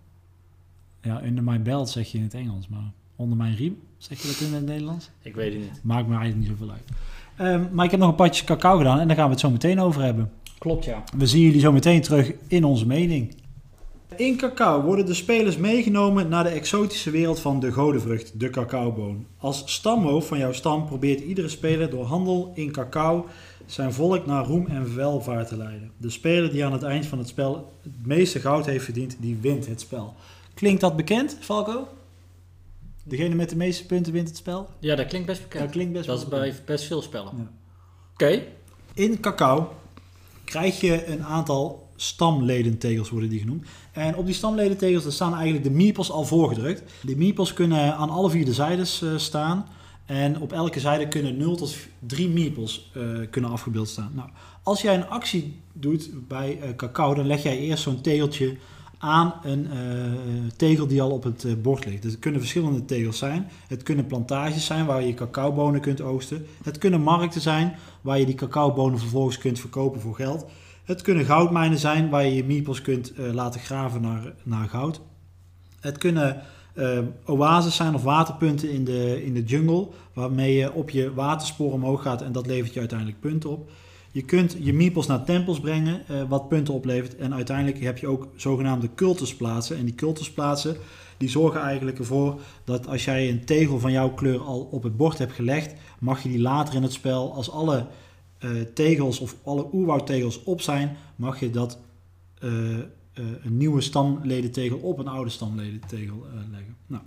ja, 1.02 1.24
under 1.26 1.44
my 1.44 1.62
belt 1.62 1.90
zeg 1.90 2.12
je 2.12 2.18
in 2.18 2.24
het 2.24 2.34
Engels, 2.34 2.68
maar 2.68 2.92
onder 3.16 3.38
mijn 3.38 3.56
riem, 3.56 3.78
zeg 3.98 4.22
je 4.22 4.28
dat 4.28 4.40
in 4.40 4.54
het 4.54 4.66
Nederlands? 4.66 5.10
Ik 5.22 5.36
weet 5.36 5.54
het 5.54 5.62
niet. 5.62 5.80
Maakt 5.84 6.08
me 6.08 6.16
eigenlijk 6.16 6.48
niet 6.48 6.58
zoveel 6.58 6.74
uit. 6.74 6.90
Ehm, 7.36 7.76
maar 7.76 7.86
ik 7.86 7.92
heb 7.92 8.00
nog 8.00 8.10
een 8.10 8.16
potje 8.16 8.46
cacao 8.46 8.78
gedaan 8.78 9.00
en 9.00 9.08
daar 9.08 9.16
gaan 9.16 9.26
we 9.26 9.32
het 9.32 9.40
zo 9.40 9.50
meteen 9.50 9.80
over 9.80 10.02
hebben. 10.02 10.32
Klopt, 10.58 10.86
ja. 10.86 11.04
We 11.18 11.28
zien 11.28 11.42
jullie 11.42 11.60
zo 11.60 11.72
meteen 11.72 12.02
terug 12.02 12.32
in 12.48 12.64
onze 12.64 12.88
mening. 12.88 13.36
In 14.16 14.38
cacao 14.38 14.82
worden 14.82 15.06
de 15.06 15.14
spelers 15.14 15.58
meegenomen 15.58 16.28
naar 16.28 16.44
de 16.44 16.50
exotische 16.50 17.10
wereld 17.12 17.40
van 17.40 17.60
de 17.60 17.72
godenvrucht, 17.72 18.40
de 18.40 18.50
cacaoboon. 18.50 19.26
Als 19.38 19.64
stamhoofd 19.66 20.28
van 20.28 20.38
jouw 20.38 20.52
stam 20.52 20.86
probeert 20.86 21.20
iedere 21.20 21.48
speler 21.48 21.90
door 21.90 22.06
handel 22.06 22.52
in 22.56 22.72
cacao 22.72 23.26
zijn 23.66 23.94
volk 23.94 24.26
naar 24.26 24.46
roem 24.46 24.68
en 24.68 24.96
welvaart 24.96 25.48
te 25.48 25.58
leiden. 25.58 25.92
De 25.98 26.10
speler 26.10 26.52
die 26.52 26.66
aan 26.66 26.72
het 26.74 26.84
eind 26.84 27.06
van 27.06 27.18
het 27.18 27.28
spel 27.28 27.72
het 27.82 28.06
meeste 28.06 28.40
goud 28.40 28.66
heeft 28.66 28.84
verdiend, 28.84 29.16
die 29.20 29.38
wint 29.42 29.68
het 29.68 29.82
spel. 29.82 30.14
Klinkt 30.54 30.82
dat 30.82 30.96
bekend, 30.96 31.38
Falco? 31.40 31.88
Degene 33.04 33.36
met 33.36 33.50
de 33.50 33.56
meeste 33.56 33.86
punten 33.86 34.14
wint 34.14 34.28
het 34.28 34.38
spel? 34.38 34.70
Ja, 34.80 34.96
dat 34.96 35.08
klinkt 35.08 35.28
best 35.28 35.40
Dat 35.42 35.50
bekend. 35.50 35.72
klinkt 35.72 35.94
best 35.94 36.06
Dat 36.06 36.18
is 36.18 36.28
bij 36.28 36.54
best 36.66 36.86
veel 36.86 37.02
spellen. 37.02 37.32
Ja. 37.38 37.52
Oké. 38.14 38.44
In 38.94 39.20
cacao 39.20 39.74
krijg 40.44 40.80
je 40.82 41.06
een 41.08 41.24
aantal 41.24 41.85
stamledentegels, 41.96 43.10
worden 43.10 43.30
die 43.30 43.40
genoemd. 43.40 43.66
En 43.92 44.16
op 44.16 44.26
die 44.26 44.36
stamledentegels 44.36 45.04
daar 45.04 45.12
staan 45.12 45.34
eigenlijk 45.34 45.64
de 45.64 45.72
meeples 45.72 46.12
al 46.12 46.24
voorgedrukt. 46.24 46.84
De 47.02 47.16
meeples 47.16 47.54
kunnen 47.54 47.96
aan 47.96 48.10
alle 48.10 48.30
vier 48.30 48.46
de 48.46 48.54
zijdes 48.54 49.02
eh, 49.02 49.18
staan. 49.18 49.66
En 50.06 50.42
op 50.42 50.54
elke 50.54 50.80
zijde 50.80 51.08
kunnen 51.08 51.38
0 51.38 51.56
tot 51.56 51.76
3 52.00 52.30
meeples 52.30 52.92
eh, 52.94 53.02
kunnen 53.30 53.52
afgebeeld 53.52 53.88
staan. 53.90 54.12
Nou, 54.16 54.30
als 54.64 54.82
jij 54.82 54.96
een 54.96 55.08
actie 55.08 55.60
doet 55.74 56.10
bij 56.28 56.60
eh, 56.62 56.76
cacao, 56.76 57.14
dan 57.14 57.28
leg 57.28 57.44
jij 57.44 57.60
eerst 57.60 57.84
zo'n 57.84 58.02
tegeltje 58.02 58.58
aan 58.98 59.34
een 59.44 59.68
tegel 60.58 60.88
die 60.88 61.02
al 61.02 61.12
op 61.12 61.24
het 61.24 61.62
bord 61.62 61.86
ligt. 61.86 62.04
Het 62.04 62.20
kunnen 62.20 62.40
verschillende 62.40 62.86
tegels 62.86 63.18
zijn. 63.18 63.50
Het 63.68 63.84
kunnen 63.84 64.06
plantages 64.06 64.66
zijn 64.66 64.86
waar 64.86 65.04
je 65.04 65.14
cacaobonen 65.14 65.82
kunt 65.82 66.02
oogsten. 66.02 66.46
Het 66.64 66.78
kunnen 66.78 67.02
markten 67.02 67.42
zijn 67.42 67.76
waar 68.02 68.20
je 68.20 68.26
die 68.26 68.36
cacaobonen 68.36 69.00
vervolgens 69.00 69.38
kunt 69.38 69.60
verkopen 69.60 70.02
voor 70.02 70.16
geld. 70.16 70.46
Het 70.86 71.02
kunnen 71.02 71.26
goudmijnen 71.26 71.80
zijn 71.80 72.10
waar 72.10 72.26
je 72.26 72.36
je 72.36 72.44
meeples 72.44 72.82
kunt 72.82 73.14
eh, 73.14 73.34
laten 73.34 73.60
graven 73.60 74.02
naar, 74.02 74.34
naar 74.44 74.70
goud. 74.70 75.02
Het 75.80 75.98
kunnen 75.98 76.42
eh 76.74 77.00
oases 77.26 77.76
zijn 77.76 77.96
of 77.96 78.04
waterpunten 78.04 78.72
in 78.72 78.84
de, 78.84 79.26
in 79.26 79.34
de 79.34 79.44
jungle, 79.44 79.88
waarmee 80.14 80.54
je 80.54 80.74
op 80.74 80.90
je 80.90 81.14
waterspoor 81.14 81.72
omhoog 81.72 82.02
gaat 82.02 82.22
en 82.22 82.32
dat 82.32 82.48
levert 82.48 82.74
je 82.74 82.80
uiteindelijk 82.80 83.20
punten 83.20 83.50
op. 83.50 83.70
Je 84.12 84.22
kunt 84.22 84.56
je 84.60 84.74
meeples 84.74 85.08
naar 85.08 85.24
tempels 85.24 85.60
brengen, 85.60 86.08
eh, 86.08 86.22
wat 86.30 86.48
punten 86.48 86.74
oplevert. 86.74 87.16
En 87.16 87.34
uiteindelijk 87.34 87.84
heb 87.84 87.98
je 87.98 88.08
ook 88.08 88.28
zogenaamde 88.36 88.90
cultusplaatsen. 88.96 89.78
En 89.78 89.86
die 89.86 89.96
cultusplaatsen 89.96 90.78
die 91.18 91.30
zorgen 91.30 91.62
eigenlijk 91.62 92.00
ervoor 92.00 92.40
dat 92.64 92.88
als 92.88 93.06
jij 93.06 93.30
een 93.30 93.46
tegel 93.46 93.80
van 93.80 93.92
jouw 93.92 94.10
kleur 94.10 94.40
al 94.40 94.68
op 94.72 94.84
het 94.84 94.98
bord 94.98 95.18
hebt 95.18 95.34
gelegd, 95.34 95.74
mag 96.00 96.24
je 96.24 96.30
die 96.30 96.42
later 96.42 96.76
in 96.76 96.84
het 96.84 96.94
spel, 96.94 97.34
als 97.34 97.52
alle 97.52 97.86
eh, 98.46 98.62
tegels 98.74 99.20
of 99.20 99.36
alle 99.44 99.68
oerwoudtegels 99.74 100.44
op 100.44 100.62
zijn, 100.62 100.98
mag 101.16 101.40
je 101.40 101.50
dat 101.50 101.80
eh, 102.40 102.74
eh, 102.74 102.84
een 103.14 103.58
nieuwe 103.58 103.82
stamledentegel 103.82 104.78
op 104.78 105.00
een 105.00 105.08
oude 105.08 105.30
stamledentegel 105.30 106.26
leggen. 106.52 106.76
Nou. 106.88 107.04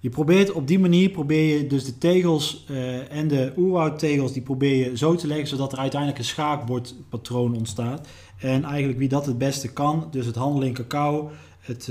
Je 0.00 0.08
probeert 0.08 0.52
op 0.52 0.66
die 0.66 0.78
manier 0.78 1.10
probeer 1.10 1.58
je 1.58 1.66
dus 1.66 1.84
de 1.84 1.98
tegels 1.98 2.66
en 3.08 3.28
de 3.28 3.52
oerwoudtegels 3.56 4.32
die 4.32 4.42
probeer 4.42 4.90
je 4.90 4.96
zo 4.96 5.14
te 5.14 5.26
leggen 5.26 5.46
zodat 5.46 5.72
er 5.72 5.78
uiteindelijk 5.78 6.20
een 6.20 6.26
schaakbordpatroon 6.26 7.56
ontstaat. 7.56 8.08
En 8.38 8.64
eigenlijk 8.64 8.98
wie 8.98 9.08
dat 9.08 9.26
het 9.26 9.38
beste 9.38 9.72
kan, 9.72 10.08
dus 10.10 10.26
het 10.26 10.34
handelen 10.34 10.68
in 10.68 10.74
cacao, 10.74 11.30
het, 11.60 11.86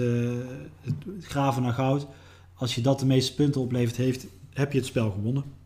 het 0.81 0.95
graven 1.21 1.61
naar 1.61 1.73
goud, 1.73 2.07
als 2.53 2.75
je 2.75 2.81
dat 2.81 2.99
de 2.99 3.05
meeste 3.05 3.35
punten 3.35 3.61
oplevert 3.61 3.97
heeft, 3.97 4.27
heb 4.49 4.71
je 4.71 4.77
het 4.77 4.87
spel 4.87 5.11
gewonnen. 5.11 5.60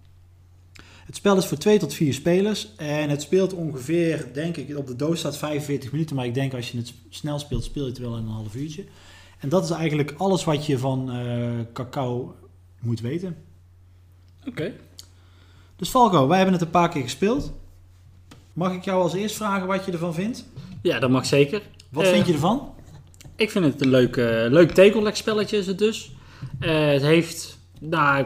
Het 1.05 1.15
spel 1.15 1.37
is 1.37 1.45
voor 1.45 1.57
2 1.57 1.79
tot 1.79 1.93
4 1.93 2.13
spelers 2.13 2.75
en 2.75 3.09
het 3.09 3.21
speelt 3.21 3.53
ongeveer, 3.53 4.27
denk 4.33 4.57
ik, 4.57 4.77
op 4.77 4.87
de 4.87 4.95
doos 4.95 5.19
staat 5.19 5.37
45 5.37 5.91
minuten, 5.91 6.15
maar 6.15 6.25
ik 6.25 6.33
denk 6.33 6.53
als 6.53 6.71
je 6.71 6.77
het 6.77 6.93
snel 7.09 7.39
speelt, 7.39 7.63
speel 7.63 7.83
je 7.83 7.89
het 7.89 7.97
wel 7.99 8.17
in 8.17 8.23
een 8.23 8.29
half 8.29 8.55
uurtje. 8.55 8.83
En 9.39 9.49
dat 9.49 9.63
is 9.63 9.69
eigenlijk 9.69 10.13
alles 10.17 10.43
wat 10.43 10.65
je 10.65 10.77
van 10.77 11.11
eh, 11.11 11.49
cacao 11.73 12.35
moet 12.79 12.99
weten. 13.01 13.35
Oké. 14.47 14.73
Dus 15.75 15.89
Falco, 15.89 16.27
wij 16.27 16.37
hebben 16.37 16.53
het 16.55 16.63
een 16.63 16.69
paar 16.69 16.89
keer 16.89 17.01
gespeeld. 17.01 17.51
Mag 18.53 18.73
ik 18.73 18.83
jou 18.83 19.01
als 19.01 19.13
eerst 19.13 19.35
vragen 19.35 19.67
wat 19.67 19.85
je 19.85 19.91
ervan 19.91 20.13
vindt? 20.13 20.45
Ja, 20.81 20.99
dat 20.99 21.09
mag 21.09 21.25
zeker. 21.25 21.61
Wat 21.89 22.03
Eh, 22.03 22.11
vind 22.11 22.27
je 22.27 22.33
ervan? 22.33 22.73
Ik 23.35 23.51
vind 23.51 23.65
het 23.65 23.81
een 23.81 23.89
leuk, 23.89 24.17
eh, 24.17 24.45
leuk 24.49 24.71
tegellegspelletje 24.71 25.57
is 25.57 25.67
het 25.67 25.77
dus. 25.77 26.11
Eh, 26.59 26.87
het 26.87 27.01
heeft, 27.01 27.57
nou, 27.79 28.25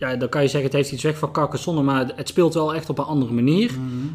ja, 0.00 0.16
dan 0.16 0.28
kan 0.28 0.42
je 0.42 0.48
zeggen 0.48 0.68
het 0.68 0.78
heeft 0.78 0.92
iets 0.92 1.02
weg 1.02 1.18
van 1.18 1.32
Carcassonne, 1.32 1.82
maar 1.82 2.12
het 2.16 2.28
speelt 2.28 2.54
wel 2.54 2.74
echt 2.74 2.90
op 2.90 2.98
een 2.98 3.04
andere 3.04 3.32
manier. 3.32 3.70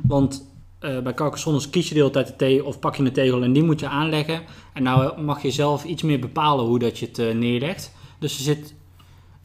Want 0.07 0.51
eh, 0.79 0.99
bij 0.99 1.13
Carcassonne 1.13 1.69
kies 1.69 1.87
je 1.87 1.93
de 1.93 1.99
hele 1.99 2.11
tijd 2.11 2.27
de 2.27 2.35
tegel 2.35 2.65
of 2.65 2.79
pak 2.79 2.95
je 2.95 3.03
een 3.03 3.13
tegel 3.13 3.43
en 3.43 3.53
die 3.53 3.63
moet 3.63 3.79
je 3.79 3.87
aanleggen. 3.87 4.41
En 4.73 4.83
nou 4.83 5.21
mag 5.21 5.41
je 5.41 5.51
zelf 5.51 5.83
iets 5.83 6.01
meer 6.01 6.19
bepalen 6.19 6.65
hoe 6.65 6.79
dat 6.79 6.99
je 6.99 7.05
het 7.05 7.19
eh, 7.19 7.33
neerlegt. 7.33 7.91
Dus 8.19 8.37
er 8.37 8.43
zit, 8.43 8.73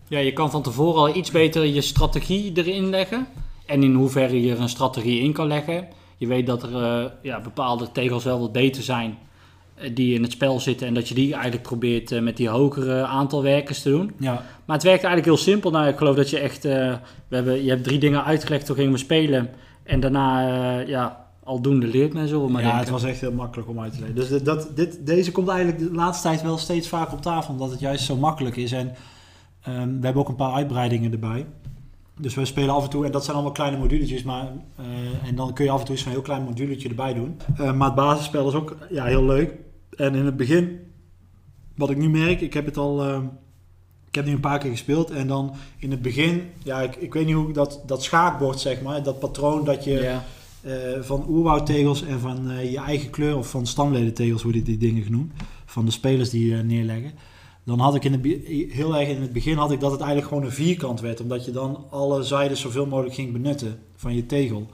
ja, 0.08 0.18
je 0.18 0.32
kan 0.32 0.50
van 0.50 0.62
tevoren 0.62 1.00
al 1.00 1.16
iets 1.16 1.30
beter 1.30 1.66
je 1.66 1.80
strategie 1.80 2.52
erin 2.54 2.90
leggen. 2.90 3.26
En 3.66 3.82
in 3.82 3.94
hoeverre 3.94 4.42
je 4.42 4.52
er 4.52 4.60
een 4.60 4.68
strategie 4.68 5.20
in 5.20 5.32
kan 5.32 5.46
leggen. 5.46 5.88
Je 6.16 6.26
weet 6.26 6.46
dat 6.46 6.62
er 6.62 6.82
eh, 6.82 7.10
ja, 7.22 7.40
bepaalde 7.40 7.92
tegels 7.92 8.24
wel 8.24 8.40
wat 8.40 8.52
beter 8.52 8.82
zijn 8.82 9.10
eh, 9.10 9.29
die 9.92 10.14
in 10.14 10.22
het 10.22 10.32
spel 10.32 10.60
zitten. 10.60 10.86
En 10.86 10.94
dat 10.94 11.08
je 11.08 11.14
die 11.14 11.32
eigenlijk 11.32 11.62
probeert 11.62 12.12
eh, 12.12 12.20
met 12.20 12.36
die 12.36 12.48
hogere 12.48 13.04
aantal 13.04 13.42
werkers 13.42 13.82
te 13.82 13.90
doen. 13.90 14.12
Ja, 14.18 14.32
Maar 14.64 14.76
het 14.76 14.84
werkt 14.84 15.04
eigenlijk 15.04 15.24
heel 15.24 15.44
simpel. 15.44 15.70
Nou, 15.70 15.88
ik 15.88 15.96
geloof 15.96 16.16
dat 16.16 16.30
je 16.30 16.38
echt... 16.38 16.64
eh, 16.64 16.94
we 17.28 17.34
hebben, 17.34 17.64
je 17.64 17.70
hebt 17.70 17.84
drie 17.84 17.98
dingen 17.98 18.24
uitgelegd, 18.24 18.66
toen 18.66 18.76
gingen 18.76 18.92
we 18.92 18.98
spelen. 18.98 19.50
En 19.82 20.00
daarna, 20.00 20.48
eh, 20.80 20.88
ja, 20.88 21.26
aldoende 21.44 21.86
leert 21.86 22.12
men 22.12 22.28
zo. 22.28 22.48
Maar 22.48 22.62
ja 22.62 22.78
het 22.78 22.88
was 22.88 23.04
echt 23.04 23.20
heel 23.20 23.32
makkelijk 23.32 23.68
om 23.68 23.80
uit 23.80 23.92
te 23.92 23.98
leggen. 23.98 24.16
Dus 24.16 24.42
dat, 24.42 24.70
dit, 24.74 25.06
deze 25.06 25.32
komt 25.32 25.48
eigenlijk 25.48 25.78
de 25.78 25.94
laatste 25.94 26.28
tijd 26.28 26.42
wel 26.42 26.58
steeds 26.58 26.88
vaker 26.88 27.12
op 27.12 27.22
tafel, 27.22 27.52
omdat 27.52 27.70
het 27.70 27.80
juist 27.80 28.04
zo 28.04 28.16
makkelijk 28.16 28.56
is. 28.56 28.72
En 28.72 28.94
ehm, 29.62 29.88
we 29.98 30.04
hebben 30.04 30.22
ook 30.22 30.28
een 30.28 30.34
paar 30.34 30.52
uitbreidingen 30.52 31.12
erbij. 31.12 31.46
Dus 32.20 32.34
we 32.34 32.44
spelen 32.44 32.74
af 32.74 32.84
en 32.84 32.90
toe, 32.90 33.04
en 33.04 33.12
dat 33.12 33.24
zijn 33.24 33.36
allemaal 33.36 33.54
kleine 33.54 33.78
moduletjes, 33.78 34.22
maar, 34.22 34.52
eh, 34.76 35.28
en 35.28 35.36
dan 35.36 35.52
kun 35.52 35.64
je 35.64 35.70
af 35.70 35.80
en 35.80 35.86
toe 35.86 35.96
zo'n 35.96 36.12
heel 36.12 36.20
klein 36.20 36.42
moduletje 36.42 36.88
erbij 36.88 37.14
doen. 37.14 37.36
Eh, 37.56 37.72
maar 37.72 37.86
het 37.86 37.96
basisspel 37.96 38.48
is 38.48 38.54
ook 38.54 38.76
ja, 38.90 39.04
heel 39.04 39.24
leuk. 39.24 39.54
En 39.96 40.14
in 40.14 40.24
het 40.24 40.36
begin, 40.36 40.78
wat 41.76 41.90
ik 41.90 41.96
nu 41.96 42.10
merk, 42.10 42.40
ik 42.40 42.54
heb 42.54 42.64
het 42.66 42.76
al, 42.76 43.02
ehm, 43.04 43.24
ik 44.08 44.14
heb 44.14 44.24
nu 44.26 44.32
een 44.32 44.40
paar 44.40 44.58
keer 44.58 44.70
gespeeld. 44.70 45.10
En 45.10 45.26
dan 45.26 45.54
in 45.78 45.90
het 45.90 46.02
begin, 46.02 46.42
ja, 46.62 46.80
ik, 46.80 46.96
ik 46.96 47.12
weet 47.14 47.26
niet 47.26 47.34
hoe 47.34 47.48
ik 47.48 47.54
dat, 47.54 47.82
dat 47.86 48.02
schaakbord, 48.02 48.60
zeg 48.60 48.82
maar, 48.82 49.02
dat 49.02 49.18
patroon 49.18 49.64
dat 49.64 49.84
je 49.84 49.90
Ja. 49.90 50.24
eh, 50.62 51.00
van 51.00 51.24
oerwoudtegels 51.28 52.02
en 52.04 52.20
van 52.20 52.50
eh, 52.50 52.70
je 52.70 52.78
eigen 52.78 53.10
kleur 53.10 53.36
of 53.36 53.50
van 53.50 53.66
stamledentegels 53.66 54.42
worden 54.42 54.64
die 54.64 54.78
dingen 54.78 55.02
genoemd. 55.02 55.32
Van 55.66 55.84
de 55.84 55.90
spelers 55.90 56.30
die 56.30 56.54
eh, 56.54 56.60
neerleggen. 56.62 57.12
Dan 57.64 57.78
had 57.78 57.94
ik 57.94 58.04
in 58.04 58.12
het, 58.12 58.24
heel 58.72 58.96
erg 58.96 59.08
in 59.08 59.20
het 59.20 59.32
begin 59.32 59.56
had 59.56 59.70
ik 59.70 59.80
dat 59.80 59.90
het 59.90 60.00
eigenlijk 60.00 60.28
gewoon 60.30 60.44
een 60.44 60.52
vierkant 60.54 61.00
werd. 61.00 61.20
Omdat 61.20 61.44
je 61.44 61.50
dan 61.50 61.84
alle 61.90 62.22
zijden 62.22 62.56
zoveel 62.56 62.86
mogelijk 62.86 63.14
ging 63.14 63.32
benutten 63.32 63.78
van 63.96 64.14
je 64.14 64.26
tegel. 64.26 64.66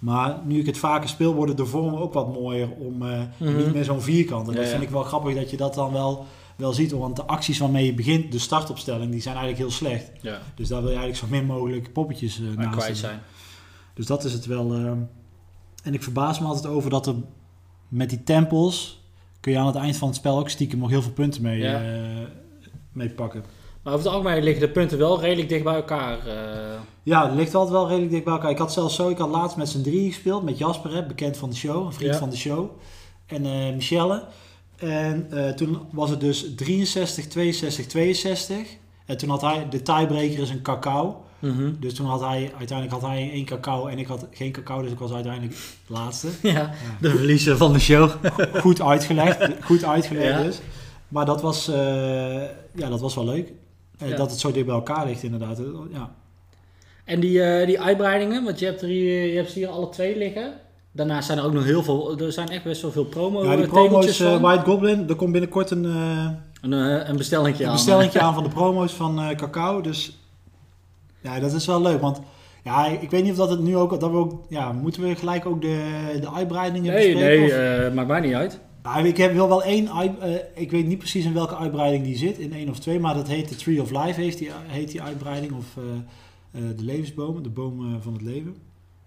Maar 0.00 0.38
nu 0.44 0.58
ik 0.58 0.66
het 0.66 0.78
vaker 0.78 1.08
speel, 1.08 1.34
worden 1.34 1.56
de 1.56 1.66
vormen 1.66 2.00
ook 2.00 2.12
wat 2.12 2.32
mooier 2.34 2.70
om 2.70 3.02
eh, 3.02 3.20
Mhm. 3.38 3.56
niet 3.56 3.72
meer 3.72 3.84
zo'n 3.84 4.00
vierkant. 4.00 4.46
En 4.48 4.54
Ja, 4.54 4.60
dat 4.60 4.68
vind 4.68 4.82
ik 4.82 4.90
wel 4.90 5.02
grappig 5.02 5.34
dat 5.34 5.50
je 5.50 5.56
dat 5.56 5.74
dan 5.74 5.92
wel, 5.92 6.26
wel 6.56 6.72
ziet. 6.72 6.90
Want 6.92 7.16
de 7.16 7.24
acties 7.24 7.58
waarmee 7.58 7.86
je 7.86 7.94
begint, 7.94 8.32
de 8.32 8.38
startopstelling, 8.38 9.10
die 9.10 9.20
zijn 9.20 9.36
eigenlijk 9.36 9.64
heel 9.68 9.76
slecht. 9.76 10.10
ja. 10.20 10.38
Dus 10.54 10.68
daar 10.68 10.82
wil 10.82 10.90
je 10.90 10.96
eigenlijk 10.96 11.26
zo 11.32 11.36
min 11.38 11.46
mogelijk 11.46 11.92
poppetjes 11.92 12.38
Maar 12.38 12.64
naast 12.64 12.76
kwijt 12.76 12.96
zijn. 12.96 13.20
Dus 13.94 14.06
dat 14.06 14.24
is 14.24 14.32
het 14.32 14.46
wel. 14.46 14.74
ehm. 14.74 14.98
en 15.84 15.94
ik 15.94 16.02
verbaas 16.02 16.38
me 16.40 16.46
altijd 16.46 16.66
over 16.66 16.90
dat 16.90 17.06
er 17.06 17.14
met 17.88 18.10
die 18.10 18.22
tempels 18.22 19.04
kun 19.40 19.52
je 19.52 19.58
aan 19.58 19.66
het 19.66 19.76
eind 19.76 19.96
van 19.96 20.08
het 20.08 20.16
spel 20.16 20.38
ook 20.38 20.48
stiekem 20.48 20.78
nog 20.78 20.90
heel 20.90 21.02
veel 21.02 21.12
punten 21.12 21.42
mee, 21.42 21.58
Ja. 21.58 21.82
eh, 21.82 22.26
mee 22.92 23.10
pakken. 23.10 23.44
Maar 23.82 23.92
over 23.92 24.06
het 24.06 24.14
algemeen 24.14 24.42
liggen 24.42 24.60
de 24.66 24.72
punten 24.72 24.98
wel 24.98 25.20
redelijk 25.20 25.48
dicht 25.48 25.64
bij 25.64 25.74
elkaar. 25.74 26.18
eh. 26.26 26.34
Ja, 27.02 27.26
het 27.26 27.34
ligt 27.34 27.54
altijd 27.54 27.72
wel 27.72 27.86
redelijk 27.88 28.10
dicht 28.12 28.24
bij 28.24 28.32
elkaar. 28.32 28.50
Ik 28.50 28.58
had 28.58 28.72
zelfs 28.72 28.94
zo, 28.94 29.08
ik 29.08 29.18
had 29.18 29.28
laatst 29.28 29.56
met 29.56 29.68
z'n 29.68 29.82
drieën 29.82 30.12
gespeeld, 30.12 30.42
met 30.42 30.58
Jasper, 30.58 30.94
hè, 30.94 31.06
bekend 31.06 31.36
van 31.36 31.50
de 31.50 31.56
show, 31.56 31.86
een 31.86 31.92
vriend 31.92 32.12
Ja. 32.12 32.18
van 32.18 32.30
de 32.30 32.36
show. 32.36 32.70
En 33.26 33.44
eh, 33.44 33.74
Michelle. 33.74 34.24
En 34.76 35.26
eh, 35.30 35.48
toen 35.52 35.78
was 35.92 36.10
het 36.10 36.20
dus 36.20 36.54
63, 36.56 37.26
62, 37.26 37.86
62. 37.86 38.56
En 39.06 39.16
toen 39.16 39.28
had 39.28 39.40
hij, 39.40 39.66
de 39.70 39.82
tiebreaker 39.82 40.38
is 40.38 40.50
een 40.50 40.62
cacao. 40.62 41.24
Mhm. 41.38 41.72
Dus 41.80 41.94
toen 41.94 42.06
had 42.06 42.20
hij, 42.20 42.52
uiteindelijk 42.58 43.00
had 43.00 43.10
hij 43.10 43.30
één 43.32 43.44
cacao 43.44 43.86
en 43.86 43.98
ik 43.98 44.06
had 44.06 44.26
geen 44.30 44.52
cacao, 44.52 44.82
dus 44.82 44.90
ik 44.90 44.98
was 44.98 45.12
uiteindelijk 45.12 45.56
laatste. 45.86 46.28
Ja, 46.42 46.70
de 47.00 47.10
verliezer 47.10 47.56
van 47.56 47.72
de 47.72 47.78
show. 47.78 48.10
goed 48.60 48.80
uitgelegd, 48.82 49.48
goed 49.64 49.84
uitgelegd 49.84 50.38
Ja. 50.38 50.42
dus. 50.42 50.60
Maar 51.08 51.24
dat 51.26 51.42
was, 51.42 51.66
ja, 52.74 52.88
dat 52.88 53.00
was 53.00 53.14
wel 53.14 53.24
leuk. 53.24 53.52
Ja. 54.08 54.16
Dat 54.16 54.30
het 54.30 54.40
zo 54.40 54.52
dicht 54.52 54.66
bij 54.66 54.74
elkaar 54.74 55.06
ligt 55.06 55.22
inderdaad. 55.22 55.60
Ja. 55.92 56.10
En 57.04 57.20
die, 57.20 57.42
eh, 57.42 57.66
die 57.66 57.80
uitbreidingen, 57.80 58.44
want 58.44 58.58
je 58.58 58.64
hebt, 58.66 58.82
er 58.82 58.88
hier, 58.88 59.26
je 59.26 59.36
hebt 59.36 59.50
ze 59.50 59.58
hier 59.58 59.68
alle 59.68 59.88
twee 59.88 60.16
liggen. 60.16 60.52
Daarnaast 60.92 61.26
zijn 61.26 61.38
er 61.38 61.44
ook 61.44 61.52
nog 61.52 61.64
heel 61.64 61.82
veel, 61.82 62.18
er 62.18 62.32
zijn 62.32 62.48
echt 62.48 62.64
best 62.64 62.82
wel 62.82 62.90
veel 62.92 63.04
promo 63.04 63.44
ja, 63.44 63.54
die 63.56 63.64
eh, 63.64 63.70
promo's, 63.70 64.20
eh. 64.20 64.40
White 64.40 64.64
Goblin, 64.64 65.08
er 65.08 65.14
komt 65.14 65.32
binnenkort 65.32 65.70
een, 65.70 65.84
Een, 65.84 66.72
een 67.10 67.16
bestellingje 67.16 67.62
een 67.62 67.68
aan. 67.68 67.74
bestellingje 67.76 68.20
aan 68.26 68.34
van 68.34 68.42
de 68.42 68.48
promo's 68.48 68.92
van 68.92 69.20
cacao. 69.36 69.80
Dus 69.80 70.18
ja, 71.20 71.40
dat 71.40 71.52
is 71.52 71.66
wel 71.66 71.82
leuk. 71.82 72.00
Want 72.00 72.20
ja, 72.64 72.86
ik 72.86 73.10
weet 73.10 73.22
niet 73.22 73.30
of 73.32 73.36
dat 73.38 73.50
het 73.50 73.60
nu 73.60 73.76
ook, 73.76 74.00
dat 74.00 74.10
we 74.10 74.16
ook, 74.16 74.44
ja, 74.48 74.72
moeten 74.72 75.02
we 75.02 75.14
gelijk 75.16 75.46
ook 75.46 75.60
de, 75.60 75.84
de 76.20 76.32
uitbreidingen 76.32 76.92
Nee, 76.92 77.12
bespreken? 77.12 77.56
nee, 77.56 77.88
of- 77.88 77.94
maakt 77.94 78.08
mij 78.08 78.20
niet 78.20 78.34
uit. 78.34 78.60
Nou, 78.82 79.06
ik 79.06 79.16
heb 79.16 79.34
wel 79.34 79.48
wel 79.48 79.62
één, 79.62 79.88
eh, 79.88 80.34
ik 80.54 80.70
weet 80.70 80.86
niet 80.86 80.98
precies 80.98 81.24
in 81.24 81.32
welke 81.32 81.56
uitbreiding 81.56 82.04
die 82.04 82.16
zit, 82.16 82.38
in 82.38 82.52
één 82.52 82.68
of 82.68 82.78
twee, 82.78 83.00
maar 83.00 83.14
dat 83.14 83.28
heet 83.28 83.48
de 83.48 83.56
Tree 83.56 83.82
of 83.82 83.90
Life, 83.90 84.20
heeft 84.20 84.38
die, 84.38 84.50
heet 84.66 84.90
die 84.90 85.02
uitbreiding, 85.02 85.52
of 85.52 85.76
eh, 85.76 85.82
eh, 86.50 86.76
de 86.76 86.82
levensboom, 86.82 87.42
de 87.42 87.48
boom 87.48 88.00
van 88.00 88.12
het 88.12 88.22
leven. 88.22 88.56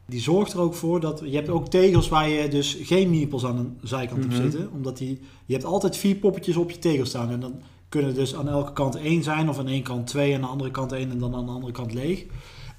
Die 0.05 0.21
zorgt 0.21 0.53
er 0.53 0.59
ook 0.59 0.73
voor 0.73 0.99
dat, 0.99 1.21
je 1.25 1.35
hebt 1.35 1.49
ook 1.49 1.67
tegels 1.67 2.09
waar 2.09 2.29
je 2.29 2.47
dus 2.47 2.77
geen 2.81 3.09
meeples 3.09 3.45
aan 3.45 3.57
een 3.57 3.77
zijkant 3.83 4.19
Mhm. 4.19 4.27
op 4.29 4.41
zitten, 4.41 4.69
omdat 4.73 4.97
die, 4.97 5.19
je 5.45 5.53
hebt 5.53 5.65
altijd 5.65 5.97
vier 5.97 6.15
poppetjes 6.15 6.55
op 6.55 6.71
je 6.71 6.79
tegel 6.79 7.05
staan 7.05 7.29
en 7.29 7.39
dan 7.39 7.53
kunnen 7.89 8.13
dus 8.13 8.35
aan 8.35 8.47
elke 8.49 8.73
kant 8.73 8.95
één 8.95 9.23
zijn, 9.23 9.49
of 9.49 9.57
aan 9.59 9.67
één 9.67 9.83
kant 9.83 10.07
twee, 10.07 10.29
en 10.29 10.35
aan 10.35 10.41
de 10.41 10.47
andere 10.47 10.71
kant 10.71 10.91
één 10.91 11.11
en 11.11 11.17
dan 11.19 11.35
aan 11.35 11.45
de 11.45 11.51
andere 11.51 11.71
kant 11.71 11.93
leeg. 11.93 12.25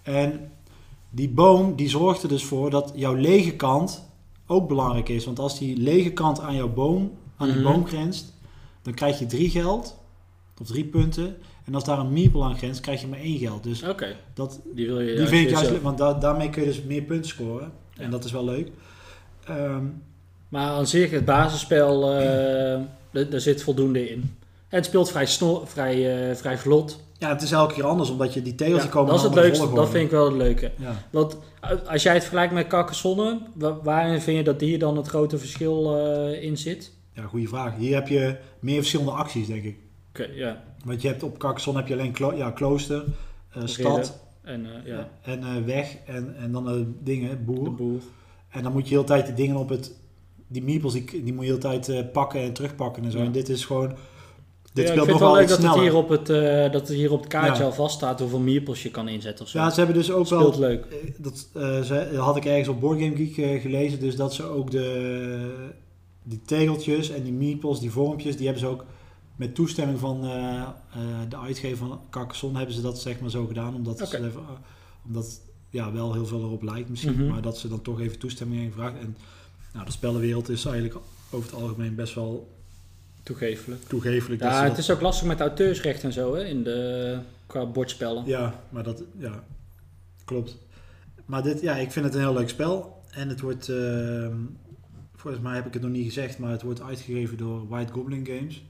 En 0.03 0.51
die 1.11 1.29
boom, 1.29 1.77
die 1.77 1.89
zorgt 1.89 2.23
er 2.23 2.29
dus 2.29 2.45
voor 2.45 2.71
dat 2.71 2.93
jouw 2.95 3.15
lege 3.15 3.53
kant 3.53 4.05
ook 4.47 4.69
belangrijk 4.69 5.09
is. 5.09 5.25
Want 5.25 5.39
als 5.39 5.59
die 5.59 5.77
lege 5.77 6.11
kant 6.13 6.41
aan 6.41 6.55
jouw 6.55 6.73
boom, 6.73 7.13
aan 7.37 7.49
die 7.49 7.57
Mhm. 7.61 7.73
boom 7.73 7.87
grenst, 7.87 8.33
dan 8.83 8.95
krijg 8.95 9.19
je 9.19 9.27
drie 9.27 9.51
geld. 9.51 10.03
of 10.61 10.67
drie 10.67 10.85
punten. 10.85 11.37
En 11.65 11.75
als 11.75 11.85
daar 11.85 11.99
een 11.99 12.13
meeple 12.13 12.43
aan 12.45 12.57
grenst, 12.57 12.81
krijg 12.81 13.01
je 13.01 13.07
maar 13.07 13.19
één 13.19 13.39
geld. 13.39 13.63
Dus 13.63 13.83
dat, 14.35 14.61
die 14.75 14.87
wil 14.87 15.01
je 15.01 15.17
die 15.17 15.27
vind 15.27 15.45
ik 15.49 15.51
juist 15.55 15.71
leuk, 15.71 15.83
want 15.83 15.99
da- 15.99 16.13
daarmee 16.15 16.51
kun 16.51 16.63
je 16.63 16.69
dus 16.69 16.83
meer 16.83 17.03
punten 17.03 17.29
scoren. 17.31 17.73
Ja. 17.95 18.03
En 18.03 18.11
dat 18.11 18.25
is 18.25 18.33
wel 18.33 18.45
leuk. 18.45 18.71
Ehm, 19.45 19.85
Maar 20.49 20.69
aan 20.71 20.87
zich, 20.87 21.11
het 21.11 21.25
basisspel, 21.25 22.11
eh, 22.13 22.73
er 23.33 23.41
zit 23.41 23.63
voldoende 23.63 24.11
in. 24.11 24.21
En 24.69 24.77
het 24.77 24.85
speelt 24.85 25.11
vrij, 25.11 25.27
snel, 25.27 25.67
vrij, 25.67 26.29
eh, 26.31 26.37
vrij 26.37 26.59
vlot. 26.59 27.04
Ja, 27.19 27.29
het 27.29 27.43
is 27.43 27.53
elke 27.53 27.75
keer 27.75 27.85
anders, 27.85 28.11
omdat 28.11 28.35
je 28.35 28.43
die 28.43 28.55
tegels 28.55 28.77
Ja, 28.77 28.83
die 28.83 28.91
komen 28.91 29.11
dat 29.11 29.19
is 29.19 29.25
het 29.25 29.35
leukste, 29.35 29.73
dat 29.75 29.91
vind 29.91 30.05
ik 30.05 30.11
wel 30.11 30.25
het 30.25 30.37
leuke. 30.37 30.71
Ja. 30.79 30.93
Want 31.11 31.39
als 31.87 32.03
jij 32.03 32.15
het 32.15 32.23
vergelijkt 32.23 32.53
met 32.53 32.69
wa- 33.55 33.79
waarin 33.83 34.21
vind 34.21 34.37
je 34.37 34.45
dat 34.45 34.61
hier 34.61 34.79
dan 34.79 34.97
het 34.97 35.07
grote 35.07 35.39
verschil 35.39 35.99
eh, 35.99 36.43
in 36.43 36.57
zit? 36.59 36.93
ja, 37.13 37.23
goede 37.23 37.49
vraag. 37.49 37.77
Hier 37.77 37.95
heb 37.95 38.09
je 38.09 38.37
meer 38.61 38.77
verschillende 38.77 39.11
acties, 39.13 39.47
denk 39.47 39.65
ik. 39.65 39.77
Oké, 40.09 40.29
ja. 40.35 40.63
Want 40.85 41.03
je 41.03 41.09
hebt 41.09 41.23
op 41.23 41.39
Carcassonne 41.39 41.81
heb 41.81 41.89
je 41.89 41.95
alleen 41.95 42.13
klo 42.13 42.33
ja, 42.33 42.51
klooster, 42.51 43.05
eh, 43.53 43.63
stad 43.65 44.21
En 44.43 44.67
eh, 44.67 44.87
ja, 44.87 45.09
en 45.23 45.67
weg 45.67 45.97
en, 46.07 46.35
en 46.37 46.53
dan 46.53 46.95
dingen, 47.01 47.45
boer. 47.45 47.65
de 47.65 47.71
boer. 47.71 48.01
En 48.49 48.63
dan 48.63 48.73
moet 48.73 48.83
je 48.83 48.89
de 48.89 48.95
hele 48.95 49.07
tijd 49.07 49.27
die 49.27 49.35
dingen 49.35 49.57
op 49.57 49.69
het... 49.69 49.93
Die 50.47 50.63
meeples, 50.63 50.93
die, 50.93 51.23
die 51.25 51.33
moet 51.35 51.47
je 51.47 51.59
de 51.59 51.69
hele 51.69 51.81
tijd 51.81 52.13
pakken 52.13 52.41
en 52.41 52.53
terugpakken 52.53 53.05
en 53.05 53.11
zo. 53.11 53.19
En 53.19 53.33
dit 53.33 53.49
is 53.49 53.65
gewoon... 53.65 53.93
Dit 54.75 54.87
ja, 54.89 54.93
ik 54.93 54.99
vind 54.99 55.11
het 55.11 55.21
wel 55.21 55.35
leuk 55.35 55.49
dat 55.49 55.63
het, 55.63 55.75
hier 55.75 55.95
op 55.95 56.09
het, 56.09 56.29
eh, 56.31 56.73
dat 56.73 56.89
het 56.89 56.97
hier 56.97 57.13
op 57.13 57.21
het 57.21 57.29
kaartje 57.29 57.63
Ja. 57.63 57.69
al 57.69 57.75
vaststaat 57.75 58.21
hoeveel 58.21 58.39
meeples 58.39 58.83
je 58.83 58.91
kan 58.91 59.09
inzetten 59.09 59.45
of 59.45 59.51
zo. 59.51 59.59
Ja, 59.59 59.71
ze 59.71 59.77
hebben 59.77 59.97
dus 59.97 60.11
ook 60.11 60.29
wel... 60.29 60.59
leuk. 60.59 60.85
eh, 60.85 60.97
Dat, 61.19 61.49
eh, 61.53 61.83
ze, 61.83 62.17
had 62.17 62.37
ik 62.37 62.45
ergens 62.45 62.69
op 62.69 62.81
Board 62.81 63.01
Game 63.01 63.17
Geek 63.17 63.61
gelezen. 63.61 64.01
Dus 64.01 64.17
dat 64.17 64.35
ze 64.35 64.43
ook 64.45 64.71
de... 64.71 65.73
Die 66.23 66.41
tegeltjes 66.45 67.11
en 67.11 67.23
die 67.23 67.33
meeples, 67.33 67.79
die 67.79 67.91
vormpjes, 67.91 68.37
die 68.37 68.45
hebben 68.45 68.63
ze 68.65 68.69
ook... 68.69 68.85
Met 69.37 69.55
toestemming 69.55 69.99
van 69.99 70.21
de 71.29 71.37
uitgever 71.37 71.77
van 71.87 72.01
Carcassonne 72.11 72.57
hebben 72.57 72.75
ze 72.75 72.83
dat 72.83 72.99
zeg 72.99 73.21
maar 73.21 73.31
zo 73.31 73.47
gedaan. 73.47 73.75
Omdat, 73.75 74.09
ze 74.09 74.31
omdat 75.07 75.41
ja, 75.71 75.93
wel 75.93 76.13
heel 76.13 76.27
veel 76.27 76.41
erop 76.41 76.63
lijkt 76.63 76.89
misschien. 76.89 77.15
Mhm. 77.15 77.27
Maar 77.27 77.43
dat 77.43 77.59
ze 77.59 77.69
dan 77.69 77.83
toch 77.83 78.01
even 78.01 78.19
toestemming 78.19 78.61
hebben 78.61 78.79
gevraagd. 78.79 79.05
En 79.05 79.17
nou, 79.73 79.87
de 79.87 79.93
spellenwereld 79.93 80.49
is 80.49 80.65
eigenlijk 80.65 80.97
over 81.31 81.51
het 81.53 81.61
algemeen 81.61 81.95
best 81.95 82.15
wel 82.15 82.54
Toegeeflijk. 83.25 83.83
toegefelijk. 83.89 84.41
dat 84.41 84.51
Ja, 84.51 84.65
het 84.65 84.79
is 84.79 84.91
ook 84.91 85.01
lastig 85.01 85.27
met 85.27 85.41
auteursrecht 85.41 86.03
en 86.03 86.13
zo, 86.13 86.35
hè, 86.35 86.45
in 86.45 86.63
de, 86.63 87.19
qua 87.47 87.67
bordspellen. 87.67 88.27
Ja, 88.27 88.61
maar 88.69 88.83
dat 88.83 89.03
ja, 89.19 89.45
klopt. 90.25 90.57
Maar 91.25 91.43
dit, 91.43 91.61
ja, 91.61 91.77
ik 91.77 91.93
vind 91.93 92.05
het 92.05 92.15
een 92.15 92.21
heel 92.21 92.35
leuk 92.35 92.49
spel. 92.49 93.03
En 93.11 93.29
het 93.29 93.41
wordt, 93.41 93.69
ehm, 93.69 94.37
volgens 95.17 95.43
mij 95.43 95.55
heb 95.55 95.67
ik 95.67 95.73
het 95.73 95.83
nog 95.83 95.91
niet 95.91 96.05
gezegd, 96.05 96.39
maar 96.39 96.51
het 96.51 96.63
wordt 96.63 96.83
uitgegeven 96.83 97.37
door 97.37 97.69
White 97.69 97.93
Goblin 97.93 98.27
Games. 98.27 98.63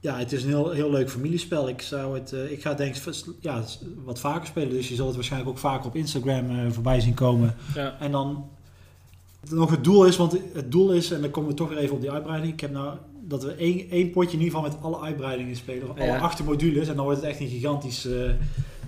Ja, 0.00 0.18
het 0.18 0.32
is 0.32 0.42
een 0.42 0.48
heel, 0.48 0.70
heel 0.70 0.90
leuk 0.90 1.10
familiespel. 1.10 1.68
Ik, 1.68 1.82
zou 1.82 2.18
het, 2.18 2.32
eh, 2.32 2.50
ik 2.50 2.62
ga 2.62 2.74
denk 2.74 2.96
ik 2.96 3.14
ja, 3.40 3.64
wat 4.04 4.20
vaker 4.20 4.46
spelen. 4.46 4.70
Dus 4.70 4.88
je 4.88 4.94
zult 4.94 5.06
het 5.06 5.16
waarschijnlijk 5.16 5.50
ook 5.50 5.58
vaker 5.58 5.86
op 5.86 5.96
Instagram 5.96 6.50
eh, 6.50 6.70
voorbij 6.70 7.00
zien 7.00 7.14
komen. 7.14 7.54
Ja. 7.74 7.96
En 7.98 8.10
dan 8.10 8.48
nog 9.48 9.70
het 9.70 9.84
doel 9.84 10.04
is, 10.04 10.16
want 10.16 10.36
het 10.52 10.72
doel 10.72 10.92
is, 10.92 11.10
en 11.10 11.20
dan 11.20 11.30
komen 11.30 11.50
we 11.50 11.56
toch 11.56 11.68
weer 11.68 11.78
even 11.78 11.94
op 11.94 12.00
die 12.00 12.10
uitbreiding. 12.10 12.52
Ik 12.52 12.60
heb 12.60 12.72
nou 12.72 12.96
dat 13.30 13.42
we 13.42 13.52
één, 13.52 13.90
één 13.90 14.10
potje 14.10 14.36
in 14.36 14.42
ieder 14.44 14.58
geval 14.58 14.70
met 14.72 14.82
alle 14.82 15.00
uitbreidingen 15.06 15.56
spelen. 15.56 15.90
Of 15.90 15.96
alle 15.96 16.06
Ja. 16.06 16.18
acht 16.18 16.44
modules. 16.44 16.88
En 16.88 16.94
dan 16.96 17.04
wordt 17.04 17.20
het 17.20 17.30
echt 17.30 17.40
een 17.40 17.48
gigantisch, 17.48 18.04
eh, 18.06 18.12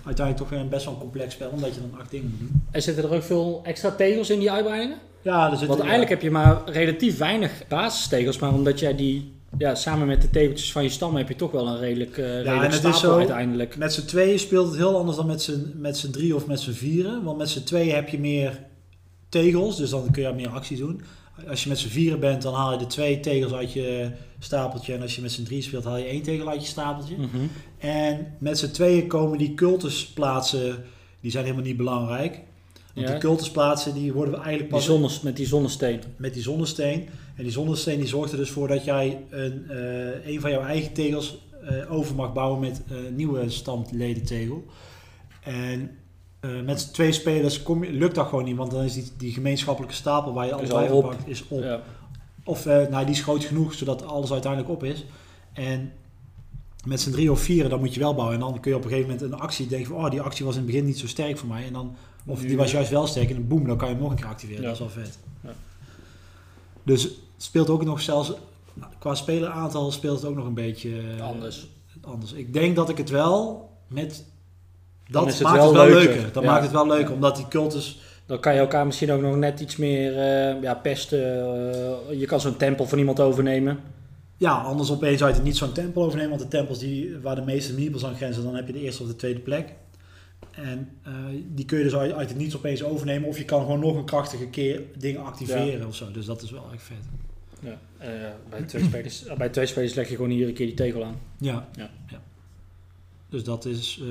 uiteindelijk 0.04 0.36
toch 0.50 0.60
een 0.60 0.68
best 0.68 0.84
wel 0.84 0.94
een 0.94 1.00
complex 1.00 1.34
spel. 1.34 1.50
Omdat 1.50 1.74
je 1.74 1.80
dan 1.80 2.00
acht 2.00 2.10
dingen 2.10 2.28
moet 2.30 2.38
doen. 2.38 2.62
En 2.70 2.82
zitten 2.82 3.04
er 3.04 3.14
ook 3.14 3.22
veel 3.22 3.60
extra 3.64 3.90
tegels 3.90 4.30
in 4.30 4.38
die 4.38 4.50
uitbreidingen? 4.50 4.96
Ja, 5.22 5.42
er 5.44 5.48
zitten, 5.50 5.66
Want 5.68 5.80
eigenlijk 5.80 6.10
heb 6.10 6.22
je 6.22 6.30
maar 6.30 6.62
relatief 6.66 7.18
weinig 7.18 7.62
basistegels, 7.68 8.38
maar 8.38 8.52
omdat 8.54 8.78
jij 8.78 8.96
die 8.96 9.32
ja, 9.58 9.74
samen 9.74 10.06
met 10.06 10.22
de 10.22 10.30
tegeltjes 10.30 10.72
van 10.72 10.82
je 10.82 10.88
stam 10.88 11.16
heb 11.16 11.28
je 11.28 11.36
toch 11.36 11.50
wel 11.50 11.66
een 11.68 11.78
redelijk, 11.78 12.18
eh 12.18 12.24
redelijk 12.24 12.62
en 12.62 12.70
het 12.70 12.84
is 12.84 13.00
zo- 13.00 13.16
uiteindelijk. 13.16 13.76
Met 13.76 13.92
z'n 13.92 14.04
tweeën 14.06 14.38
speelt 14.38 14.66
het 14.66 14.76
heel 14.76 14.96
anders 14.96 15.16
dan 15.16 15.26
met 15.26 15.42
z'n, 15.42 15.72
met 15.76 15.96
z'n 15.98 16.10
drie 16.10 16.34
of 16.34 16.46
met 16.46 16.60
z'n 16.60 16.70
vieren. 16.72 17.22
Want 17.22 17.38
met 17.38 17.48
z'n 17.48 17.62
tweeën 17.64 17.94
heb 17.94 18.08
je 18.08 18.18
meer 18.18 18.60
tegels, 19.28 19.76
dus 19.76 19.90
dan 19.90 20.10
kun 20.10 20.22
je 20.22 20.32
meer 20.32 20.48
acties 20.48 20.78
doen. 20.78 21.00
Als 21.48 21.62
je 21.62 21.68
met 21.68 21.78
z'n 21.78 21.88
vieren 21.88 22.20
bent, 22.20 22.42
dan 22.42 22.54
haal 22.54 22.72
je 22.72 22.78
de 22.78 22.86
twee 22.86 23.20
tegels 23.20 23.52
uit 23.52 23.72
je 23.72 24.10
stapeltje. 24.38 24.94
En 24.94 25.02
als 25.02 25.14
je 25.16 25.22
met 25.22 25.32
z'n 25.32 25.42
drie 25.42 25.62
speelt, 25.62 25.84
haal 25.84 25.96
je 25.96 26.04
één 26.04 26.22
tegel 26.22 26.48
uit 26.48 26.60
je 26.62 26.66
stapeltje. 26.68 27.16
Mhm. 27.16 27.46
En 27.78 28.34
met 28.38 28.58
z'n 28.58 28.70
tweeën 28.70 29.06
komen 29.06 29.38
die 29.38 29.54
cultusplaatsen, 29.54 30.84
die 31.20 31.30
zijn 31.30 31.44
helemaal 31.44 31.64
niet 31.66 31.76
belangrijk. 31.76 32.40
Want 32.94 33.06
Ja. 33.06 33.12
die 33.12 33.22
cultusplaatsen 33.22 33.94
die 33.94 34.12
worden 34.12 34.34
we 34.34 34.40
eigenlijk 34.40 34.70
Die 34.70 34.78
pas 34.78 34.86
zonnes, 34.88 35.20
met 35.20 35.36
die 35.36 35.46
zonnesteen. 35.46 36.00
met 36.16 36.34
die 36.34 36.42
zonnesteen. 36.42 37.08
En 37.36 37.42
die 37.42 37.52
zonnesteen 37.52 37.98
die 37.98 38.08
zorgt 38.08 38.32
er 38.32 38.38
dus 38.38 38.50
voor 38.50 38.68
dat 38.68 38.84
jij 38.84 39.18
een, 39.30 39.64
eh, 39.70 40.26
een 40.32 40.40
van 40.40 40.50
jouw 40.50 40.62
eigen 40.62 40.92
tegels 40.92 41.38
eh, 41.68 41.92
over 41.92 42.14
mag 42.14 42.32
bouwen 42.32 42.60
met 42.60 42.82
een 42.90 43.16
nieuwe 43.16 43.50
stamledentegel. 43.50 44.64
En 45.42 45.90
eh, 46.42 46.60
met 46.64 46.92
twee 46.92 47.12
spelers 47.12 47.62
kom 47.62 47.84
lukt 47.84 48.14
dat 48.14 48.28
gewoon 48.28 48.44
niet, 48.44 48.56
want 48.56 48.70
dan 48.70 48.82
is 48.82 48.94
die, 48.94 49.10
die 49.16 49.32
gemeenschappelijke 49.32 49.94
stapel 49.94 50.32
waar 50.32 50.46
je 50.46 50.54
alles 50.54 50.68
bij 50.68 50.90
op. 50.90 51.04
gepakt 51.04 51.28
is 51.28 51.48
op. 51.48 51.62
Ja. 51.62 51.80
Of 52.44 52.66
eh, 52.66 52.86
nou, 52.86 53.04
die 53.04 53.14
is 53.14 53.22
groot 53.22 53.44
genoeg 53.44 53.74
zodat 53.74 54.06
alles 54.06 54.32
uiteindelijk 54.32 54.72
op 54.72 54.84
is. 54.84 55.04
En 55.52 55.92
met 56.86 57.00
z'n 57.00 57.10
drie 57.10 57.30
of 57.30 57.40
vier, 57.40 57.68
dan 57.68 57.78
moet 57.78 57.94
je 57.94 58.00
wel 58.00 58.14
bouwen. 58.14 58.34
En 58.34 58.40
dan 58.40 58.60
kun 58.60 58.70
je 58.70 58.76
op 58.76 58.84
een 58.84 58.90
gegeven 58.90 59.10
moment 59.10 59.32
een 59.32 59.38
actie 59.38 59.66
denken 59.66 59.88
van, 59.88 60.04
oh, 60.04 60.10
die 60.10 60.20
actie 60.20 60.44
was 60.44 60.54
in 60.54 60.60
het 60.62 60.70
begin 60.70 60.84
niet 60.84 60.98
zo 60.98 61.06
sterk 61.06 61.38
voor 61.38 61.48
mij. 61.48 61.66
En 61.66 61.72
dan, 61.72 61.96
of 62.26 62.40
die 62.40 62.56
was 62.56 62.70
juist 62.70 62.90
wel 62.90 63.06
sterk 63.06 63.28
en 63.28 63.34
dan 63.34 63.46
boem, 63.46 63.66
dan 63.66 63.76
kan 63.76 63.88
je 63.88 63.94
hem 63.94 64.02
nog 64.02 64.12
een 64.12 64.18
keer 64.18 64.26
activeren. 64.26 64.62
Ja. 64.62 64.68
Dat 64.68 64.80
is 64.80 64.94
wel 64.94 65.04
vet. 65.04 65.18
Ja. 65.40 65.54
Dus 66.82 67.02
het 67.02 67.12
speelt 67.36 67.70
ook 67.70 67.84
nog 67.84 68.00
zelfs, 68.00 68.32
qua 68.98 69.14
speleraantal 69.14 69.90
speelt 69.90 70.20
het 70.20 70.30
ook 70.30 70.36
nog 70.36 70.46
een 70.46 70.54
beetje 70.54 71.00
eh, 71.00 71.26
Anders. 71.26 71.68
anders. 72.00 72.32
Ik 72.32 72.52
denk 72.52 72.76
dat 72.76 72.88
ik 72.88 72.98
het 72.98 73.10
wel 73.10 73.70
met, 73.86 74.24
dat 75.12 75.26
is 75.26 75.34
het 75.38 75.42
maakt 75.42 75.56
wel 75.56 75.66
het 75.66 75.76
wel 75.76 75.88
leuker. 75.88 76.30
Ja. 76.34 76.40
maakt 76.40 76.62
het 76.62 76.72
wel 76.72 76.86
leuker, 76.86 77.14
omdat 77.14 77.36
die 77.36 77.48
cultus 77.48 78.00
Dan 78.26 78.40
kan 78.40 78.54
je 78.54 78.60
elkaar 78.60 78.86
misschien 78.86 79.12
ook 79.12 79.20
nog 79.20 79.36
net 79.36 79.60
iets 79.60 79.76
meer 79.76 80.18
eh, 80.18 80.62
ja, 80.62 80.74
pesten. 80.74 81.20
eh, 82.10 82.18
je 82.18 82.26
kan 82.26 82.40
zo'n 82.40 82.56
tempel 82.56 82.86
van 82.86 82.98
iemand 82.98 83.20
overnemen. 83.20 83.78
Ja, 84.36 84.54
anders 84.54 84.90
opeens 84.90 85.22
uit 85.22 85.34
het 85.34 85.44
niet 85.44 85.56
zo'n 85.56 85.72
tempel 85.72 86.02
overnemen. 86.02 86.30
Want 86.30 86.50
de 86.50 86.56
tempels 86.56 86.78
die, 86.78 87.18
waar 87.22 87.34
de 87.34 87.42
meeste 87.42 87.74
meeples 87.74 88.04
aan 88.04 88.14
grenzen, 88.14 88.42
dan 88.42 88.54
heb 88.54 88.66
je 88.66 88.72
de 88.72 88.80
eerste 88.80 89.02
of 89.02 89.08
de 89.08 89.16
tweede 89.16 89.40
plek. 89.40 89.72
En 90.50 90.90
eh, 91.02 91.12
die 91.46 91.64
kun 91.64 91.78
je 91.78 91.84
dus 91.84 91.94
uit, 91.94 92.12
uit 92.12 92.28
het 92.28 92.38
niets 92.38 92.56
opeens 92.56 92.82
overnemen. 92.82 93.28
Of 93.28 93.38
je 93.38 93.44
kan 93.44 93.60
gewoon 93.60 93.80
nog 93.80 93.96
een 93.96 94.04
krachtige 94.04 94.46
keer 94.46 94.82
dingen 94.96 95.24
activeren 95.24 95.86
of 95.86 95.94
zo. 95.94 96.10
Dus 96.10 96.26
dat 96.26 96.42
is 96.42 96.50
wel 96.50 96.66
echt 96.72 96.82
vet. 96.82 96.96
Ja. 97.60 97.78
bij, 98.50 98.62
twee 98.62 98.84
spelers, 98.84 99.24
bij 99.38 99.48
twee 99.48 99.66
spelers 99.66 99.94
leg 99.94 100.08
je 100.08 100.14
gewoon 100.14 100.30
iedere 100.30 100.52
keer 100.52 100.66
die 100.66 100.74
tegel 100.74 101.04
aan. 101.04 101.20
Ja. 101.38 101.68
Ja. 101.76 101.90
Dus 103.32 103.44
dat 103.44 103.64
is, 103.64 104.00
eh, 104.02 104.08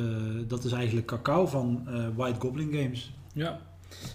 dat 0.47 0.63
is 0.63 0.71
eigenlijk 0.71 1.07
cacao 1.07 1.45
van 1.45 1.83
eh, 1.87 2.05
White 2.15 2.39
Goblin 2.39 2.73
Games. 2.73 3.11
Ja. 3.33 3.59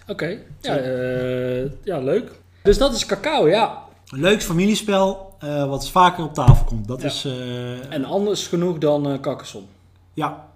Oké. 0.07 0.39
Ja, 0.61 0.77
eh, 0.77 1.71
ja, 1.83 1.99
leuk. 1.99 2.39
Dus 2.63 2.77
dat 2.77 2.95
is 2.95 3.05
cacao, 3.05 3.47
ja. 3.47 3.83
Een 4.09 4.19
leuk 4.19 4.41
familiespel, 4.41 5.35
wat 5.67 5.89
vaker 5.89 6.23
op 6.23 6.33
tafel 6.33 6.65
komt. 6.65 6.87
Dat 6.87 7.01
Ja. 7.01 7.07
is... 7.07 7.25
En 7.89 8.05
anders 8.05 8.47
genoeg 8.47 8.77
dan 8.77 9.07
eh 9.11 9.19
Carcassonne. 9.19 9.67
ja, 10.13 10.49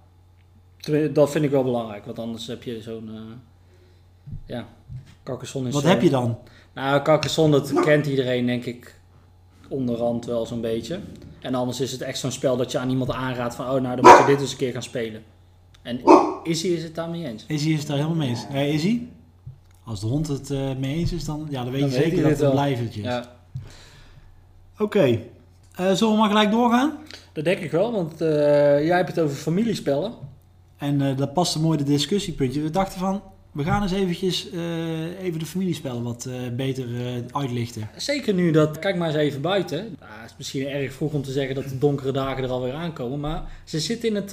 Dat 1.13 1.31
vind 1.31 1.45
ik 1.45 1.51
wel 1.51 1.63
belangrijk, 1.63 2.05
want 2.05 2.19
anders 2.19 2.47
heb 2.47 2.63
je 2.63 2.81
zo'n... 2.81 3.09
ja, 4.45 4.67
Carcassonne 5.23 5.67
is... 5.67 5.73
wat 5.73 5.83
heb 5.83 6.01
je 6.01 6.09
dan? 6.09 6.37
Nou, 6.73 7.01
Carcassonne, 7.01 7.59
dat 7.59 7.73
kent 7.81 8.05
iedereen 8.05 8.45
denk 8.45 8.65
ik 8.65 8.99
onderhand 9.69 10.25
wel 10.25 10.45
zo'n 10.45 10.61
beetje. 10.61 10.99
En 11.41 11.56
anders 11.56 11.80
is 11.80 11.91
het 11.91 12.01
echt 12.01 12.19
zo'n 12.19 12.32
spel 12.32 12.58
dat 12.58 12.71
je 12.71 12.77
aan 12.77 12.89
iemand 12.89 13.12
aanraadt 13.12 13.56
van... 13.56 13.65
Oh, 13.65 13.82
nou, 13.82 14.01
dan 14.01 14.12
moet 14.12 14.19
je 14.19 14.25
dit 14.27 14.41
eens 14.41 14.51
een 14.51 14.58
keer 14.58 14.71
gaan 14.71 14.84
spelen. 14.84 15.23
En 15.82 15.99
Izzy 16.43 16.67
is 16.67 16.84
het 16.84 16.95
daarmee 16.95 17.25
eens. 17.25 17.45
Izzy 17.47 17.69
is 17.69 17.77
het 17.80 17.88
daar 17.88 17.97
helemaal 17.97 18.17
mee 18.17 18.30
eens. 18.30 18.45
Ja, 18.51 18.60
Izzy? 18.60 19.01
Als 19.84 19.99
de 19.99 20.08
hond 20.08 20.27
het 20.27 20.49
eh, 20.49 20.75
mee 20.80 20.95
eens 20.95 21.12
is, 21.12 21.25
dan, 21.25 21.47
ja, 21.49 21.63
dan 21.63 21.71
weet 21.71 21.82
Dan 21.82 21.89
je 21.89 21.95
weet 21.95 22.04
zeker 22.06 22.21
dat 22.21 22.32
het 22.32 22.39
wel. 22.39 22.51
blijvertje 22.51 22.99
is. 23.01 23.08
Ja, 23.08 23.32
Oké. 24.80 25.19
Eh, 25.75 25.91
zullen 25.91 26.13
we 26.13 26.19
maar 26.19 26.30
gelijk 26.30 26.51
doorgaan? 26.51 26.97
dat 27.34 27.43
denk 27.43 27.60
ik 27.60 27.71
wel, 27.71 27.91
want 27.91 28.21
eh, 28.21 28.27
jij 28.86 28.95
hebt 28.97 29.10
het 29.15 29.19
over 29.19 29.36
familiespellen. 29.36 30.13
En 30.77 31.15
dat 31.15 31.34
past 31.34 31.55
een 31.55 31.61
mooi 31.61 31.78
de 31.78 31.84
discussiepuntje. 31.84 32.61
We 32.61 32.70
dachten 32.70 32.99
van, 32.99 33.22
we 33.52 33.64
gaan 33.64 33.82
eens 33.82 33.91
eventjes 33.91 34.49
eh, 34.49 35.24
even 35.24 35.39
de 35.39 35.45
familiespellen 35.45 36.04
wat 36.04 36.26
eh, 36.26 36.36
beter 36.56 36.86
eh, 36.95 37.14
uitlichten. 37.32 37.89
Zeker 37.95 38.34
nu 38.34 38.52
dat, 38.52 38.80
kijk 38.80 38.95
maar 38.95 39.08
eens 39.08 39.18
even 39.18 39.41
buiten. 39.41 39.95
Nou, 39.99 40.12
het 40.22 40.30
is 40.30 40.38
misschien 40.38 40.68
erg 40.68 40.93
vroeg 40.93 41.14
om 41.14 41.22
te 41.22 41.32
zeggen 41.32 41.56
dat 41.56 41.64
de 41.64 41.78
donkere 41.78 42.12
dagen 42.12 42.43
er 42.43 42.49
alweer 42.49 42.74
aankomen, 42.74 43.20
maar 43.20 43.43
ze 43.64 43.80
zitten 43.80 44.10
in 44.10 44.16
het 44.16 44.30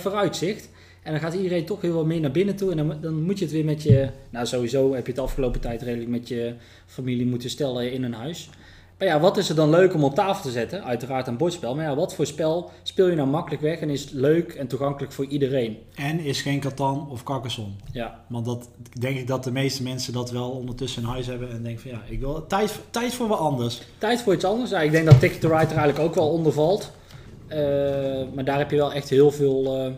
vooruitzicht. 0.00 0.68
En 1.02 1.12
dan 1.12 1.20
gaat 1.20 1.34
iedereen 1.34 1.64
toch 1.64 1.80
weer 1.80 1.92
wat 1.92 2.06
meer 2.06 2.20
naar 2.20 2.30
binnen 2.30 2.56
toe. 2.56 2.70
En 2.70 2.76
dan, 2.76 3.00
dan 3.00 3.22
moet 3.22 3.38
je 3.38 3.44
het 3.44 3.54
weer 3.54 3.64
met 3.64 3.82
je. 3.82 4.08
Nou, 4.30 4.46
sowieso 4.46 4.94
heb 4.94 5.06
je 5.06 5.12
het 5.12 5.20
afgelopen 5.20 5.60
tijd 5.60 5.82
redelijk 5.82 6.10
met 6.10 6.28
je 6.28 6.54
familie 6.86 7.26
moeten 7.26 7.50
stellen 7.50 7.92
in 7.92 8.02
een 8.02 8.12
huis. 8.12 8.50
Maar 8.98 9.08
ja, 9.08 9.20
wat 9.20 9.36
is 9.36 9.48
er 9.48 9.54
dan 9.54 9.70
leuk 9.70 9.94
om 9.94 10.04
op 10.04 10.14
tafel 10.14 10.42
te 10.42 10.50
zetten? 10.50 10.84
Uiteraard 10.84 11.26
een 11.26 11.36
bordspel. 11.36 11.74
Maar 11.74 11.84
ja, 11.84 11.94
wat 11.94 12.14
voor 12.14 12.26
spel 12.26 12.70
speel 12.82 13.08
je 13.08 13.16
nou 13.16 13.28
makkelijk 13.28 13.62
weg 13.62 13.78
en 13.78 13.90
is 13.90 14.10
leuk 14.10 14.52
en 14.52 14.66
toegankelijk 14.66 15.12
voor 15.12 15.26
iedereen? 15.26 15.78
En 15.94 16.20
is 16.20 16.42
geen 16.42 16.60
Catan 16.60 17.08
of 17.10 17.22
Carcassonne. 17.22 17.72
Ja, 17.92 18.24
Want 18.28 18.44
dat 18.44 18.68
denk 19.00 19.18
ik 19.18 19.26
dat 19.26 19.44
de 19.44 19.52
meeste 19.52 19.82
mensen 19.82 20.12
dat 20.12 20.30
wel 20.30 20.50
ondertussen 20.50 21.02
in 21.02 21.08
huis 21.08 21.26
hebben. 21.26 21.50
En 21.50 21.62
denken 21.62 21.82
van 21.82 21.90
ja, 21.90 22.00
ik 22.06 22.20
wil 22.20 22.46
tijd, 22.46 22.80
tijd 22.90 23.14
voor 23.14 23.28
wat 23.28 23.38
anders. 23.38 23.82
tijd 23.98 24.22
voor 24.22 24.34
iets 24.34 24.44
anders. 24.44 24.70
Ja, 24.70 24.80
ik 24.80 24.90
denk 24.90 25.06
dat 25.06 25.20
Ticket 25.20 25.40
to 25.40 25.48
Ride 25.48 25.70
er 25.70 25.76
eigenlijk 25.76 25.98
ook 25.98 26.14
wel 26.14 26.30
onder 26.30 26.52
valt. 26.52 26.92
Eh, 27.46 27.58
maar 28.34 28.44
daar 28.44 28.58
heb 28.58 28.70
je 28.70 28.76
wel 28.76 28.92
echt 28.92 29.08
heel 29.08 29.30
veel, 29.30 29.84
eh, 29.84 29.92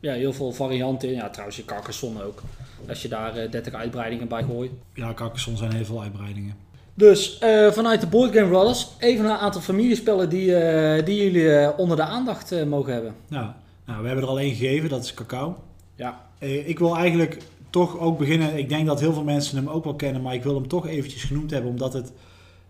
ja, 0.00 0.12
heel 0.12 0.32
veel 0.32 0.52
varianten 0.52 1.08
in. 1.08 1.14
Ja, 1.14 1.30
trouwens, 1.30 1.56
je 1.56 1.64
Carcassonne 1.64 2.22
ook. 2.22 2.42
Als 2.88 3.02
je 3.02 3.08
daar 3.08 3.36
eh, 3.36 3.50
30 3.50 3.74
uitbreidingen 3.74 4.28
bij 4.28 4.42
gooit. 4.42 4.70
Ja, 4.94 5.14
Carcassonne 5.14 5.58
zijn 5.58 5.72
heel 5.72 5.84
veel 5.84 6.02
uitbreidingen. 6.02 6.68
Dus 7.00 7.38
eh, 7.38 7.70
vanuit 7.70 8.00
de 8.00 8.06
Board 8.06 8.34
Game 8.34 8.48
Brothers 8.48 8.88
even 8.98 9.24
een 9.24 9.30
aantal 9.30 9.60
familiespellen 9.60 10.28
die, 10.28 10.56
eh, 10.56 11.04
die 11.04 11.22
jullie 11.22 11.54
eh, 11.56 11.78
onder 11.78 11.96
de 11.96 12.02
aandacht 12.02 12.52
eh, 12.52 12.64
mogen 12.64 12.92
hebben. 12.92 13.14
Nou, 13.28 13.46
nou, 13.86 14.00
we 14.00 14.06
hebben 14.06 14.24
er 14.24 14.30
al 14.30 14.40
één 14.40 14.54
gegeven, 14.54 14.88
dat 14.88 15.04
is 15.04 15.14
cacao. 15.14 15.56
Ja. 15.94 16.20
Eh, 16.38 16.68
ik 16.68 16.78
wil 16.78 16.96
eigenlijk 16.96 17.38
toch 17.70 17.98
ook 17.98 18.18
beginnen. 18.18 18.58
Ik 18.58 18.68
denk 18.68 18.86
dat 18.86 19.00
heel 19.00 19.12
veel 19.12 19.24
mensen 19.24 19.56
hem 19.56 19.68
ook 19.68 19.84
wel 19.84 19.94
kennen, 19.94 20.22
maar 20.22 20.34
ik 20.34 20.42
wil 20.42 20.54
hem 20.54 20.68
toch 20.68 20.86
eventjes 20.86 21.24
genoemd 21.24 21.50
hebben 21.50 21.70
omdat 21.70 21.92
het 21.92 22.12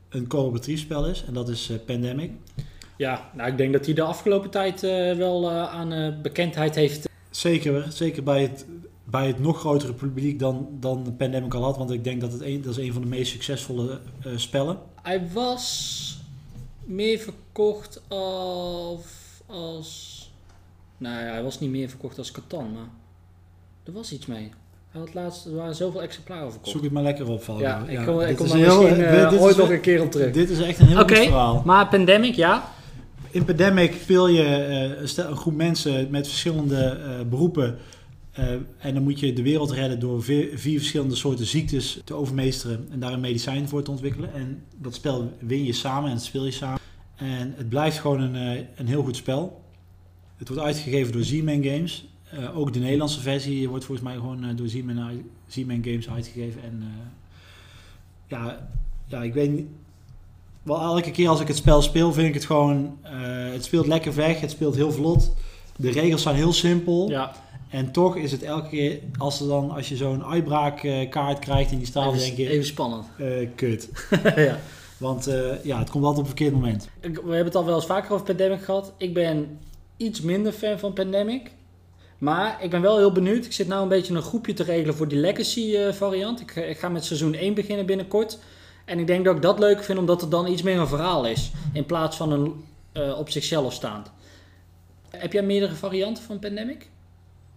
een 0.08 0.26
coöperatief 0.26 0.80
spel 0.80 1.06
is. 1.06 1.24
En 1.26 1.34
dat 1.34 1.48
is 1.48 1.70
eh, 1.70 1.76
Pandemic. 1.86 2.30
Ja, 3.00 3.30
nou 3.34 3.50
ik 3.50 3.56
denk 3.56 3.72
dat 3.72 3.84
hij 3.84 3.94
de 3.94 4.02
afgelopen 4.02 4.50
tijd 4.50 4.82
eh, 4.82 5.12
wel 5.12 5.50
eh, 5.50 5.72
aan 5.74 5.92
eh, 5.92 6.20
bekendheid 6.22 6.74
heeft. 6.74 7.08
Zeker, 7.30 7.86
zeker 7.88 8.22
bij 8.22 8.42
het, 8.42 8.66
bij 9.11 9.26
het 9.26 9.38
nog 9.40 9.58
grotere 9.58 9.92
publiek 9.92 10.38
dan, 10.38 10.68
dan 10.80 11.14
Pandemic 11.18 11.54
al 11.54 11.62
had. 11.62 11.76
Want 11.76 11.90
ik 11.90 12.04
denk 12.04 12.20
dat 12.20 12.32
het 12.32 12.40
een, 12.42 12.62
dat 12.62 12.78
is 12.78 12.84
een 12.86 12.92
van 12.92 13.02
de 13.02 13.08
meest 13.08 13.30
succesvolle 13.30 13.98
eh, 14.24 14.32
spellen. 14.36 14.78
Hij 15.02 15.28
was 15.32 16.18
meer 16.84 17.18
verkocht 17.18 18.02
als, 18.08 19.02
als... 19.46 20.18
Nou 20.98 21.24
ja, 21.24 21.30
hij 21.30 21.42
was 21.42 21.61
niet 21.61 21.70
meer 21.70 21.88
verkocht 21.88 22.18
als 22.18 22.30
Catan, 22.30 22.72
maar 22.72 22.88
er 23.84 23.92
was 23.92 24.12
iets 24.12 24.26
mee. 24.26 24.50
Hij 24.90 25.00
had 25.00 25.14
laatst, 25.14 25.46
er 25.46 25.54
waren 25.54 25.74
zoveel 25.74 26.02
exemplaren 26.02 26.50
verkocht. 26.50 26.70
Zoek 26.72 26.82
het 26.82 26.92
maar 26.92 27.02
lekker 27.02 27.28
op, 27.28 27.42
Valko. 27.42 27.62
ja, 27.62 27.84
ik 27.86 28.06
kom, 28.06 28.20
ik 28.20 28.36
kom 28.36 28.46
daar 28.48 28.56
een 28.56 28.62
heel- 28.64 28.82
misschien 28.82 29.04
eh, 29.04 29.42
ooit 29.42 29.50
is- 29.54 29.61
nog 29.61 29.70
een 29.70 29.80
keer 29.80 30.02
op 30.02 30.11
terug. 30.11 30.32
Dit 30.32 30.50
is 30.50 30.58
echt 30.61 30.78
een 30.78 30.86
heel 30.86 31.00
Oké. 31.00 31.16
goed 31.16 31.24
verhaal. 31.24 31.62
Maar 31.64 31.88
Pandemic, 31.88 32.34
ja. 32.34 32.70
In 33.30 33.44
Pandemic 33.44 33.94
speel 34.02 34.28
je 34.28 34.42
eh, 34.42 35.00
een, 35.00 35.08
stel- 35.08 35.30
een 35.30 35.36
groep 35.36 35.54
mensen 35.54 36.11
met 36.11 36.26
verschillende 36.28 36.84
eh, 36.84 37.26
beroepen. 37.28 37.78
Eh, 38.32 38.50
en 38.78 38.94
dan 38.94 39.02
moet 39.02 39.20
je 39.20 39.32
de 39.32 39.42
wereld 39.42 39.70
redden 39.70 40.00
door 40.00 40.22
vier, 40.22 40.58
vier 40.58 40.78
verschillende 40.78 41.14
soorten 41.14 41.46
ziektes 41.46 42.00
te 42.04 42.14
overmeesteren. 42.14 42.86
En 42.90 43.00
daar 43.00 43.12
een 43.12 43.20
medicijn 43.20 43.68
voor 43.68 43.82
te 43.82 43.90
ontwikkelen. 43.90 44.34
En 44.34 44.62
dat 44.76 44.94
spel 44.94 45.32
win 45.38 45.64
je 45.64 45.72
samen 45.72 46.10
en 46.10 46.20
speel 46.20 46.44
je 46.44 46.50
samen. 46.50 46.80
En 47.16 47.54
het 47.56 47.68
blijft 47.68 47.98
gewoon 47.98 48.20
een, 48.20 48.56
eh, 48.56 48.64
een 48.76 48.86
heel 48.86 49.02
goed 49.02 49.16
spel. 49.16 49.64
Het 50.36 50.48
wordt 50.48 50.62
uitgegeven 50.62 51.12
door 51.12 51.22
Z-Man 51.22 51.64
Games. 51.64 52.08
Eh, 52.30 52.58
ook 52.58 52.72
de 52.72 52.78
Nederlandse 52.78 53.20
versie 53.20 53.68
wordt 53.68 53.84
volgens 53.84 54.06
mij 54.08 54.16
gewoon 54.16 54.56
door 54.56 54.68
Z-Man, 55.46 55.84
Games 55.84 56.08
uitgegeven. 56.08 56.62
En 56.62 56.82
ja, 58.26 58.68
ja, 59.06 59.22
ik 59.22 59.34
weet 59.34 59.50
niet. 59.50 59.66
Wel 60.62 60.80
elke 60.80 61.10
keer 61.10 61.28
als 61.28 61.40
ik 61.40 61.48
het 61.48 61.56
spel 61.56 61.82
speel, 61.82 62.12
vind 62.12 62.28
ik 62.28 62.34
het 62.34 62.44
gewoon. 62.44 62.98
het 63.52 63.64
speelt 63.64 63.86
lekker 63.86 64.14
weg, 64.14 64.40
het 64.40 64.50
speelt 64.50 64.74
heel 64.74 64.92
vlot. 64.92 65.34
De 65.76 65.90
regels 65.90 66.22
zijn 66.22 66.34
heel 66.34 66.52
simpel. 66.52 67.08
Ja, 67.08 67.34
En 67.70 67.92
toch 67.92 68.16
is 68.16 68.32
het 68.32 68.42
elke 68.42 68.68
keer 68.68 68.98
als, 69.18 69.40
er 69.40 69.48
dan, 69.48 69.70
als 69.70 69.88
je 69.88 69.96
zo'n 69.96 70.24
uitbraakkaart 70.24 71.38
krijgt 71.38 71.70
in 71.70 71.78
die 71.78 71.86
staal, 71.86 72.12
denk 72.12 72.36
je: 72.36 72.48
even 72.48 72.66
spannend. 72.66 73.06
eh, 73.18 73.48
kut. 73.54 73.88
ja. 74.36 74.58
Want 74.98 75.26
eh, 75.26 75.64
ja, 75.64 75.78
het 75.78 75.90
komt 75.90 76.04
altijd 76.04 76.26
op 76.26 76.30
een 76.30 76.36
verkeerd 76.36 76.52
moment. 76.52 76.88
We 77.00 77.08
hebben 77.10 77.44
het 77.44 77.54
al 77.54 77.64
wel 77.64 77.74
eens 77.74 77.86
vaker 77.86 78.12
over 78.12 78.26
Pandemic 78.26 78.62
gehad. 78.62 78.92
Ik 78.96 79.14
ben 79.14 79.58
iets 79.96 80.20
minder 80.20 80.52
fan 80.52 80.78
van 80.78 80.92
Pandemic. 80.92 81.50
Maar 82.18 82.62
ik 82.62 82.70
ben 82.70 82.80
wel 82.80 82.96
heel 82.96 83.12
benieuwd. 83.12 83.44
Ik 83.44 83.52
zit 83.52 83.68
nou 83.68 83.82
een 83.82 83.88
beetje 83.88 84.14
een 84.14 84.22
groepje 84.22 84.52
te 84.52 84.62
regelen 84.62 84.94
voor 84.94 85.08
die 85.08 85.18
Legacy 85.18 85.76
eh, 85.76 85.92
variant. 85.92 86.40
Ik, 86.40 86.56
ik 86.56 86.78
ga 86.78 86.88
met 86.88 87.04
seizoen 87.04 87.34
1 87.34 87.54
beginnen 87.54 87.86
binnenkort. 87.86 88.38
En 88.84 88.98
ik 88.98 89.06
denk 89.06 89.24
dat 89.24 89.36
ik 89.36 89.42
dat 89.42 89.58
leuk 89.58 89.84
vind 89.84 89.98
omdat 89.98 90.20
het 90.20 90.30
dan 90.30 90.46
iets 90.46 90.62
meer 90.62 90.78
een 90.78 90.88
verhaal 90.88 91.26
is. 91.26 91.50
In 91.72 91.86
plaats 91.86 92.16
van 92.16 92.32
een 92.32 92.64
op 93.18 93.30
zichzelf 93.30 93.72
staand. 93.72 94.10
Heb 95.10 95.32
jij 95.32 95.42
meerdere 95.42 95.74
varianten 95.74 96.22
van 96.24 96.38
Pandemic? 96.38 96.89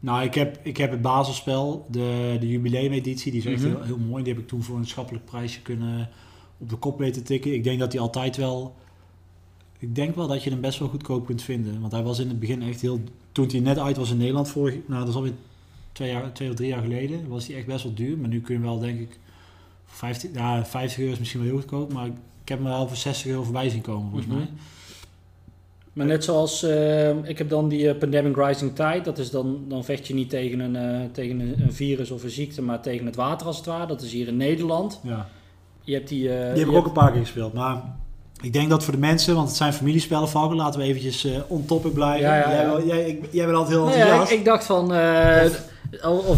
Nou, 0.03 0.23
ik 0.23 0.33
heb, 0.33 0.59
ik 0.63 0.77
heb 0.77 0.91
het 0.91 1.01
basisspel, 1.01 1.85
de, 1.89 2.37
de 2.39 2.47
jubileumeditie, 2.47 3.31
die 3.31 3.39
is 3.41 3.45
echt 3.47 3.61
Mhm. 3.61 3.69
heel, 3.71 3.81
heel 3.83 3.97
mooi. 3.97 4.23
Die 4.23 4.33
heb 4.33 4.41
ik 4.41 4.47
toen 4.47 4.63
voor 4.63 4.77
een 4.77 4.87
schappelijk 4.87 5.25
prijsje 5.25 5.61
kunnen 5.61 6.09
op 6.57 6.69
de 6.69 6.75
kop 6.75 6.97
weten 6.99 7.23
tikken. 7.23 7.53
Ik 7.53 7.63
denk 7.63 7.79
dat 7.79 7.91
die 7.91 7.99
altijd 7.99 8.37
wel. 8.37 8.75
Ik 9.79 9.95
denk 9.95 10.15
wel 10.15 10.27
dat 10.27 10.43
je 10.43 10.49
hem 10.49 10.61
best 10.61 10.79
wel 10.79 10.87
goedkoop 10.87 11.25
kunt 11.25 11.41
vinden. 11.41 11.79
Want 11.79 11.91
hij 11.91 12.03
was 12.03 12.19
in 12.19 12.27
het 12.27 12.39
begin 12.39 12.61
echt 12.61 12.81
heel. 12.81 12.99
Toen 13.31 13.47
hij 13.51 13.59
net 13.59 13.79
uit 13.79 13.97
was 13.97 14.11
in 14.11 14.17
Nederland, 14.17 14.49
vorig, 14.49 14.75
nou, 14.87 14.99
dat 14.99 15.09
is 15.09 15.15
alweer 15.15 15.33
twee, 15.91 16.11
jaar, 16.11 16.33
twee 16.33 16.49
of 16.49 16.55
drie 16.55 16.67
jaar 16.69 16.81
geleden, 16.81 17.27
was 17.27 17.47
hij 17.47 17.55
echt 17.57 17.65
best 17.65 17.83
wel 17.83 17.93
duur. 17.93 18.17
Maar 18.17 18.29
nu 18.29 18.41
kun 18.41 18.55
je 18.55 18.61
wel, 18.61 18.79
denk 18.79 18.99
ik, 18.99 19.19
voor 19.85 19.97
50, 19.97 20.29
ja, 20.33 20.65
50 20.65 20.99
euro 20.99 21.11
is 21.11 21.19
misschien 21.19 21.39
wel 21.39 21.49
heel 21.49 21.59
goedkoop. 21.59 21.93
Maar 21.93 22.05
ik 22.05 22.13
heb 22.49 22.57
hem 22.57 22.67
wel 22.67 22.87
voor 22.87 22.97
60 22.97 23.25
euro 23.31 23.43
voorbij 23.43 23.69
zien 23.69 23.81
komen, 23.81 24.09
volgens 24.09 24.25
Mhm. 24.29 24.35
mij. 24.37 24.47
Maar 25.93 26.05
net 26.05 26.23
zoals, 26.23 26.63
eh, 26.63 27.09
ik 27.09 27.37
heb 27.37 27.49
dan 27.49 27.67
die 27.67 27.89
eh, 27.89 27.97
Pandemic 27.97 28.35
Rising 28.37 28.75
Tide. 28.75 29.01
Dat 29.03 29.17
is 29.17 29.29
dan, 29.31 29.59
dan 29.67 29.83
vecht 29.83 30.07
je 30.07 30.13
niet 30.13 30.29
tegen, 30.29 30.59
een, 30.59 30.75
eh, 30.75 30.99
tegen 31.11 31.39
een, 31.39 31.73
virus 31.73 32.11
of 32.11 32.23
een 32.23 32.29
ziekte, 32.29 32.61
maar 32.61 32.81
tegen 32.81 33.05
het 33.05 33.15
water 33.15 33.47
als 33.47 33.57
het 33.57 33.65
ware. 33.65 33.85
Dat 33.87 34.01
is 34.01 34.11
hier 34.11 34.27
in 34.27 34.37
Nederland. 34.37 34.99
Ja. 35.03 35.27
Je 35.81 35.93
hebt 35.93 36.07
die... 36.09 36.19
Die 36.27 36.29
heb 36.37 36.57
ik 36.67 36.71
ook 36.75 36.85
een 36.85 36.91
paar 36.91 37.11
keer 37.11 37.21
gespeeld. 37.21 37.53
Maar 37.53 37.81
ik 38.41 38.53
denk 38.53 38.69
dat 38.69 38.83
voor 38.83 38.93
de 38.93 38.99
mensen, 38.99 39.35
want 39.35 39.47
het 39.47 39.57
zijn 39.57 39.73
familiespellen, 39.73 40.29
Valken, 40.29 40.57
laten 40.57 40.79
we 40.79 40.85
eventjes 40.85 41.25
eh 41.25 41.31
on 41.47 41.65
topic 41.65 41.93
blijven. 41.93 42.27
Ja, 42.29 42.35
ja, 42.35 42.49
Jij, 42.51 42.63
ja. 42.63 42.81
Jij, 42.85 43.07
ik- 43.09 43.23
jij 43.31 43.45
bent 43.45 43.57
altijd 43.57 43.75
heel 43.77 43.85
Nou 43.85 43.97
ja, 43.97 44.03
ik, 44.03 44.09
enthousiast. 44.09 44.39
ik 44.39 44.45
dacht 44.45 44.65
van, 44.65 44.83
of 44.85 45.71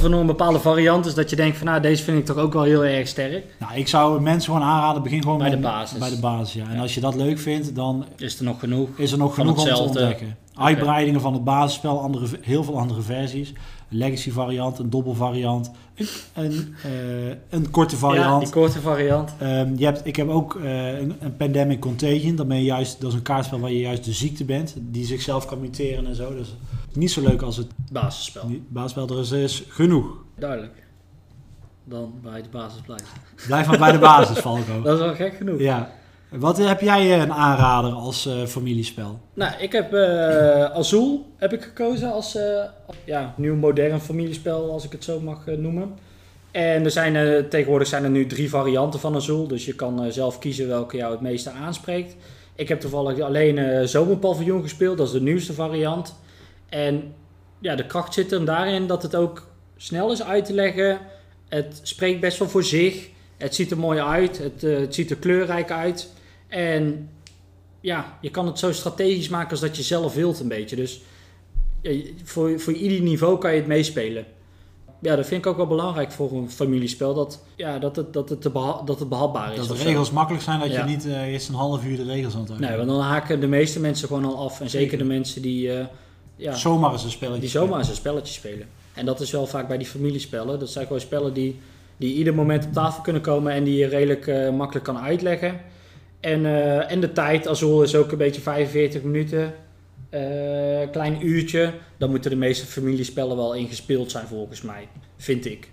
er 0.04 0.10
nog 0.10 0.20
een 0.20 0.26
bepaalde 0.26 0.60
variant 0.60 1.06
is 1.06 1.14
dat 1.14 1.30
je 1.30 1.36
denkt 1.36 1.58
van, 1.58 1.68
nou, 1.68 1.82
deze 1.82 2.04
vind 2.04 2.18
ik 2.18 2.26
toch 2.26 2.38
ook 2.38 2.54
wel 2.54 2.64
heel 2.64 2.86
erg 2.86 3.08
sterk. 3.08 3.46
Nou, 3.60 3.74
ik 3.76 3.88
zou 3.88 4.22
mensen 4.22 4.54
gewoon 4.54 4.68
aanraden, 4.68 5.04
begin 5.04 5.22
gewoon 5.22 5.38
Bij 5.38 5.50
met- 5.50 5.58
de 5.58 5.64
basis. 5.64 5.98
Bij 6.00 6.10
de 6.10 6.20
basis, 6.20 6.54
ja. 6.54 6.68
En 6.70 6.76
Ja. 6.76 6.82
als 6.82 6.94
je 6.94 7.02
dat 7.02 7.16
leuk 7.16 7.40
vindt, 7.40 7.76
dan 7.76 8.06
Is 8.18 8.38
er 8.38 8.44
nog 8.44 8.60
genoeg? 8.60 8.90
is 8.98 9.12
er 9.12 9.18
nog 9.18 9.34
genoeg 9.36 9.60
om 9.60 9.66
te 9.66 9.78
ontdekken. 9.80 10.38
Uitbreidingen 10.56 11.22
van 11.22 11.34
het 11.34 11.44
basisspel, 11.44 12.00
andere, 12.02 12.26
heel 12.42 12.64
veel 12.64 12.80
andere 12.80 13.02
versies. 13.02 13.50
Een 13.92 13.98
legacy 13.98 14.32
variant, 14.32 14.80
een 14.80 14.90
dobbel 14.90 15.14
variant, 15.14 15.72
een, 15.96 16.08
een, 16.34 16.76
eh, 16.84 17.36
een 17.50 17.72
korte 17.72 17.94
Ja, 17.96 18.02
variant. 18.02 18.44
die 18.44 18.52
korte 18.54 18.80
variant. 18.82 19.34
Ehm, 19.40 19.74
je 19.78 19.86
hebt, 19.86 20.02
ik 20.04 20.16
heb 20.16 20.30
ook 20.30 20.56
eh, 20.64 21.00
een, 21.00 21.16
een 21.20 21.38
Pandemic 21.38 21.80
Contagion. 21.80 22.36
Dan 22.36 22.48
ben 22.48 22.58
je 22.58 22.64
juist, 22.64 23.02
dat 23.02 23.10
is 23.10 23.16
een 23.18 23.24
kaartspel 23.24 23.60
waar 23.60 23.72
je 23.72 23.80
juist 23.80 24.04
de 24.06 24.12
ziekte 24.14 24.44
bent. 24.44 24.74
Die 24.80 25.06
zichzelf 25.06 25.46
kan 25.46 25.60
muteren 25.62 26.06
en 26.08 26.16
zo. 26.16 26.36
Dus 26.36 26.56
niet 26.96 27.12
zo 27.12 27.22
leuk 27.22 27.42
als 27.42 27.58
het 27.58 27.68
Basisspel. 27.92 28.50
basisspel. 28.68 29.10
Er 29.10 29.20
is, 29.20 29.32
is 29.32 29.64
genoeg. 29.68 30.06
Duidelijk. 30.36 30.84
Dan 31.84 32.14
bij 32.24 32.42
de 32.42 32.50
basis 32.50 32.82
blijven. 32.82 33.08
Blijf 33.48 33.68
maar 33.68 33.78
bij 33.78 33.92
de 33.92 33.98
basis, 33.98 34.38
Falco. 34.38 34.82
Dat 34.84 34.94
is 34.94 35.06
wel 35.06 35.16
gek 35.16 35.36
genoeg. 35.36 35.60
Ja. 35.60 35.92
Wat 36.30 36.58
heb 36.58 36.82
jij 36.82 37.14
eh, 37.14 37.22
een 37.22 37.34
aanrader 37.34 37.92
als 37.92 38.26
eh, 38.26 38.46
familiespel? 38.46 39.20
Nou, 39.34 39.54
ik 39.60 39.72
heb 39.72 39.94
eh 39.94 40.64
Azul 40.64 41.26
heb 41.38 41.54
ik 41.54 41.64
gekozen 41.64 42.12
als 42.12 42.38
ja, 43.04 43.34
nieuw 43.38 43.56
modern 43.56 44.00
familiespel, 44.00 44.72
als 44.72 44.86
ik 44.86 44.92
het 44.92 45.04
zo 45.04 45.20
mag 45.20 45.46
noemen. 45.46 45.94
En 46.52 46.84
er 46.84 46.92
zijn, 46.92 47.46
tegenwoordig 47.50 47.88
zijn 47.88 48.04
er 48.04 48.10
nu 48.10 48.26
drie 48.26 48.50
varianten 48.50 49.00
van 49.00 49.16
Azul, 49.16 49.48
dus 49.48 49.66
je 49.66 49.76
kan 49.76 50.12
zelf 50.12 50.40
kiezen 50.40 50.68
welke 50.68 50.98
jou 50.98 51.12
het 51.12 51.22
meeste 51.22 51.50
aanspreekt. 51.50 52.16
Ik 52.56 52.68
heb 52.68 52.80
toevallig 52.80 53.20
alleen 53.20 53.88
Zomerpaviljoen 53.88 54.62
gespeeld, 54.62 54.98
dat 54.98 55.08
is 55.08 55.14
de 55.14 55.22
nieuwste 55.22 55.54
variant. 55.54 56.16
En 56.76 57.14
ja, 57.60 57.76
de 57.76 57.86
kracht 57.86 58.14
zit 58.14 58.32
hem 58.32 58.46
daarin 58.46 58.88
dat 58.88 59.04
het 59.04 59.16
ook 59.16 59.48
snel 59.78 60.12
is 60.12 60.24
uit 60.24 60.46
te 60.46 60.54
leggen. 60.54 61.00
Het 61.48 61.80
spreekt 61.84 62.20
best 62.20 62.40
wel 62.40 62.50
voor 62.50 62.64
zich. 62.64 63.10
Het 63.38 63.56
ziet 63.56 63.72
er 63.72 63.78
mooi 63.78 64.00
uit, 64.00 64.38
het, 64.38 64.64
eh, 64.64 64.78
het 64.78 64.96
ziet 64.96 65.10
er 65.10 65.16
kleurrijk 65.18 65.72
uit. 65.72 66.10
En 66.48 67.10
ja, 67.82 68.18
je 68.22 68.30
kan 68.32 68.46
het 68.46 68.60
zo 68.60 68.72
strategisch 68.72 69.30
maken 69.30 69.50
als 69.50 69.60
dat 69.60 69.76
je 69.78 69.84
zelf 69.84 70.14
wilt 70.14 70.40
een 70.40 70.48
beetje. 70.48 70.76
Dus 70.76 71.02
ja, 71.82 72.02
voor, 72.24 72.60
voor 72.60 72.74
ieder 72.74 73.02
niveau 73.02 73.38
kan 73.38 73.52
je 73.52 73.58
het 73.58 73.68
meespelen. 73.68 74.26
Ja, 75.02 75.16
dat 75.16 75.26
vind 75.28 75.46
ik 75.46 75.52
ook 75.52 75.58
wel 75.58 75.68
belangrijk 75.68 76.12
voor 76.12 76.32
een 76.32 76.50
familiespel. 76.50 77.14
Dat, 77.14 77.44
ja, 77.56 77.80
dat, 77.80 77.96
het, 77.96 78.14
dat, 78.14 78.30
het, 78.30 78.42
te 78.42 78.50
beha- 78.50 78.82
dat 78.86 79.00
het 79.00 79.10
behapbaar 79.10 79.52
is. 79.52 79.58
Dat 79.58 79.68
de 79.68 79.78
zo. 79.78 79.84
regels 79.88 80.12
makkelijk 80.12 80.44
zijn, 80.44 80.60
dat 80.60 80.72
Ja. 80.72 80.86
je 80.86 80.90
niet 80.92 81.06
eh, 81.06 81.22
eerst 81.34 81.50
een 81.50 81.56
half 81.56 81.86
uur 81.86 81.98
de 81.98 82.04
regels 82.04 82.36
aan 82.36 82.46
het 82.50 82.60
Nee, 82.60 82.76
want 82.78 82.88
dan 82.90 83.00
haken 83.00 83.40
de 83.40 83.48
meeste 83.48 83.80
mensen 83.80 84.08
gewoon 84.08 84.26
al 84.26 84.38
af. 84.38 84.62
En 84.62 84.70
zeker 84.70 84.90
Zeker. 84.90 84.98
de 84.98 85.14
mensen 85.14 85.42
die, 85.42 85.72
eh, 85.72 85.86
ja, 86.36 86.54
Zomaar 86.54 86.92
eens 86.92 87.04
een 87.04 87.12
spelletje. 87.12 87.42
die 87.42 87.50
zomaar 87.50 87.80
eens 87.80 87.90
een 87.90 87.96
spelletje 87.96 88.34
spelen. 88.34 88.68
En 88.94 89.06
dat 89.06 89.22
is 89.22 89.32
wel 89.32 89.48
vaak 89.48 89.68
bij 89.68 89.78
die 89.78 89.88
familiespellen. 89.88 90.60
Dat 90.60 90.70
zijn 90.70 90.86
gewoon 90.86 91.02
spellen 91.02 91.34
die, 91.34 91.60
die 91.98 92.16
ieder 92.16 92.36
moment 92.36 92.66
op 92.66 92.74
tafel 92.74 93.02
kunnen 93.02 93.22
komen 93.22 93.54
en 93.54 93.64
die 93.64 93.78
je 93.78 93.88
redelijk 93.88 94.28
eh, 94.28 94.50
makkelijk 94.50 94.86
kan 94.86 94.98
uitleggen. 94.98 95.62
En, 96.20 96.46
eh, 96.46 96.92
en 96.92 97.00
de 97.00 97.12
tijd, 97.12 97.48
Azul 97.48 97.84
is 97.84 97.96
ook 97.96 98.12
een 98.12 98.18
beetje 98.18 98.42
45 98.42 99.02
minuten. 99.04 99.54
eh 100.10 100.92
klein 100.92 101.28
uurtje. 101.28 101.74
Dan 101.98 102.10
moeten 102.10 102.30
de 102.30 102.38
meeste 102.38 102.66
familiespellen 102.66 103.36
wel 103.36 103.54
ingespeeld 103.54 104.12
zijn 104.12 104.28
volgens 104.28 104.62
mij. 104.62 104.88
Vind 105.18 105.46
ik. 105.46 105.70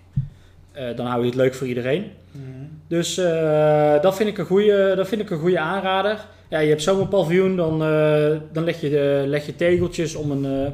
Dan 0.95 1.05
hou 1.05 1.19
je 1.19 1.25
het 1.25 1.35
leuk 1.35 1.53
voor 1.53 1.67
iedereen. 1.67 2.11
Mhm. 2.31 2.43
Dus 2.87 3.15
dat, 4.01 4.15
vind 4.15 4.29
ik 4.29 4.37
een 4.37 4.45
goede, 4.45 4.93
dat 4.95 5.07
vind 5.07 5.21
ik 5.21 5.29
een 5.29 5.39
goede 5.39 5.59
aanrader. 5.59 6.25
Ja, 6.53 6.59
je 6.59 6.69
hebt 6.69 6.81
zo'n 6.81 7.07
paviljoen, 7.07 7.55
dan, 7.55 7.83
eh, 7.83 8.39
dan 8.51 8.63
leg, 8.63 8.81
je 8.81 8.89
de, 8.89 9.23
leg 9.27 9.45
je 9.45 9.55
tegeltjes 9.55 10.15
om 10.15 10.31
een, 10.31 10.65
eh, 10.65 10.71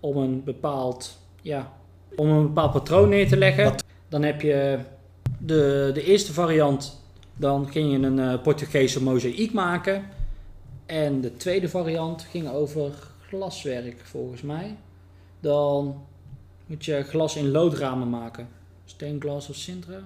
om 0.00 0.16
een 0.16 0.44
bepaald 0.44 1.18
ja, 1.42 1.72
om 2.16 2.28
een 2.28 2.42
bepaald 2.46 2.72
patroon 2.72 3.08
neer 3.08 3.28
te 3.28 3.36
leggen. 3.36 3.64
Wat- 3.64 3.84
Dan 4.08 4.22
heb 4.22 4.40
je 4.40 4.78
de, 5.38 5.90
de 5.94 6.02
eerste 6.04 6.32
variant, 6.32 7.02
dan 7.36 7.68
ging 7.70 7.90
je 7.92 8.06
een 8.06 8.18
eh, 8.18 8.42
Portugese 8.42 9.02
mozaïek 9.02 9.52
maken. 9.52 10.04
En 10.86 11.20
de 11.20 11.36
tweede 11.36 11.68
variant 11.68 12.22
ging 12.22 12.48
over 12.50 12.90
glaswerk, 13.28 14.00
volgens 14.04 14.42
mij. 14.42 14.76
Dan 15.40 16.00
moet 16.66 16.84
je 16.84 17.02
glas 17.02 17.36
in 17.36 17.50
loodramen 17.50 18.10
maken. 18.10 18.48
Steenglas 18.84 19.48
of 19.48 19.56
Sintra? 19.56 20.00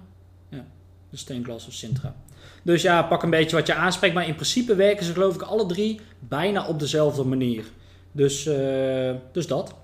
Ja, 0.49 0.65
een 1.11 1.19
steenglas 1.19 1.67
of 1.67 1.73
Sintra. 1.73 2.15
Dus 2.63 2.83
ja, 2.83 3.03
pak 3.03 3.23
een 3.23 3.31
beetje 3.31 3.57
wat 3.57 3.67
je 3.67 3.75
aanspreekt. 3.75 4.15
Maar 4.15 4.27
in 4.27 4.35
principe 4.35 4.75
werken 4.75 5.05
ze 5.05 5.13
geloof 5.13 5.35
ik 5.35 5.43
alle 5.43 5.67
drie 5.67 6.01
bijna 6.19 6.67
op 6.67 6.79
dezelfde 6.79 7.25
manier. 7.25 7.65
Dus, 8.13 8.47
eh, 8.47 9.15
dus 9.33 9.47
dat. 9.47 9.75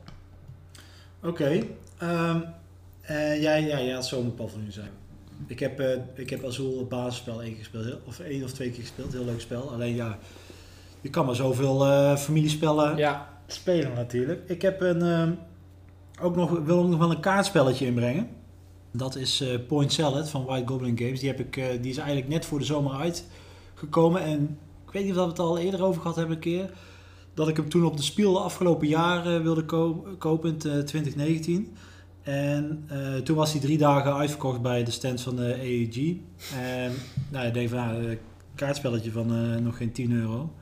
Oké. 1.23 1.63
ehm, 1.99 2.41
eh, 3.01 3.43
jij, 3.43 3.63
ja, 3.63 3.81
jij 3.81 3.95
had 3.95 4.07
zomerpaviljoen 4.07 4.73
zijn. 4.73 4.91
Ik 5.47 5.59
heb, 5.59 5.81
eh, 5.81 5.99
ik 6.15 6.31
heb 6.31 6.45
Azul 6.45 6.79
het 6.79 6.89
basisspel 6.89 7.43
één 7.43 7.51
keer 7.51 7.59
gespeeld. 7.59 7.97
Of 8.05 8.21
één 8.21 8.45
of 8.45 8.53
twee 8.53 8.71
keer 8.71 8.81
gespeeld. 8.81 9.13
Heel 9.13 9.25
leuk 9.25 9.41
spel. 9.41 9.71
Alleen 9.73 9.95
ja, 9.95 10.19
je 11.01 11.11
kan 11.11 11.27
maar 11.27 11.35
zoveel 11.35 11.81
familiespellen 12.17 12.97
Ja, 12.97 13.29
spelen 13.47 13.95
natuurlijk. 13.95 14.43
Ik 14.47 14.63
heb 14.63 14.81
een, 14.81 15.03
ehm, 15.03 15.33
ook 16.21 16.37
nog, 16.37 16.51
wil 16.51 16.79
ook 16.79 16.89
nog 16.89 16.99
wel 16.99 17.11
een 17.11 17.21
kaartspelletje 17.21 17.87
inbrengen. 17.87 18.29
Dat 18.91 19.17
is 19.17 19.41
eh, 19.41 19.49
Point 19.69 19.93
Salad 19.93 20.31
van 20.31 20.45
White 20.45 20.67
Goblin 20.67 20.99
Games. 20.99 21.21
Die, 21.21 21.29
heb 21.29 21.41
ik, 21.41 21.57
eh, 21.57 21.67
die 21.81 21.91
is 21.91 21.97
eigenlijk 21.97 22.29
net 22.29 22.45
voor 22.47 22.59
de 22.59 22.65
zomer 22.65 22.93
uitgekomen. 22.93 24.23
En 24.23 24.59
ik 24.87 24.93
weet 24.93 25.05
niet 25.05 25.17
of 25.17 25.23
we 25.23 25.29
het 25.29 25.39
al 25.39 25.59
eerder 25.59 25.83
over 25.83 26.01
gehad 26.01 26.17
hebben 26.17 26.35
een 26.35 26.43
keer. 26.43 26.71
Dat 27.35 27.49
ik 27.49 27.57
hem 27.57 27.69
toen 27.69 27.85
op 27.85 27.97
de 27.97 28.03
Spiel 28.03 28.33
de 28.33 28.39
afgelopen 28.39 28.89
jaar 28.89 29.43
wilde 29.43 29.65
ko- 29.65 30.07
kopen 30.19 30.49
in 30.51 30.57
eh, 30.71 30.79
2019. 30.79 31.73
En 32.23 32.85
eh, 32.89 33.15
toen 33.17 33.37
was 33.37 33.53
hij 33.53 33.61
drie 33.61 33.79
dagen 33.79 34.15
uitverkocht 34.15 34.63
bij 34.63 34.85
de 34.85 34.91
stand 34.91 35.21
van 35.21 35.37
de 35.37 35.55
AEG. 35.61 36.17
En 36.59 36.93
nou, 37.31 37.47
ik 37.47 37.55
denk 37.55 37.69
van, 37.69 37.79
nou, 37.79 38.09
een 38.11 38.19
kaartspelletje 38.55 39.11
van 39.11 39.31
eh, 39.35 39.57
nog 39.63 39.77
geen 39.77 39.93
10 39.93 40.13
euro. 40.13 40.53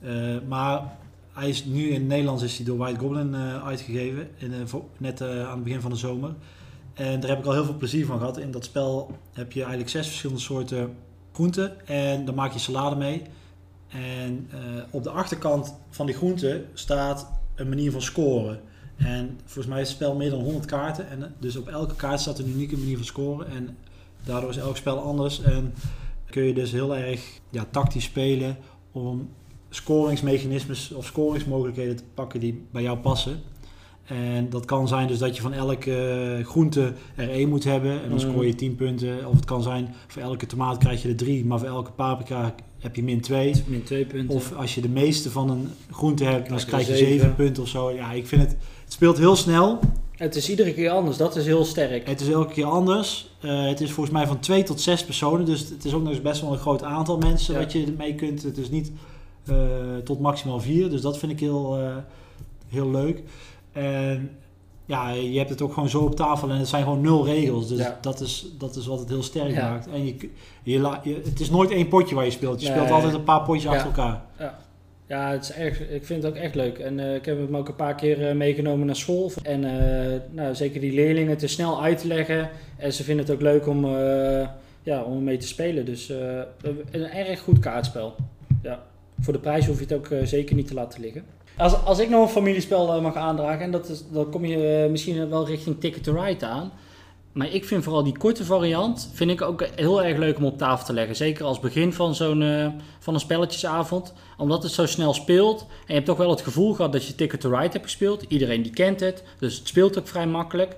Eh, 0.00 0.36
maar 0.48 0.96
hij 1.32 1.48
is 1.48 1.64
nu 1.64 1.88
in 1.88 1.94
het 2.00 2.08
Nederlands 2.08 2.42
is 2.42 2.56
hij 2.56 2.66
door 2.66 2.76
White 2.78 2.98
Goblin 3.00 3.34
eh, 3.34 3.64
uitgegeven. 3.66 4.28
In, 4.36 4.52
eh, 4.52 4.74
net 4.98 5.20
eh, 5.20 5.48
aan 5.48 5.54
het 5.54 5.64
begin 5.64 5.80
van 5.80 5.90
de 5.90 5.96
zomer. 5.96 6.34
En 6.94 7.20
daar 7.20 7.30
heb 7.30 7.38
ik 7.38 7.46
al 7.46 7.52
heel 7.52 7.64
veel 7.64 7.76
plezier 7.76 8.06
van 8.06 8.18
gehad. 8.18 8.38
In 8.38 8.50
dat 8.50 8.64
spel 8.64 9.10
heb 9.32 9.52
je 9.52 9.60
eigenlijk 9.60 9.90
zes 9.90 10.06
verschillende 10.06 10.42
soorten 10.42 10.96
groenten. 11.32 11.86
En 11.86 12.24
daar 12.24 12.34
maak 12.34 12.52
je 12.52 12.58
salade 12.58 12.96
mee. 12.96 13.22
En 13.88 14.48
eh, 14.50 14.58
op 14.90 15.02
de 15.02 15.10
achterkant 15.10 15.74
van 15.90 16.06
die 16.06 16.14
groenten 16.14 16.66
staat 16.74 17.30
een 17.54 17.68
manier 17.68 17.92
van 17.92 18.02
scoren. 18.02 18.60
En 18.96 19.38
volgens 19.44 19.66
mij 19.66 19.80
is 19.80 19.88
het 19.88 19.96
spel 19.96 20.14
meer 20.14 20.30
dan 20.30 20.40
100 20.40 20.64
kaarten. 20.64 21.08
En 21.08 21.34
dus 21.38 21.56
op 21.56 21.68
elke 21.68 21.94
kaart 21.94 22.20
staat 22.20 22.38
een 22.38 22.48
unieke 22.48 22.76
manier 22.76 22.96
van 22.96 23.06
scoren. 23.06 23.48
En 23.48 23.76
daardoor 24.24 24.50
is 24.50 24.56
elk 24.56 24.76
spel 24.76 24.98
anders. 24.98 25.42
En 25.42 25.74
kun 26.30 26.42
je 26.42 26.54
dus 26.54 26.72
heel 26.72 26.96
erg 26.96 27.40
ja, 27.50 27.66
tactisch 27.70 28.04
spelen 28.04 28.56
om 28.92 29.28
scoringsmechanismes 29.70 30.92
of 30.92 31.06
scoringsmogelijkheden 31.06 31.96
te 31.96 32.04
pakken 32.14 32.40
die 32.40 32.66
bij 32.70 32.82
jou 32.82 32.98
passen. 32.98 33.40
En 34.04 34.50
dat 34.50 34.64
kan 34.64 34.88
zijn 34.88 35.06
dus 35.08 35.18
dat 35.18 35.36
je 35.36 35.42
van 35.42 35.52
elke 35.52 35.94
eh, 36.38 36.46
groente 36.46 36.92
er 37.16 37.30
één 37.30 37.48
moet 37.48 37.64
hebben 37.64 37.90
en 37.92 38.00
dan 38.08 38.12
Mm. 38.12 38.18
scoor 38.18 38.46
je 38.46 38.54
10 38.54 38.74
punten. 38.74 39.26
Of 39.26 39.34
het 39.34 39.44
kan 39.44 39.62
zijn, 39.62 39.94
voor 40.06 40.22
elke 40.22 40.46
tomaat 40.46 40.78
krijg 40.78 41.02
je 41.02 41.08
er 41.08 41.16
drie, 41.16 41.44
maar 41.44 41.58
voor 41.58 41.68
elke 41.68 41.90
paprika 41.90 42.54
heb 42.78 42.96
je 42.96 43.02
min 43.02 43.20
2. 43.20 43.52
min 43.66 43.82
twee 43.82 44.04
punten. 44.04 44.36
Of 44.36 44.52
als 44.56 44.74
je 44.74 44.80
de 44.80 44.88
meeste 44.88 45.30
van 45.30 45.50
een 45.50 45.68
groente 45.90 46.24
hebt, 46.24 46.48
dan 46.48 46.58
Krijg 46.58 46.62
je 46.62 46.66
krijg 46.66 46.86
je 46.88 46.94
zeven. 46.96 47.18
7 47.20 47.34
punten 47.34 47.62
of 47.62 47.68
zo. 47.68 47.90
Ja, 47.90 48.12
ik 48.12 48.26
vind 48.26 48.42
het, 48.42 48.50
het 48.84 48.92
speelt 48.92 49.18
heel 49.18 49.36
snel. 49.36 49.78
Het 50.16 50.36
is 50.36 50.50
iedere 50.50 50.74
keer 50.74 50.90
anders, 50.90 51.16
dat 51.16 51.36
is 51.36 51.46
heel 51.46 51.64
sterk. 51.64 52.06
Het 52.08 52.20
is 52.20 52.28
elke 52.28 52.52
keer 52.52 52.64
anders. 52.64 53.30
Eh, 53.40 53.66
het 53.68 53.80
is 53.80 53.90
volgens 53.92 54.16
mij 54.16 54.26
van 54.26 54.38
2 54.40 54.62
tot 54.62 54.80
6 54.80 55.04
personen, 55.04 55.46
dus 55.46 55.68
het 55.68 55.84
is 55.84 55.92
ook 55.94 56.02
nog 56.02 56.12
eens 56.12 56.22
best 56.22 56.40
wel 56.40 56.52
een 56.52 56.58
groot 56.58 56.82
aantal 56.82 57.18
mensen 57.18 57.54
Ja. 57.54 57.60
wat 57.60 57.72
je 57.72 57.94
mee 57.98 58.14
kunt. 58.14 58.42
Het 58.42 58.58
is 58.58 58.70
niet 58.70 58.92
eh, 59.46 59.56
tot 60.04 60.20
maximaal 60.20 60.60
4, 60.60 60.90
dus 60.90 61.00
dat 61.00 61.18
vind 61.18 61.32
ik 61.32 61.40
heel, 61.40 61.78
heel 62.68 62.90
leuk. 62.90 63.22
En 63.72 64.30
ja, 64.84 65.10
je 65.10 65.38
hebt 65.38 65.50
het 65.50 65.62
ook 65.62 65.72
gewoon 65.72 65.88
zo 65.88 66.00
op 66.00 66.16
tafel 66.16 66.50
en 66.50 66.56
het 66.56 66.68
zijn 66.68 66.82
gewoon 66.82 67.00
nul 67.00 67.24
regels. 67.26 67.68
Dus 67.68 67.78
Ja. 67.78 67.98
dat, 68.00 68.20
is, 68.20 68.46
dat 68.58 68.76
is 68.76 68.86
wat 68.86 68.98
het 68.98 69.08
heel 69.08 69.22
sterk 69.22 69.50
Ja. 69.50 69.70
maakt. 69.70 69.88
En 69.88 70.06
je, 70.06 70.30
je, 70.62 70.78
la- 70.78 71.00
je- 71.04 71.20
het 71.24 71.40
is 71.40 71.50
nooit 71.50 71.70
één 71.70 71.88
potje 71.88 72.14
waar 72.14 72.24
je 72.24 72.30
speelt. 72.30 72.60
Je 72.62 72.68
Nee. 72.68 72.76
speelt 72.76 72.90
altijd 72.90 73.14
een 73.14 73.24
paar 73.24 73.42
potjes 73.42 73.64
Ja. 73.64 73.70
achter 73.70 73.86
elkaar. 73.86 74.22
Ja, 75.06 75.30
het 75.30 75.42
is 75.42 75.52
erg, 75.52 75.80
ik 75.90 76.04
vind 76.06 76.22
het 76.22 76.32
ook 76.32 76.38
echt 76.38 76.54
leuk. 76.54 76.78
En 76.78 77.00
eh, 77.00 77.14
ik 77.14 77.24
heb 77.24 77.38
hem 77.38 77.56
ook 77.56 77.68
een 77.68 77.76
paar 77.76 77.94
keer 77.94 78.28
eh, 78.28 78.34
meegenomen 78.34 78.86
naar 78.86 78.96
school. 78.96 79.32
En 79.42 79.64
eh, 79.64 80.20
nou, 80.30 80.54
zeker 80.54 80.80
die 80.80 80.92
leerlingen, 80.92 81.30
het 81.30 81.42
is 81.42 81.52
snel 81.52 81.82
uit 81.82 81.98
te 81.98 82.06
leggen. 82.06 82.50
En 82.76 82.92
ze 82.92 83.04
vinden 83.04 83.24
het 83.24 83.34
ook 83.34 83.40
leuk 83.40 83.66
om, 83.66 83.86
ja, 84.82 85.02
om 85.02 85.24
mee 85.24 85.36
te 85.36 85.46
spelen. 85.46 85.84
Dus 85.84 86.08
een 86.90 87.10
erg 87.10 87.40
goed 87.40 87.58
kaartspel. 87.58 88.14
Ja. 88.62 88.82
Voor 89.20 89.32
de 89.32 89.38
prijs 89.38 89.66
hoef 89.66 89.76
je 89.78 89.82
het 89.84 89.92
ook 89.92 90.08
zeker 90.24 90.54
niet 90.56 90.66
te 90.66 90.74
laten 90.74 91.00
liggen. 91.00 91.24
Als, 91.60 91.84
als 91.84 91.98
ik 91.98 92.08
nog 92.08 92.22
een 92.22 92.32
familiespel 92.32 92.94
eh, 92.94 93.02
mag 93.02 93.14
aandragen, 93.14 93.60
en 93.60 93.70
dat 93.70 93.88
is, 93.88 94.02
dan 94.10 94.30
kom 94.30 94.44
je 94.44 94.82
eh, 94.82 94.90
misschien 94.90 95.28
wel 95.28 95.46
richting 95.46 95.80
Ticket 95.80 96.02
to 96.02 96.22
Ride 96.22 96.46
aan. 96.46 96.72
Maar 97.32 97.52
ik 97.52 97.64
vind 97.64 97.84
vooral 97.84 98.02
die 98.02 98.18
korte 98.18 98.44
variant 98.44 99.10
vind 99.12 99.30
ik 99.30 99.42
ook 99.42 99.66
heel 99.74 100.02
erg 100.02 100.18
leuk 100.18 100.36
om 100.36 100.44
op 100.44 100.58
tafel 100.58 100.86
te 100.86 100.92
leggen. 100.92 101.16
Zeker 101.16 101.44
als 101.44 101.60
begin 101.60 101.92
van 101.92 102.14
zo'n 102.14 102.42
eh, 102.42 102.66
van 102.98 103.14
een 103.14 103.20
spelletjesavond. 103.20 104.14
Omdat 104.36 104.62
het 104.62 104.72
zo 104.72 104.86
snel 104.86 105.14
speelt. 105.14 105.60
En 105.60 105.66
je 105.86 105.92
hebt 105.92 106.06
toch 106.06 106.16
wel 106.16 106.30
het 106.30 106.40
gevoel 106.40 106.74
gehad 106.74 106.92
dat 106.92 107.06
je 107.06 107.14
Ticket 107.14 107.40
to 107.40 107.50
Ride 107.50 107.72
hebt 107.72 107.84
gespeeld. 107.84 108.24
Iedereen 108.28 108.62
die 108.62 108.72
kent 108.72 109.00
het. 109.00 109.24
Dus 109.38 109.58
het 109.58 109.68
speelt 109.68 109.98
ook 109.98 110.08
vrij 110.08 110.26
makkelijk. 110.26 110.76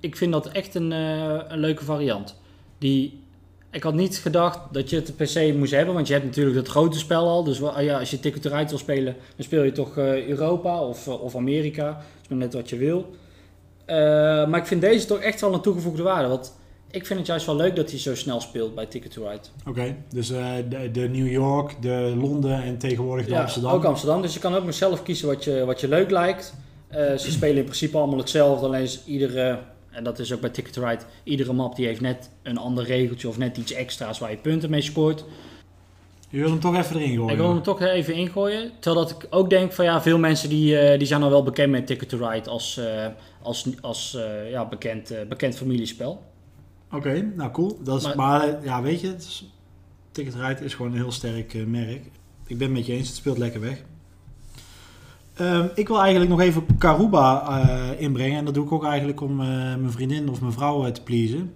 Ik 0.00 0.16
vind 0.16 0.32
dat 0.32 0.46
echt 0.46 0.74
een, 0.74 0.90
een 0.90 1.58
leuke 1.58 1.84
variant. 1.84 2.36
Die, 2.78 3.20
ik 3.70 3.82
had 3.82 3.94
niet 3.94 4.16
gedacht 4.18 4.58
dat 4.72 4.90
je 4.90 4.96
het 4.96 5.16
per 5.16 5.26
se 5.26 5.54
moest 5.58 5.72
hebben. 5.72 5.94
Want 5.94 6.06
je 6.06 6.12
hebt 6.12 6.24
natuurlijk 6.24 6.56
het 6.56 6.68
grote 6.68 6.98
spel 6.98 7.28
al. 7.28 7.44
Dus 7.44 7.58
wel- 7.58 7.80
ja, 7.80 7.98
als 7.98 8.10
je 8.10 8.20
Ticket 8.20 8.42
to 8.42 8.50
Ride 8.56 8.68
wil 8.68 8.78
spelen, 8.78 9.16
dan 9.36 9.44
speel 9.44 9.62
je 9.62 9.72
toch 9.72 9.96
eh, 9.96 10.26
Europa 10.28 10.80
of, 10.82 11.06
eh, 11.06 11.22
of 11.22 11.36
Amerika. 11.36 11.84
Dat 11.86 12.02
is 12.22 12.28
maar 12.28 12.38
net 12.38 12.54
wat 12.54 12.68
je 12.68 12.76
wil. 12.76 13.06
Eh, 13.84 13.96
maar 14.46 14.56
ik 14.60 14.66
vind 14.66 14.80
deze 14.80 15.06
toch 15.06 15.18
echt 15.20 15.40
wel 15.40 15.54
een 15.54 15.60
toegevoegde 15.60 16.02
waarde. 16.02 16.28
Want 16.28 16.58
ik 16.90 17.06
vind 17.06 17.18
het 17.18 17.28
juist 17.28 17.46
wel 17.46 17.56
leuk 17.56 17.76
dat 17.76 17.90
hij 17.90 17.98
zo 17.98 18.14
snel 18.14 18.40
speelt 18.40 18.74
bij 18.74 18.86
Ticket 18.86 19.10
to 19.12 19.22
Ride. 19.28 19.42
Oké, 19.68 19.96
dus 20.08 20.28
de, 20.28 20.88
de 20.92 21.00
New 21.08 21.30
York, 21.30 21.82
de 21.82 22.14
Londen 22.20 22.62
en 22.62 22.78
tegenwoordig 22.78 23.26
de 23.26 23.32
Ja, 23.32 23.40
Amsterdam. 23.40 23.72
ook 23.72 23.84
Amsterdam. 23.84 24.22
Dus 24.22 24.34
je 24.34 24.40
kan 24.40 24.54
ook 24.54 24.64
nog 24.64 24.74
zelf 24.74 25.02
kiezen 25.02 25.26
wat 25.28 25.44
je, 25.44 25.64
wat 25.64 25.80
je 25.80 25.88
leuk 25.88 26.10
lijkt. 26.10 26.54
Ze 26.92 27.30
spelen 27.30 27.56
in 27.56 27.64
principe 27.64 27.96
allemaal 27.98 28.18
hetzelfde. 28.18 28.66
Alleen 28.66 28.82
is 28.82 29.00
iedere, 29.06 29.58
en 29.90 30.04
dat 30.04 30.18
is 30.18 30.32
ook 30.32 30.40
bij 30.40 30.50
Ticket 30.50 30.72
to 30.72 30.84
Ride, 30.86 31.02
iedere 31.24 31.52
map 31.52 31.76
die 31.76 31.86
heeft 31.86 32.00
net 32.00 32.30
een 32.42 32.58
ander 32.58 32.84
regeltje 32.84 33.28
of 33.28 33.38
net 33.38 33.56
iets 33.56 33.72
extra's 33.72 34.18
waar 34.18 34.30
je 34.30 34.36
punten 34.36 34.70
mee 34.70 34.80
scoort. 34.82 35.24
Je 36.28 36.38
wil 36.38 36.50
hem 36.50 36.60
toch 36.60 36.76
even 36.76 36.96
erin 36.96 37.14
gooien. 37.16 37.30
Ik 37.30 37.36
wil 37.36 37.48
hem 37.48 37.62
toch 37.62 37.80
even 37.80 38.14
ingooien. 38.14 38.70
Terwijl 38.80 39.06
dat 39.06 39.22
ik 39.22 39.26
ook 39.30 39.50
denk 39.50 39.72
van 39.72 39.84
ja, 39.84 40.02
veel 40.02 40.18
mensen 40.18 40.48
die, 40.48 40.78
eh, 40.78 40.98
die 40.98 41.06
zijn 41.06 41.22
al 41.22 41.30
wel 41.30 41.42
bekend 41.42 41.70
met 41.70 41.86
Ticket 41.86 42.08
to 42.08 42.28
Ride 42.28 42.50
als, 42.50 42.76
eh, 42.76 43.06
als, 43.42 43.66
als 43.80 44.14
eh, 44.14 44.50
ja, 44.50 44.66
bekend, 44.68 45.14
bekend 45.28 45.56
familiespel. 45.56 46.22
Oké, 46.92 47.32
nou 47.36 47.50
cool. 47.50 47.78
Dat 47.82 47.98
is, 47.98 48.04
Maar- 48.06 48.16
maar 48.16 48.64
ja, 48.64 48.82
weet 48.82 49.00
je, 49.00 49.14
is, 49.18 49.44
Ticket 50.12 50.34
Ride 50.34 50.64
is 50.64 50.74
gewoon 50.74 50.92
een 50.92 50.98
heel 50.98 51.12
sterk 51.12 51.66
merk. 51.66 52.04
Ik 52.46 52.58
ben 52.58 52.66
het 52.66 52.76
met 52.76 52.86
je 52.86 52.92
eens, 52.92 53.08
het 53.08 53.16
speelt 53.16 53.38
lekker 53.38 53.60
weg. 53.60 53.82
Ehm, 55.40 55.66
ik 55.74 55.88
wil 55.88 56.00
eigenlijk 56.00 56.30
nog 56.30 56.40
even 56.40 56.66
Karuba 56.78 57.48
eh, 57.48 58.00
inbrengen. 58.00 58.38
En 58.38 58.44
dat 58.44 58.54
doe 58.54 58.64
ik 58.64 58.72
ook 58.72 58.84
eigenlijk 58.84 59.20
om 59.20 59.40
eh, 59.40 59.46
mijn 59.46 59.90
vriendin 59.90 60.28
of 60.28 60.40
mijn 60.40 60.52
vrouw 60.52 60.84
eh, 60.84 60.92
te 60.92 61.02
pleasen. 61.02 61.52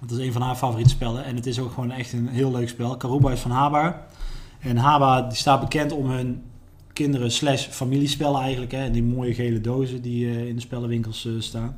Dat 0.00 0.18
is 0.18 0.26
een 0.26 0.32
van 0.32 0.42
haar 0.42 0.54
favoriete 0.56 0.90
spellen. 0.90 1.24
En 1.24 1.36
het 1.36 1.46
is 1.46 1.58
ook 1.58 1.72
gewoon 1.72 1.90
echt 1.90 2.12
een 2.12 2.28
heel 2.28 2.50
leuk 2.50 2.68
spel. 2.68 2.96
Karuba 2.96 3.32
is 3.32 3.40
van 3.40 3.50
Haba. 3.50 4.06
En 4.60 4.76
Haba 4.76 5.22
die 5.22 5.36
staat 5.36 5.60
bekend 5.60 5.92
om 5.92 6.10
hun 6.10 6.42
kinderen 6.92 7.30
slash 7.30 7.66
familiespellen 7.66 8.40
eigenlijk. 8.40 8.72
Hè. 8.72 8.90
Die 8.90 9.02
mooie 9.02 9.34
gele 9.34 9.60
dozen 9.60 10.02
die 10.02 10.48
in 10.48 10.54
de 10.54 10.60
spellenwinkels 10.60 11.28
staan. 11.38 11.76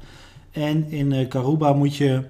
En 0.51 0.91
in 0.91 1.29
Karuba 1.29 1.73
moet 1.73 1.97
je 1.97 2.25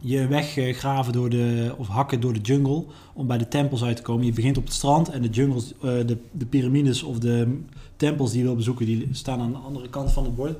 je 0.00 0.26
weg 0.26 0.58
graven 0.76 1.12
door 1.12 1.30
de, 1.30 1.74
of 1.76 1.88
hakken 1.88 2.20
door 2.20 2.32
de 2.32 2.40
jungle 2.40 2.84
om 3.14 3.26
bij 3.26 3.38
de 3.38 3.48
tempels 3.48 3.84
uit 3.84 3.96
te 3.96 4.02
komen. 4.02 4.26
Je 4.26 4.32
begint 4.32 4.58
op 4.58 4.64
het 4.64 4.74
strand 4.74 5.08
en 5.08 5.22
de 5.22 5.28
jungles, 5.28 5.74
de, 5.80 6.16
de 6.30 6.46
piramides 6.46 7.02
of 7.02 7.18
de 7.18 7.60
tempels 7.98 8.30
die 8.30 8.38
je 8.38 8.44
wil 8.46 8.56
bezoeken, 8.56 8.86
die 8.86 9.08
staan 9.12 9.40
aan 9.40 9.52
de 9.52 9.58
andere 9.58 9.88
kant 9.88 10.12
van 10.12 10.24
het 10.24 10.36
bord. 10.36 10.56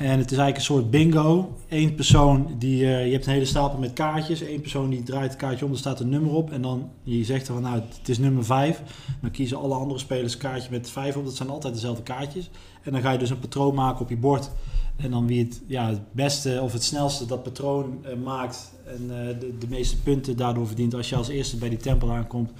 En 0.00 0.18
het 0.18 0.30
is 0.30 0.38
eigenlijk 0.38 0.56
een 0.56 0.62
soort 0.62 0.90
bingo. 0.90 1.56
Eén 1.68 1.94
persoon 1.94 2.54
die, 2.58 2.84
eh, 2.84 3.06
je 3.06 3.12
hebt 3.12 3.26
een 3.26 3.32
hele 3.32 3.44
stapel 3.44 3.78
met 3.78 3.92
kaartjes. 3.92 4.40
Eén 4.40 4.60
persoon 4.60 4.90
die 4.90 5.02
draait 5.02 5.30
het 5.30 5.40
kaartje 5.40 5.64
om, 5.64 5.72
er 5.72 5.78
staat 5.78 6.00
een 6.00 6.08
nummer 6.08 6.32
op. 6.32 6.50
En 6.50 6.62
dan, 6.62 6.90
je 7.02 7.24
zegt 7.24 7.48
er 7.48 7.54
van, 7.54 7.62
nou, 7.62 7.80
het 7.98 8.08
is 8.08 8.18
nummer 8.18 8.44
5. 8.44 8.82
Dan 9.20 9.30
kiezen 9.30 9.58
alle 9.58 9.74
andere 9.74 9.98
spelers 9.98 10.32
een 10.32 10.38
kaartje 10.38 10.70
met 10.70 10.90
5 10.90 11.16
op. 11.16 11.24
Dat 11.24 11.36
zijn 11.36 11.48
altijd 11.48 11.74
dezelfde 11.74 12.02
kaartjes. 12.02 12.50
En 12.82 12.92
dan 12.92 13.00
ga 13.00 13.10
je 13.10 13.18
dus 13.18 13.30
een 13.30 13.38
patroon 13.38 13.74
maken 13.74 14.00
op 14.00 14.08
je 14.08 14.16
bord. 14.16 14.50
En 14.96 15.10
dan 15.10 15.26
wie 15.26 15.44
het, 15.44 15.62
ja, 15.66 15.88
het 15.88 16.12
beste 16.12 16.58
of 16.62 16.72
het 16.72 16.82
snelste 16.82 17.26
dat 17.26 17.42
patroon 17.42 17.98
eh, 18.02 18.12
maakt 18.24 18.72
en 18.86 19.02
eh, 19.10 19.40
de, 19.40 19.58
de 19.58 19.68
meeste 19.68 19.96
punten 19.96 20.36
daardoor 20.36 20.66
verdient 20.66 20.94
als 20.94 21.08
je 21.08 21.16
als 21.16 21.28
eerste 21.28 21.56
bij 21.56 21.68
die 21.68 21.78
tempel 21.78 22.12
aankomt, 22.12 22.50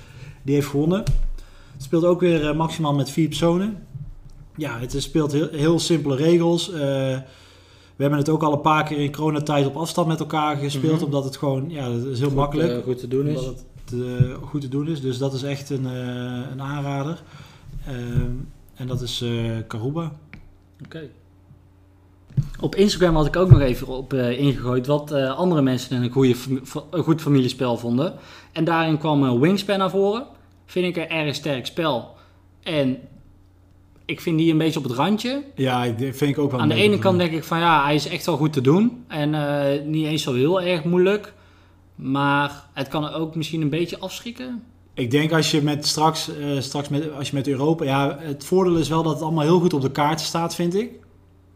die 0.43 0.55
heeft 0.55 0.67
gewonnen. 0.67 1.05
Het 1.73 1.83
speelt 1.83 2.05
ook 2.05 2.21
weer 2.21 2.57
maximaal 2.57 2.95
met 2.95 3.11
vier 3.11 3.29
personen. 3.29 3.87
Ja, 4.57 4.79
het 4.79 4.95
speelt 4.99 5.33
heel, 5.33 5.49
heel 5.51 5.79
simpele 5.79 6.17
regels. 6.17 6.73
Eh, 6.73 6.79
we 7.97 8.07
hebben 8.07 8.19
het 8.19 8.29
ook 8.29 8.43
al 8.43 8.53
een 8.53 8.61
paar 8.61 8.85
keer 8.85 8.99
in 8.99 9.13
coronatijd 9.13 9.67
op 9.67 9.77
afstand 9.77 10.09
met 10.09 10.21
elkaar 10.21 10.57
gespeeld, 10.57 10.95
Mhm. 10.97 11.05
omdat 11.05 11.25
het 11.25 11.37
gewoon, 11.37 11.65
ja, 11.71 11.89
dat 11.89 12.05
is 12.05 12.19
heel 12.19 12.29
Goed, 12.29 12.37
makkelijk. 12.37 12.71
eh, 12.79 12.83
goed 12.85 12.99
te 12.99 13.09
doen 13.09 13.27
is. 13.27 13.39
Omdat 13.39 13.55
het, 13.55 13.65
te, 13.85 14.37
goed 14.43 14.61
te 14.61 14.69
doen 14.69 14.89
is. 14.89 15.01
Dus 15.01 15.19
dat 15.19 15.33
is 15.35 15.43
echt 15.43 15.71
een, 15.71 15.87
eh, 15.87 15.93
een 16.53 16.63
aanrader. 16.63 17.23
Ehm, 17.87 18.31
en 18.75 18.87
dat 18.87 19.01
is 19.01 19.21
eh 19.23 19.31
Karuba. 19.67 20.13
Oké. 20.85 21.09
Op 22.61 22.75
Instagram 22.75 23.15
had 23.17 23.27
ik 23.27 23.37
ook 23.37 23.51
nog 23.51 23.61
even 23.61 23.87
op 23.87 24.13
eh, 24.13 24.39
ingegooid 24.39 24.87
wat 24.87 25.11
eh, 25.13 25.37
andere 25.39 25.63
mensen 25.63 26.03
een, 26.03 26.11
goede, 26.11 26.35
een 26.91 27.03
goed 27.03 27.21
familiespel 27.21 27.77
vonden. 27.77 28.15
En 28.53 28.65
daarin 28.65 28.99
kwam 28.99 29.25
eh, 29.25 29.39
Wingspan 29.41 29.79
naar 29.79 29.91
voren. 29.91 30.27
Vind 30.67 30.87
ik 30.87 30.97
een 30.97 31.09
erg 31.17 31.35
sterk 31.35 31.67
spel. 31.67 32.15
En 32.63 32.97
ik 34.11 34.21
vind 34.21 34.39
die 34.39 34.53
een 34.53 34.59
beetje 34.59 34.79
op 34.79 34.85
het 34.85 34.95
randje. 34.95 35.43
Ja, 35.55 35.95
vind 35.97 36.21
ik 36.23 36.39
ook 36.39 36.51
wel 36.51 36.61
Aan 36.61 36.69
de 36.69 36.75
ene 36.75 36.99
kant 36.99 37.19
denk 37.19 37.33
ik 37.33 37.45
van 37.45 37.59
ja, 37.59 37.85
hij 37.85 37.95
is 37.95 38.09
echt 38.09 38.27
wel 38.27 38.37
goed 38.37 38.53
te 38.53 38.61
doen. 38.61 39.05
En 39.09 39.35
eh, 39.35 39.85
niet 39.85 40.07
eens 40.07 40.23
zo 40.23 40.35
heel 40.35 40.61
erg 40.61 40.85
moeilijk. 40.85 41.33
Maar 41.95 42.65
het 42.73 42.89
kan 42.89 43.13
ook 43.13 43.35
misschien 43.35 43.61
een 43.61 43.69
beetje 43.69 43.99
afschrikken. 43.99 44.63
Ik 44.95 45.11
denk 45.11 45.33
als 45.33 45.51
je 45.51 45.63
met 45.63 45.87
straks, 45.87 46.37
eh, 46.37 46.61
straks 46.61 46.89
met, 46.89 47.13
als 47.13 47.31
je 47.31 47.37
met 47.37 47.49
Europa... 47.49 47.85
Ja, 47.85 48.19
het 48.21 48.45
voordeel 48.45 48.77
is 48.77 48.89
wel 48.89 49.03
dat 49.03 49.13
het 49.13 49.23
allemaal 49.23 49.45
heel 49.45 49.61
goed 49.61 49.73
op 49.73 49.81
de 49.81 49.91
kaart 49.91 50.21
staat, 50.21 50.55
vind 50.55 50.75
ik. 50.75 50.91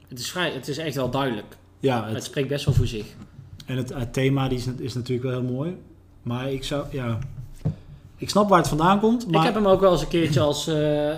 Het 0.08 0.18
is, 0.18 0.30
vrij, 0.30 0.50
het 0.50 0.68
is 0.68 0.78
echt 0.78 0.94
wel 0.94 1.10
duidelijk. 1.10 1.56
Ja, 1.80 2.04
Het 2.04 2.14
het, 2.14 2.24
spreekt 2.24 2.48
best 2.48 2.64
wel 2.64 2.74
voor 2.74 2.86
zich. 2.86 3.06
en 3.66 3.76
het, 3.76 3.94
het 3.94 4.12
thema 4.12 4.48
die 4.48 4.58
is, 4.58 4.66
is 4.78 4.94
natuurlijk 4.94 5.28
wel 5.28 5.40
heel 5.40 5.52
mooi. 5.52 5.76
Maar 6.22 6.52
ik 6.52 6.64
zou, 6.64 6.84
ja... 6.90 7.18
Ik 8.16 8.30
snap 8.30 8.48
waar 8.48 8.58
het 8.58 8.68
vandaan 8.68 9.00
komt, 9.00 9.26
maar... 9.30 9.40
Ik 9.40 9.46
heb 9.46 9.54
hem 9.54 9.66
ook 9.66 9.80
wel 9.80 9.92
eens 9.92 10.02
een 10.02 10.08
keertje 10.08 10.40
als 10.40 10.66
eh, 10.66 11.16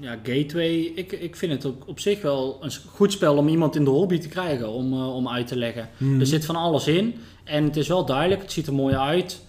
ja, 0.00 0.18
gateway. 0.22 0.92
Ik, 0.94 1.12
ik 1.12 1.36
vind 1.36 1.52
het 1.52 1.64
op, 1.64 1.82
op 1.86 2.00
zich 2.00 2.22
wel 2.22 2.58
een 2.60 2.72
goed 2.88 3.12
spel 3.12 3.36
om 3.36 3.48
iemand 3.48 3.76
in 3.76 3.84
de 3.84 3.90
hobby 3.90 4.18
te 4.18 4.28
krijgen, 4.28 4.68
om, 4.68 4.92
eh, 4.92 5.14
om 5.14 5.28
uit 5.28 5.46
te 5.46 5.56
leggen. 5.56 5.88
Mhm. 5.96 6.20
Er 6.20 6.26
zit 6.26 6.44
van 6.44 6.56
alles 6.56 6.86
in 6.86 7.14
en 7.44 7.64
het 7.64 7.76
is 7.76 7.88
wel 7.88 8.04
duidelijk, 8.04 8.42
het 8.42 8.52
ziet 8.52 8.66
er 8.66 8.74
mooi 8.74 8.94
uit. 8.94 9.40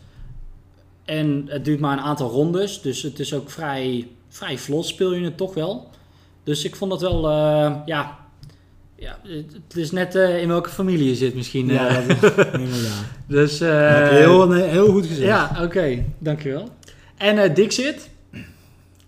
En 1.05 1.45
het 1.47 1.65
duurt 1.65 1.79
maar 1.79 1.97
een 1.97 2.03
aantal 2.03 2.29
rondes, 2.29 2.81
dus 2.81 3.01
het 3.01 3.19
is 3.19 3.33
ook 3.33 3.49
vrij, 3.49 4.07
vrij 4.29 4.57
vlot 4.57 4.85
speel 4.85 5.13
je 5.13 5.23
het 5.23 5.37
toch 5.37 5.53
wel. 5.53 5.89
Dus 6.43 6.63
ik 6.63 6.75
vond 6.75 6.91
dat 6.91 7.01
wel, 7.01 7.29
eh, 7.29 7.75
ja, 7.85 8.19
ja, 8.95 9.19
het 9.67 9.75
is 9.75 9.91
net 9.91 10.15
eh, 10.15 10.41
in 10.41 10.47
welke 10.47 10.69
familie 10.69 11.07
je 11.07 11.15
zit 11.15 11.35
misschien. 11.35 11.67
Ja, 11.67 11.87
eh. 11.87 12.07
dat 12.07 12.23
is, 12.59 12.91
dus, 13.27 13.57
Dat 13.57 13.69
heb 13.69 14.11
je 14.11 14.17
heel, 14.17 14.51
heel 14.51 14.91
goed 14.91 15.05
gezegd. 15.05 15.27
ja, 15.27 15.57
oké, 15.61 16.03
dankjewel. 16.17 16.69
En 17.17 17.53
Dixit. 17.53 18.11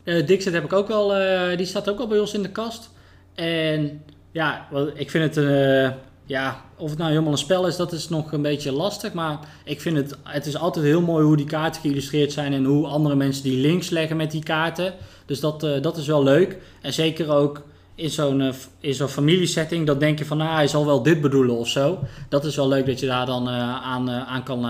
Eh 0.06 0.26
Dixit 0.28 0.54
heb 0.54 0.64
ik 0.64 0.74
ook 0.74 0.88
wel, 0.88 1.16
eh, 1.16 1.58
die 1.58 1.66
staat 1.66 1.90
ook 1.90 2.00
al 2.00 2.08
bij 2.08 2.20
ons 2.20 2.34
in 2.34 2.42
de 2.42 2.50
kast. 2.50 2.90
En 3.34 4.04
ja, 4.32 4.68
ik 4.94 5.10
vind 5.10 5.36
het, 5.36 5.46
eh, 5.46 5.92
ja, 6.26 6.62
of 6.78 6.90
het 6.90 6.98
nou 6.98 7.10
helemaal 7.10 7.32
een 7.32 7.38
spel 7.38 7.68
is, 7.68 7.76
dat 7.76 7.92
is 7.92 8.10
nog 8.10 8.32
een 8.32 8.42
beetje 8.42 8.72
lastig. 8.72 9.14
Maar 9.14 9.40
ik 9.64 9.82
vind 9.82 9.98
het, 9.98 10.18
het 10.24 10.46
is 10.46 10.58
altijd 10.58 10.86
heel 10.86 11.02
mooi 11.02 11.26
hoe 11.26 11.38
die 11.38 11.46
kaarten 11.46 11.82
geïllustreerd 11.82 12.32
zijn 12.32 12.54
en 12.54 12.66
hoe 12.66 12.88
andere 12.88 13.16
mensen 13.16 13.44
die 13.44 13.58
links 13.58 13.90
leggen 13.90 14.18
met 14.18 14.32
die 14.32 14.44
kaarten. 14.44 14.94
Dus 15.26 15.40
dat, 15.40 15.60
dat 15.82 15.98
is 15.98 16.08
wel 16.08 16.24
leuk. 16.24 16.58
En 16.82 16.94
zeker 16.94 17.32
ook 17.32 17.62
in 17.96 18.10
zo'n 18.10 18.54
in 18.80 18.94
zo'n 18.94 19.08
familiesetting, 19.08 19.86
dan 19.86 20.00
denk 20.00 20.20
je 20.20 20.26
van, 20.26 20.38
nou, 20.38 20.56
hij 20.56 20.68
zal 20.68 20.86
wel 20.86 21.04
dit 21.04 21.22
bedoelen 21.22 21.56
of 21.56 21.68
zo. 21.68 22.00
Dat 22.30 22.46
is 22.46 22.56
wel 22.56 22.68
leuk 22.68 22.86
dat 22.86 23.00
je 23.00 23.06
daar 23.06 23.26
dan 23.26 23.50
aan, 23.50 24.10
aan, 24.10 24.44
kan, 24.44 24.66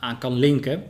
aan 0.00 0.18
kan 0.18 0.34
linken. 0.34 0.82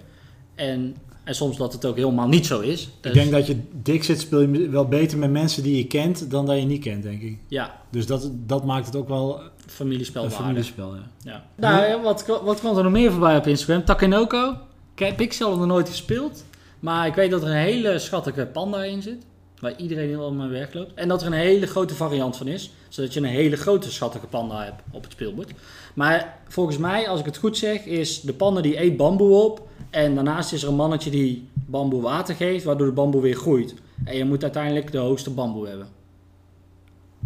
En, 0.55 0.97
en 1.25 1.35
soms 1.35 1.57
dat 1.57 1.73
het 1.73 1.85
ook 1.85 1.97
helemaal 1.97 2.29
niet 2.29 2.47
zo 2.47 2.61
is. 2.61 2.83
Ik 2.83 2.91
Dus, 3.01 3.13
denk 3.13 3.31
dat 3.31 3.47
je 3.47 3.57
Dixit 3.73 4.21
speel 4.21 4.41
je 4.41 4.69
wel 4.69 4.87
beter 4.89 5.19
met 5.19 5.31
mensen 5.31 5.63
die 5.63 5.77
je 5.77 5.87
kent 5.87 6.31
dan 6.31 6.47
dat 6.47 6.59
je 6.59 6.65
niet 6.65 6.83
kent, 6.83 7.03
denk 7.03 7.23
ik. 7.23 7.39
Ja, 7.49 7.81
Dus 7.91 8.07
dat, 8.07 8.31
dat 8.47 8.65
maakt 8.65 8.87
het 8.87 8.97
ook 8.97 9.09
wel 9.09 9.41
een 9.41 9.51
familiespelwaarde. 9.67 10.37
familiespel, 10.37 10.95
ja. 10.95 11.11
Ja. 11.25 11.45
Nou, 11.57 11.87
ja, 11.87 12.01
wat, 12.01 12.27
wat 12.45 12.59
kwam 12.61 12.77
er 12.77 12.83
nog 12.83 12.93
meer 12.93 13.11
voorbij 13.11 13.37
op 13.37 13.47
Instagram? 13.47 13.85
Takenoko. 13.85 14.57
Ik 14.95 14.99
heb 15.07 15.21
ik 15.21 15.33
zelf 15.33 15.57
nog 15.59 15.67
nooit 15.67 15.89
gespeeld. 15.89 16.45
Maar 16.81 17.07
ik 17.07 17.15
weet 17.15 17.31
dat 17.31 17.43
er 17.43 17.49
een 17.49 17.55
hele 17.57 17.99
schattige 17.99 18.47
panda 18.47 18.85
in 18.85 19.03
zit. 19.03 19.23
Waar 19.61 19.77
iedereen 19.77 20.09
heel 20.09 20.33
mee 20.33 20.49
wegloopt. 20.49 20.95
En 20.95 21.09
dat 21.09 21.21
er 21.21 21.27
een 21.27 21.33
hele 21.33 21.67
grote 21.67 21.95
variant 21.95 22.37
van 22.37 22.47
is. 22.49 22.71
Zodat 22.89 23.15
je 23.15 23.21
een 23.21 23.27
hele 23.27 23.57
grote 23.57 23.91
schattige 23.93 24.27
panda 24.27 24.65
hebt 24.65 24.83
op 24.91 25.03
het 25.03 25.13
speelbord. 25.13 25.51
Maar 25.95 26.39
volgens 26.49 26.79
mij, 26.79 27.09
als 27.09 27.21
ik 27.21 27.27
het 27.27 27.37
goed 27.37 27.59
zeg, 27.59 27.85
is 27.85 28.21
de 28.21 28.33
panda 28.33 28.61
die 28.61 28.81
eet 28.83 28.97
bamboe 28.97 29.43
op. 29.45 29.69
En 29.93 30.15
daarnaast 30.15 30.53
is 30.53 30.63
er 30.63 30.69
een 30.69 30.75
mannetje 30.75 31.11
die 31.11 31.49
bamboe 31.55 32.03
water 32.03 32.35
geeft. 32.35 32.65
Waardoor 32.65 32.87
de 32.87 32.93
bamboe 32.93 33.21
weer 33.21 33.35
groeit. 33.35 33.75
En 34.05 34.17
je 34.17 34.25
moet 34.25 34.43
uiteindelijk 34.43 34.93
de 34.93 34.99
hoogste 34.99 35.31
bamboe 35.31 35.69
hebben. 35.69 35.89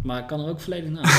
Maar 0.03 0.19
ik 0.19 0.27
kan 0.27 0.39
er 0.39 0.49
ook 0.49 0.59
volledig 0.59 0.89
na. 0.89 1.01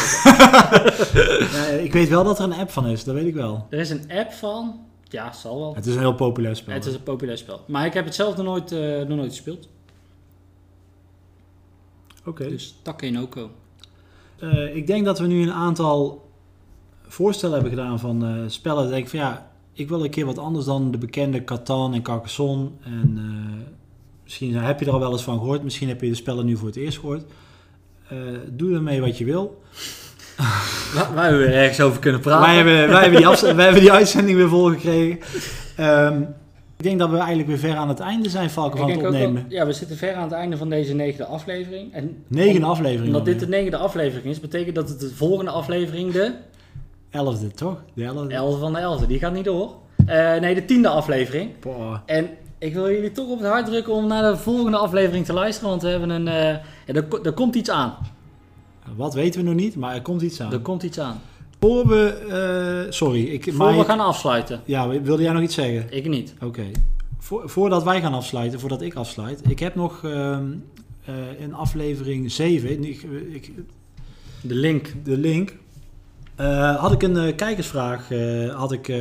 ja. 1.59 1.65
Ik 1.67 1.93
weet 1.93 2.09
wel 2.09 2.25
dat 2.25 2.39
er 2.39 2.45
een 2.45 2.53
app 2.53 2.71
van 2.71 2.87
is, 2.87 3.05
dat 3.05 3.15
weet 3.15 3.27
ik 3.27 3.35
wel. 3.35 3.67
er 3.71 3.79
is 3.79 3.91
een 3.91 4.11
app 4.11 4.33
van. 4.33 4.81
Ja, 5.05 5.33
zal 5.33 5.59
wel. 5.59 5.75
Het 5.75 5.87
is 5.87 5.95
een 5.95 6.01
heel 6.01 6.15
populair 6.15 6.57
spel. 6.57 6.75
Het 6.75 6.87
is 6.87 6.95
een 6.95 7.03
populair 7.03 7.39
spel. 7.39 7.61
Maar 7.67 7.87
ik 7.87 7.95
heb 7.95 8.05
het 8.05 8.15
zelf 8.15 8.37
nog 8.37 8.45
nooit, 8.45 8.73
eh, 8.73 8.99
nog 8.99 9.17
nooit 9.17 9.31
gespeeld. 9.31 9.69
Oké. 12.25 12.49
Dus 12.49 12.75
Takenoko. 12.83 13.51
Eh, 14.39 14.77
ik 14.77 14.87
denk 14.87 15.05
dat 15.05 15.19
we 15.19 15.27
nu 15.27 15.43
een 15.43 15.53
aantal 15.53 16.29
voorstellen 17.07 17.55
hebben 17.55 17.73
gedaan 17.73 17.99
van 17.99 18.25
eh, 18.25 18.43
spellen. 18.47 18.77
Dat 18.77 18.87
ik 18.87 18.93
denk 18.93 19.09
van 19.09 19.19
ja, 19.19 19.48
ik 19.79 19.89
wil 19.89 20.05
een 20.05 20.11
keer 20.11 20.25
wat 20.27 20.39
anders 20.39 20.65
dan 20.65 20.91
de 20.91 20.99
bekende 20.99 21.45
Catan 21.45 21.95
en 21.95 22.03
Carcassonne. 22.03 22.69
En 22.85 23.13
eh, 23.17 23.67
misschien 24.25 24.55
heb 24.55 24.81
je 24.81 24.87
er 24.87 24.93
al 24.93 25.01
wel 25.01 25.13
eens 25.13 25.23
van 25.23 25.39
gehoord. 25.39 25.63
Misschien 25.63 25.89
heb 25.89 26.01
je 26.01 26.09
de 26.09 26.15
spellen 26.15 26.47
nu 26.47 26.57
voor 26.57 26.67
het 26.67 26.77
eerst 26.77 26.99
gehoord. 26.99 27.25
Eh, 28.09 28.17
doe 28.51 28.75
ermee 28.75 29.01
wat 29.01 29.19
je 29.19 29.25
wil. 29.25 29.63
Waar, 30.95 31.15
waar 31.15 31.31
we 31.31 31.37
weer 31.37 31.55
ergens 31.55 31.81
over 31.81 32.01
kunnen 32.01 32.21
praten. 32.21 32.47
Wij 32.47 32.57
hebben, 32.57 32.89
wij, 32.89 33.03
hebben 33.03 33.21
die 33.21 33.55
wij 33.55 33.65
hebben 33.65 33.83
die 33.83 33.93
uitzending 33.93 34.37
weer 34.37 34.49
volgekregen. 34.49 35.19
Ehm, 35.77 36.21
ik 36.77 36.85
denk 36.85 36.99
dat 36.99 37.11
we 37.11 37.17
eigenlijk 37.17 37.49
weer 37.49 37.59
ver 37.59 37.77
aan 37.77 37.89
het 37.89 38.01
einde 38.01 38.29
zijn, 38.29 38.51
Valken, 38.51 38.79
van 38.79 38.91
het 38.91 38.99
ook 38.99 39.05
opnemen. 39.05 39.45
ja, 39.49 39.67
we 39.67 39.73
zitten 39.73 39.97
ver 39.97 40.15
aan 40.15 40.23
het 40.23 40.33
einde 40.33 40.57
van 40.57 40.69
deze 40.69 40.95
negende 40.95 41.25
aflevering. 41.25 41.93
En 41.93 42.25
Negen 42.27 42.65
om- 42.65 42.71
afleveringen. 42.71 43.07
Omdat 43.07 43.25
dit 43.25 43.41
de 43.41 43.49
negende 43.49 43.77
aflevering 43.77 44.27
is, 44.29 44.41
betekent 44.41 44.75
dat 44.75 44.89
het 44.89 45.01
de 45.01 45.15
volgende 45.15 45.51
aflevering 45.51 46.13
de 46.13 46.33
Elfde, 47.11 47.51
toch? 47.51 47.83
De 47.95 48.05
elfde. 48.05 48.35
elfde 48.35 48.59
van 48.61 48.73
de 48.73 48.79
elfde. 48.79 49.07
Die 49.07 49.19
gaat 49.19 49.33
niet 49.33 49.45
door. 49.45 49.75
Eh, 50.07 50.41
nee, 50.41 50.55
de 50.55 50.65
tiende 50.65 50.89
aflevering. 50.89 51.51
Boah. 51.61 51.99
En 52.07 52.29
ik 52.59 52.75
wil 52.75 52.91
jullie 52.91 53.13
toch 53.13 53.29
op 53.31 53.39
het 53.39 53.49
hart 53.49 53.67
drukken 53.67 53.93
om 53.93 54.07
naar 54.07 54.31
de 54.33 54.37
volgende 54.39 54.77
aflevering 54.77 55.25
te 55.25 55.33
luisteren. 55.33 55.69
Want 55.71 55.83
we 55.83 55.89
hebben 55.89 56.11
een... 56.11 56.25
ja, 56.25 56.61
er, 56.87 57.07
er 57.23 57.33
komt 57.33 57.55
iets 57.55 57.71
aan. 57.71 57.95
Wat 58.97 59.15
weten 59.15 59.41
we 59.41 59.47
nog 59.47 59.55
niet, 59.57 59.77
maar 59.77 59.95
er 59.95 60.03
komt 60.03 60.23
iets 60.23 60.41
aan. 60.41 60.53
Er 60.53 60.61
komt 60.61 60.83
iets 60.83 60.99
aan. 61.01 61.21
Voor 61.61 61.87
we... 61.89 62.07
eh, 62.87 62.93
sorry, 62.93 63.25
ik... 63.25 63.45
Voor 63.45 63.53
maar 63.55 63.75
we 63.75 63.81
ik- 63.81 63.87
gaan 63.87 64.01
afsluiten. 64.01 64.61
Ja, 64.65 64.89
wilde 64.89 65.23
jij 65.23 65.33
nog 65.33 65.43
iets 65.43 65.55
zeggen? 65.55 65.87
Ik 65.91 66.09
niet. 66.09 66.35
Oké. 66.43 66.65
Voor, 67.19 67.49
voordat 67.49 67.83
wij 67.83 68.01
gaan 68.01 68.15
afsluiten, 68.15 68.61
voordat 68.61 68.83
ik 68.83 68.95
afsluit. 68.95 69.41
Ik 69.51 69.59
heb 69.59 69.75
nog 69.75 70.05
ehm, 70.05 70.47
eh, 71.05 71.15
in 71.39 71.55
aflevering 71.55 72.31
7, 72.33 72.85
ik, 72.85 73.03
ik, 73.33 73.53
De 74.41 74.55
link. 74.55 74.93
de 75.05 75.17
link, 75.19 75.57
eh, 76.39 76.77
had 76.77 76.93
ik 76.93 77.03
een 77.03 77.17
eh, 77.17 77.37
kijkersvraag 77.37 78.11
eh, 78.11 78.55
had 78.55 78.73
ik, 78.73 78.93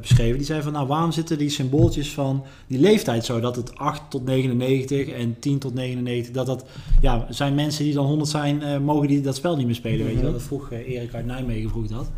beschreven. 0.00 0.36
Die 0.36 0.46
zei 0.46 0.62
van, 0.62 0.72
nou 0.72 0.86
waarom 0.86 1.12
zitten 1.12 1.38
die 1.38 1.48
symbooltjes 1.48 2.12
van 2.12 2.44
die 2.66 2.78
leeftijd 2.78 3.24
zo? 3.24 3.40
Dat 3.40 3.56
het 3.56 3.76
8 3.76 4.02
tot 4.08 4.24
99 4.24 5.08
en 5.08 5.36
10 5.38 5.58
tot 5.58 5.74
99, 5.74 6.32
dat 6.32 6.46
dat... 6.46 6.64
Ja, 7.00 7.26
zijn 7.28 7.54
mensen 7.54 7.84
die 7.84 7.94
dan 7.94 8.06
100 8.06 8.30
zijn, 8.30 8.82
mogen 8.82 9.08
die 9.08 9.20
dat 9.20 9.36
spel 9.36 9.56
niet 9.56 9.66
meer 9.66 9.74
spelen, 9.74 10.06
weet 10.06 10.14
je 10.14 10.22
wel? 10.22 10.32
Dat 10.32 10.42
vroeg 10.42 10.70
Erik 10.70 11.14
uit 11.14 11.26
Nijmegen, 11.26 11.70
vroeg 11.70 11.86
dat. 11.86 12.10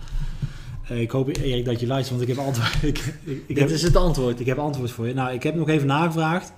Ik 0.89 1.11
hoop 1.11 1.37
Erik 1.37 1.64
dat 1.64 1.80
je 1.80 1.87
luistert, 1.87 2.18
want 2.18 2.30
ik 2.30 2.37
heb 2.37 2.47
antwoord. 2.47 2.83
ik, 2.83 2.99
ik, 3.24 3.43
ik 3.47 3.47
Dit 3.47 3.59
heb, 3.59 3.68
is 3.68 3.83
het 3.83 3.97
antwoord. 3.97 4.41
ik 4.41 4.47
heb 4.47 4.59
antwoord 4.59 4.91
voor 4.91 5.07
je. 5.07 5.14
Nou, 5.14 5.33
ik 5.33 5.43
heb 5.43 5.55
nog 5.55 5.68
even 5.68 5.87
nagevraagd 5.87 6.53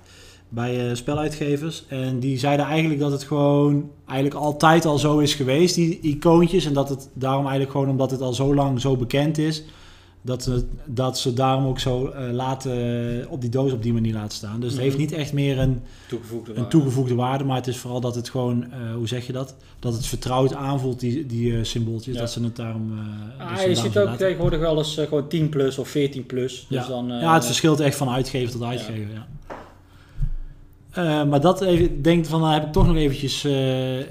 bij 0.55 0.89
eh, 0.89 0.95
speluitgevers. 0.95 1.83
En 1.87 2.19
die 2.19 2.37
zeiden 2.39 2.65
eigenlijk 2.65 2.99
dat 2.99 3.11
het 3.11 3.23
gewoon 3.23 3.89
eigenlijk 4.05 4.39
altijd 4.39 4.85
al 4.85 4.97
zo 4.97 5.17
is 5.19 5.33
geweest, 5.33 5.75
die 5.75 5.99
icoontjes. 6.01 6.65
En 6.65 6.73
dat 6.73 6.89
het 6.89 7.09
daarom 7.13 7.41
eigenlijk 7.41 7.71
gewoon 7.71 7.89
omdat 7.89 8.11
het 8.11 8.21
al 8.21 8.33
zo 8.33 8.55
lang 8.55 8.81
zo 8.81 8.95
bekend 8.97 9.37
is, 9.37 9.63
dat 10.21 10.43
ze, 10.43 10.65
dat 10.85 11.19
ze 11.19 11.33
daarom 11.33 11.65
ook 11.65 11.79
zo 11.79 12.07
eh, 12.07 12.31
laten, 12.31 13.25
op 13.29 13.41
die 13.41 13.49
doos 13.49 13.71
op 13.71 13.83
die 13.83 13.93
manier 13.93 14.13
laten 14.13 14.37
staan. 14.37 14.59
Dus 14.59 14.71
het 14.71 14.81
heeft 14.81 14.93
Mhm. 14.97 15.01
niet 15.01 15.11
echt 15.11 15.33
meer 15.33 15.59
een, 15.59 15.81
Toegevoegde 16.07 16.53
een 16.55 16.67
toegevoegde 16.69 17.15
waarde, 17.15 17.43
maar 17.43 17.55
het 17.55 17.67
is 17.67 17.77
vooral 17.77 18.01
dat 18.01 18.15
het 18.15 18.29
gewoon, 18.29 18.63
eh, 18.71 18.93
hoe 18.95 19.07
zeg 19.07 19.27
je 19.27 19.33
dat? 19.33 19.55
Dat 19.79 19.93
het 19.93 20.05
vertrouwd 20.05 20.53
aanvoelt, 20.53 20.99
die, 20.99 21.25
die 21.25 21.53
eh, 21.57 21.63
symbooltjes. 21.63 22.13
Ja. 22.15 22.19
Dat 22.21 22.31
ze 22.31 22.43
het 22.43 22.55
daarom... 22.55 22.91
eh, 23.39 23.45
Ah, 23.45 23.51
dus 23.53 23.61
ze 23.61 23.69
je 23.69 23.75
ziet 23.75 23.97
ook 23.97 24.05
laten. 24.05 24.17
tegenwoordig 24.17 24.59
wel 24.59 24.77
eens 24.77 24.97
eh, 24.97 25.07
gewoon 25.07 25.27
10 25.27 25.49
plus 25.49 25.77
of 25.77 25.87
14 25.87 26.25
plus. 26.25 26.65
Dus 26.69 26.81
Ja. 26.83 26.87
dan, 26.87 27.11
eh, 27.11 27.21
ja, 27.21 27.33
het 27.33 27.45
verschilt 27.45 27.79
echt 27.79 27.95
van 27.97 28.09
uitgever 28.09 28.51
tot 28.51 28.63
uitgever. 28.63 29.11
Ja. 29.13 29.27
Eh, 30.95 31.23
maar 31.23 31.41
dat 31.41 31.61
even, 31.61 31.85
ik 31.85 32.03
denk 32.03 32.25
van, 32.25 32.41
dan 32.41 32.51
heb 32.51 32.65
ik 32.65 32.71
toch 32.71 32.87
nog 32.87 32.95
eventjes. 32.95 33.43
eh, 33.43 33.51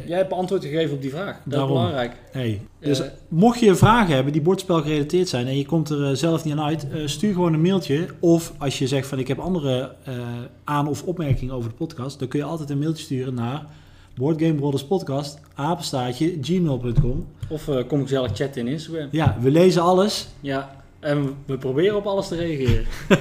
Jij 0.06 0.16
hebt 0.16 0.32
antwoord 0.32 0.64
gegeven 0.64 0.94
op 0.94 1.02
die 1.02 1.10
vraag. 1.10 1.32
Dat 1.44 1.52
Daarom. 1.52 1.70
is 1.70 1.76
belangrijk. 1.76 2.12
hey. 2.30 2.60
Dus 2.80 3.00
Eh, 3.00 3.06
mocht 3.28 3.60
je 3.60 3.74
vragen 3.74 4.14
hebben 4.14 4.32
die 4.32 4.42
bordspel 4.42 4.82
gerelateerd 4.82 5.28
zijn 5.28 5.46
en 5.46 5.56
je 5.58 5.66
komt 5.66 5.90
er 5.90 6.16
zelf 6.16 6.44
niet 6.44 6.54
aan 6.54 6.64
uit, 6.64 6.86
stuur 7.04 7.32
gewoon 7.32 7.52
een 7.52 7.60
mailtje. 7.60 8.06
Of 8.20 8.52
als 8.58 8.78
je 8.78 8.86
zegt 8.86 9.06
van 9.06 9.18
ik 9.18 9.28
heb 9.28 9.38
andere 9.38 9.94
aan- 10.64 10.88
of 10.88 11.02
opmerkingen 11.02 11.54
over 11.54 11.70
de 11.70 11.76
podcast, 11.76 12.18
dan 12.18 12.28
kun 12.28 12.38
je 12.38 12.44
altijd 12.44 12.70
een 12.70 12.78
mailtje 12.78 13.04
sturen 13.04 13.34
naar 13.34 13.66
Boardgame 14.16 14.54
Brothers 14.54 14.84
Podcast, 14.84 15.40
apenstaartje, 15.54 16.38
gmail.com. 16.40 17.26
Of 17.48 17.64
kom 17.86 18.00
ik 18.00 18.06
gezellig 18.08 18.30
chatten 18.36 18.66
in 18.66 18.72
Instagram. 18.72 19.08
Ja, 19.10 19.36
we 19.40 19.50
lezen 19.50 19.82
alles. 19.82 20.26
Ja. 20.40 20.82
En 21.00 21.34
we 21.46 21.58
proberen 21.58 21.96
op 21.96 22.06
alles 22.06 22.28
te 22.28 22.36
reageren. 22.36 22.84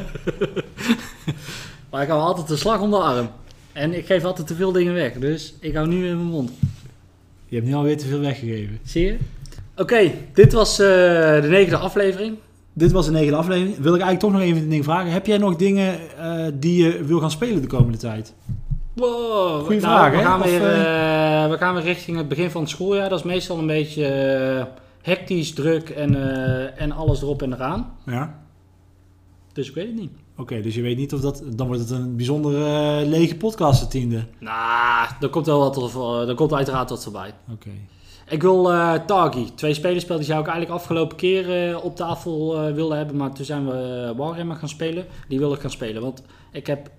maar 1.91 2.01
ik 2.01 2.07
hou 2.09 2.22
altijd 2.22 2.47
de 2.47 2.55
slag 2.55 2.82
om 2.82 2.89
de 2.89 2.97
arm. 2.97 3.28
En 3.74 3.98
ik 3.98 4.06
geef 4.06 4.24
altijd 4.24 4.48
te 4.48 4.56
veel 4.56 4.72
dingen 4.72 4.94
weg. 4.94 5.14
Dus 5.14 5.54
ik 5.60 5.76
hou 5.76 5.88
nu 5.88 6.08
in 6.08 6.16
mijn 6.16 6.30
mond. 6.30 6.52
Je 7.46 7.56
hebt 7.56 7.68
nu 7.68 7.74
alweer 7.74 7.98
te 7.98 8.08
veel 8.08 8.20
weggegeven. 8.20 8.80
Zie 8.84 9.06
je? 9.06 9.18
Oké, 9.76 10.12
dit 10.34 10.54
was 10.54 10.80
eh, 10.80 10.88
de 11.42 11.48
negende 11.50 11.78
aflevering. 11.78 12.38
Dit 12.74 12.92
was 12.92 13.06
de 13.06 13.12
negende 13.12 13.38
aflevering. 13.38 13.78
Wil 13.78 13.96
ik 13.96 14.02
eigenlijk 14.02 14.20
toch 14.20 14.32
nog 14.32 14.42
even 14.42 14.62
een 14.62 14.70
ding 14.70 14.84
vragen. 14.84 15.12
Heb 15.12 15.26
jij 15.26 15.38
nog 15.38 15.56
dingen 15.56 16.18
eh, 16.18 16.46
die 16.54 16.84
je 16.84 17.04
wil 17.04 17.20
gaan 17.20 17.32
spelen 17.32 17.62
de 17.62 17.68
komende 17.68 17.98
tijd? 17.98 18.34
Wow, 18.94 19.66
Goeie 19.66 19.82
nou, 19.82 19.94
vraag, 19.94 20.12
we 20.12 20.18
hè? 20.18 20.24
Gaan 20.24 20.40
Of, 20.40 20.46
weer, 20.46 20.62
eh, 20.62 21.50
we 21.50 21.58
gaan 21.58 21.74
weer 21.74 21.84
richting 21.84 22.18
het 22.18 22.28
begin 22.28 22.52
van 22.52 22.62
het 22.62 22.70
schooljaar. 22.70 23.10
Dat 23.10 23.20
is 23.20 23.26
meestal 23.26 23.58
een 23.58 23.68
beetje 23.68 24.68
hectisch, 25.02 25.54
druk 25.54 25.90
en, 25.90 26.16
en 26.78 26.92
alles 26.92 27.22
erop 27.22 27.42
en 27.42 27.54
eraan. 27.54 27.98
Ja. 28.06 28.40
Dus 29.54 29.70
ik 29.70 29.76
weet 29.76 29.88
het 29.88 29.96
niet. 29.96 30.23
Oké, 30.38 30.62
dus 30.62 30.76
je 30.76 30.82
weet 30.82 30.98
niet 30.98 31.14
of 31.14 31.22
dat... 31.22 31.44
Dan 31.56 31.68
wordt 31.68 31.82
het 31.82 31.90
een 31.90 32.16
bijzonder 32.16 32.66
eh, 32.66 33.08
lege 33.08 33.36
podcast 33.36 33.80
de 33.80 33.88
tiende. 33.88 34.26
Nou, 34.40 35.10
er 35.22 35.30
komt 35.30 35.46
wel 35.46 35.60
wat, 35.60 35.78
of, 35.78 35.96
er 36.28 36.36
komt 36.36 36.54
uiteraard 36.54 36.90
wat 36.90 37.04
voorbij. 37.04 37.34
Oké. 37.52 37.70
Ik 38.30 38.42
wil 38.42 38.72
eh 38.72 38.94
Targi, 38.94 39.54
twee 39.56 39.74
spelerspel 39.74 40.18
die 40.18 40.26
zou 40.26 40.40
ik 40.40 40.48
eigenlijk 40.48 40.80
afgelopen 40.80 41.18
keer 41.18 41.82
op 41.82 41.96
tafel 41.96 42.58
eh, 42.58 42.74
willen 42.74 42.98
hebben. 42.98 43.16
Maar 43.16 43.34
toen 43.34 43.46
zijn 43.46 43.66
we 43.66 44.08
uh, 44.12 44.18
Warhammer 44.18 44.56
gaan 44.56 44.70
spelen. 44.70 45.06
Die 45.28 45.40
wil 45.40 45.54
ik 45.54 45.60
gaan 45.60 45.72
spelen. 45.72 46.02
Want 46.02 46.24
ik 46.52 46.68
heb 46.68 46.92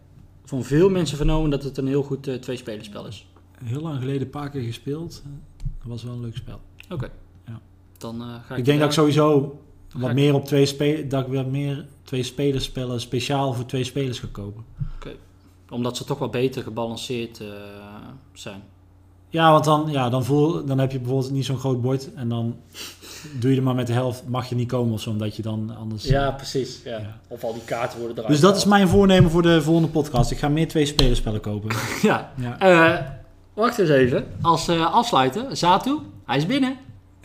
van 0.44 0.64
veel 0.64 0.90
mensen 0.90 1.16
vernomen 1.16 1.50
dat 1.50 1.62
het 1.62 1.76
een 1.76 1.86
heel 1.86 2.02
goed 2.02 2.28
uh, 2.28 2.34
twee 2.34 2.56
spelerspel 2.56 3.06
is. 3.06 3.26
Heel 3.64 3.80
lang 3.80 3.98
geleden 3.98 4.22
een 4.22 4.30
paar 4.30 4.50
keer 4.50 4.62
gespeeld. 4.62 5.22
Dat 5.78 5.88
was 5.88 6.02
wel 6.04 6.12
een 6.12 6.20
leuk 6.20 6.36
spel. 6.36 6.60
Oké. 6.84 6.94
Okay. 6.94 7.10
Ja. 7.46 7.60
Dan 7.98 8.20
uh, 8.20 8.26
ga 8.46 8.52
ik... 8.52 8.58
Ik 8.58 8.64
denk 8.64 8.78
dat 8.78 8.88
ik 8.88 8.94
sowieso 8.94 9.58
wat 9.94 10.08
ik... 10.08 10.14
meer 10.14 10.34
op 10.34 10.44
twee 10.44 10.66
spelers... 10.66 11.08
Dat 11.08 11.26
ik 11.26 11.32
wat 11.32 11.46
meer 11.46 11.86
twee 12.02 12.22
spelers 12.22 12.64
spellen 12.64 13.00
speciaal 13.00 13.52
voor 13.52 13.66
twee 13.66 13.84
spelers 13.84 14.18
ga 14.18 14.28
kopen. 14.32 14.64
Oké. 14.96 15.08
Okay. 15.08 15.18
Omdat 15.70 15.96
ze 15.96 16.04
toch 16.04 16.18
wat 16.18 16.30
beter 16.30 16.62
gebalanceerd 16.62 17.40
uh, 17.40 17.48
zijn. 18.32 18.62
Ja, 19.28 19.50
want 19.50 19.64
dan, 19.64 19.88
ja, 19.90 20.08
dan, 20.08 20.24
voel, 20.24 20.64
dan 20.64 20.78
heb 20.78 20.92
je 20.92 20.98
bijvoorbeeld 20.98 21.32
niet 21.32 21.44
zo'n 21.44 21.58
groot 21.58 21.82
bord 21.82 22.14
en 22.14 22.28
dan 22.28 22.56
doe 23.40 23.50
je 23.50 23.56
er 23.56 23.62
maar 23.62 23.74
met 23.74 23.86
de 23.86 23.92
helft, 23.92 24.22
mag 24.28 24.48
je 24.48 24.54
niet 24.54 24.68
komen 24.68 24.92
of 24.92 25.00
zo, 25.00 25.10
omdat 25.10 25.36
je 25.36 25.42
dan 25.42 25.76
anders... 25.78 26.04
Ja, 26.04 26.30
precies. 26.30 26.80
Ja. 26.84 26.98
Ja. 26.98 27.20
Of 27.28 27.44
al 27.44 27.52
die 27.52 27.64
kaarten 27.64 27.98
worden 27.98 28.16
eruit 28.16 28.32
Dus 28.32 28.42
dat 28.42 28.56
is 28.56 28.64
mijn 28.64 28.88
voornemen 28.88 29.30
voor 29.30 29.42
de 29.42 29.62
volgende 29.62 29.88
podcast. 29.88 30.30
Ik 30.30 30.38
ga 30.38 30.48
meer 30.48 30.68
twee 30.68 30.86
spelerspellen 30.86 31.40
kopen. 31.40 31.76
ja. 32.02 32.32
ja. 32.36 32.62
Uh, 32.62 33.00
wacht 33.54 33.78
eens 33.78 33.90
even. 33.90 34.26
Als 34.40 34.68
uh, 34.68 34.94
afsluiten, 34.94 35.56
Zatu, 35.56 35.98
hij 36.24 36.36
is 36.36 36.46
binnen. 36.46 36.76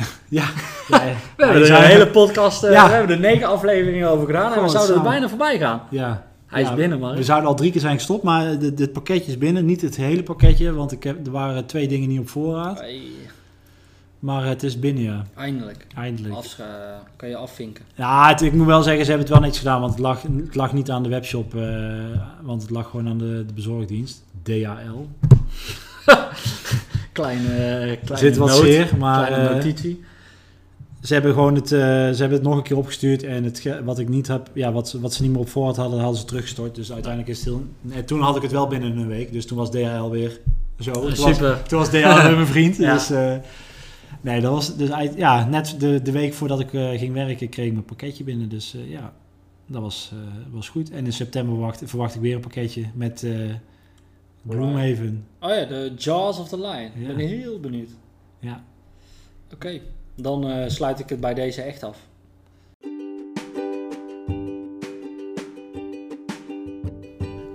ja. 0.39 0.43
ja 0.87 0.99
we 1.37 1.45
hebben 1.45 1.63
er 1.63 1.71
een 1.71 1.83
hele 1.83 2.07
podcast, 2.07 2.63
uh, 2.63 2.69
we 2.69 2.93
hebben 2.93 3.15
er 3.15 3.21
negen 3.21 3.47
afleveringen 3.47 4.09
over 4.09 4.25
gedaan 4.25 4.53
en 4.53 4.63
we 4.63 4.69
zouden 4.69 4.95
er 4.95 5.01
bijna 5.01 5.29
voorbij 5.29 5.57
gaan. 5.57 5.81
Ja. 5.89 6.27
Hij 6.45 6.61
ja, 6.61 6.69
is 6.69 6.75
binnen, 6.75 6.99
man. 6.99 7.15
We 7.15 7.23
zouden 7.23 7.49
al 7.49 7.55
drie 7.55 7.71
keer 7.71 7.81
zijn 7.81 7.97
gestopt, 7.97 8.23
maar 8.23 8.59
dit, 8.59 8.77
dit 8.77 8.93
pakketje 8.93 9.31
is 9.31 9.37
binnen. 9.37 9.65
Niet 9.65 9.81
het 9.81 9.95
hele 9.95 10.23
pakketje, 10.23 10.73
want 10.73 10.91
ik 10.91 11.03
heb, 11.03 11.25
er 11.25 11.31
waren 11.31 11.65
twee 11.65 11.87
dingen 11.87 12.09
niet 12.09 12.19
op 12.19 12.29
voorraad. 12.29 12.79
Hey. 12.79 13.01
Maar 14.19 14.45
het 14.45 14.63
is 14.63 14.79
binnen, 14.79 15.03
ja. 15.03 15.25
Eindelijk. 15.35 15.87
Eindelijk. 15.95 16.33
Afscha 16.33 17.03
kan 17.15 17.29
je 17.29 17.35
afvinken. 17.35 17.85
Ja, 17.95 18.27
het, 18.27 18.41
ik 18.41 18.53
moet 18.53 18.65
wel 18.65 18.83
zeggen, 18.83 19.05
ze 19.05 19.11
hebben 19.11 19.27
het 19.27 19.37
wel 19.37 19.45
netjes 19.45 19.63
gedaan, 19.63 19.81
want 19.81 19.91
het 19.91 20.01
lag, 20.01 20.21
het 20.21 20.55
lag 20.55 20.73
niet 20.73 20.91
aan 20.91 21.03
de 21.03 21.09
webshop, 21.09 21.55
uh, 21.55 21.61
want 22.41 22.61
het 22.61 22.71
lag 22.71 22.89
gewoon 22.89 23.07
aan 23.07 23.17
de, 23.17 23.43
de 23.47 23.53
bezorgdienst. 23.53 24.23
DHL. 24.43 25.07
kleine, 27.11 27.97
kleine 28.03 28.17
Zit 28.17 28.37
wat 28.37 28.55
zeer, 28.55 28.97
maar... 28.97 29.31
Uh, 29.31 29.49
notitie. 29.51 30.03
Ze 31.01 31.13
hebben 31.13 31.33
gewoon 31.33 31.55
het, 31.55 31.71
uh, 31.71 31.79
ze 31.79 32.15
hebben 32.17 32.31
het 32.31 32.41
nog 32.41 32.55
een 32.55 32.63
keer 32.63 32.77
opgestuurd 32.77 33.23
en 33.23 33.43
het 33.43 33.63
wat 33.83 33.99
ik 33.99 34.09
niet 34.09 34.27
heb, 34.27 34.49
ja, 34.53 34.71
wat, 34.71 34.97
wat 35.01 35.13
ze 35.13 35.21
niet 35.21 35.31
meer 35.31 35.39
op 35.39 35.49
voorraad 35.49 35.75
hadden, 35.75 35.99
hadden 35.99 36.19
ze 36.19 36.25
teruggestort. 36.25 36.75
Dus 36.75 36.91
uiteindelijk 36.91 37.31
is 37.31 37.37
het 37.37 37.47
heel. 37.47 37.63
Nee, 37.81 38.03
toen 38.03 38.21
had 38.21 38.35
ik 38.35 38.41
het 38.41 38.51
wel 38.51 38.67
binnen 38.67 38.97
een 38.97 39.07
week, 39.07 39.31
dus 39.31 39.45
toen 39.45 39.57
was 39.57 39.71
DHL 39.71 40.09
weer 40.09 40.39
zo. 40.79 40.91
Toen 40.91 41.15
Super. 41.15 41.49
Was, 41.49 41.67
toen 41.67 41.79
was 41.79 41.89
DHL 41.89 42.27
weer 42.27 42.35
mijn 42.35 42.47
vriend. 42.47 42.77
Ja. 42.87 42.93
Dus 42.93 43.09
nee, 44.21 44.41
dat 44.41 44.51
was 44.51 44.75
dus 44.75 44.89
ja, 45.15 45.45
net 45.45 45.75
de, 45.79 46.01
de 46.01 46.11
week 46.11 46.33
voordat 46.33 46.59
ik 46.59 46.73
uh, 46.73 46.89
ging 46.89 47.13
werken 47.13 47.49
kreeg 47.49 47.65
ik 47.65 47.73
mijn 47.73 47.85
pakketje 47.85 48.23
binnen. 48.23 48.49
Dus 48.49 48.75
ja, 48.87 49.13
dat 49.67 49.81
was, 49.81 50.11
was 50.51 50.69
goed. 50.69 50.91
En 50.91 51.05
in 51.05 51.13
september 51.13 51.55
verwacht, 51.55 51.81
verwacht 51.85 52.15
ik 52.15 52.21
weer 52.21 52.35
een 52.35 52.41
pakketje 52.41 52.85
met 52.93 53.25
Gloomhaven. 54.47 55.27
Oh 55.39 55.49
ja, 55.49 55.65
de 55.65 55.93
Jaws 55.97 56.39
of 56.39 56.47
the 56.47 56.59
Lion. 56.59 56.85
Ik 56.85 56.91
ja. 56.95 57.07
ben 57.07 57.17
heel 57.17 57.59
benieuwd. 57.59 57.89
Ja. 58.39 58.63
Oké. 59.45 59.55
Okay. 59.55 59.81
Dan 60.15 60.49
uh, 60.49 60.67
sluit 60.67 60.99
ik 60.99 61.09
het 61.09 61.19
bij 61.19 61.33
deze 61.33 61.61
echt 61.61 61.83
af. 61.83 62.07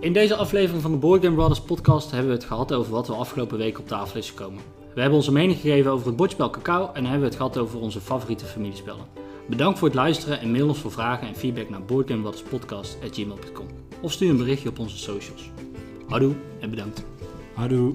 In 0.00 0.12
deze 0.12 0.36
aflevering 0.36 0.82
van 0.82 0.90
de 0.90 0.96
Board 0.96 1.24
Game 1.24 1.34
Brothers 1.34 1.60
podcast 1.60 2.10
hebben 2.10 2.28
we 2.28 2.34
het 2.34 2.44
gehad 2.44 2.72
over 2.72 2.92
wat 2.92 3.08
er 3.08 3.14
afgelopen 3.14 3.58
week 3.58 3.78
op 3.78 3.88
tafel 3.88 4.18
is 4.18 4.30
gekomen. 4.30 4.62
We 4.94 5.00
hebben 5.00 5.18
onze 5.18 5.32
mening 5.32 5.60
gegeven 5.60 5.90
over 5.90 6.06
het 6.06 6.16
bordspel 6.16 6.50
Cacao 6.50 6.90
en 6.92 7.02
hebben 7.02 7.20
we 7.20 7.26
het 7.26 7.36
gehad 7.36 7.58
over 7.58 7.80
onze 7.80 8.00
favoriete 8.00 8.44
familiespellen. 8.44 9.04
Bedankt 9.48 9.78
voor 9.78 9.88
het 9.88 9.96
luisteren 9.96 10.40
en 10.40 10.50
mail 10.50 10.68
ons 10.68 10.78
voor 10.78 10.92
vragen 10.92 11.28
en 11.28 11.34
feedback 11.34 11.68
naar 11.68 11.84
boardgamebrothers.podcast.gmail.com 11.84 13.66
of 14.00 14.12
stuur 14.12 14.30
een 14.30 14.36
berichtje 14.36 14.68
op 14.68 14.78
onze 14.78 14.98
socials. 14.98 15.50
Houdoe 16.08 16.34
en 16.60 16.70
bedankt. 16.70 17.04
Houdoe. 17.54 17.94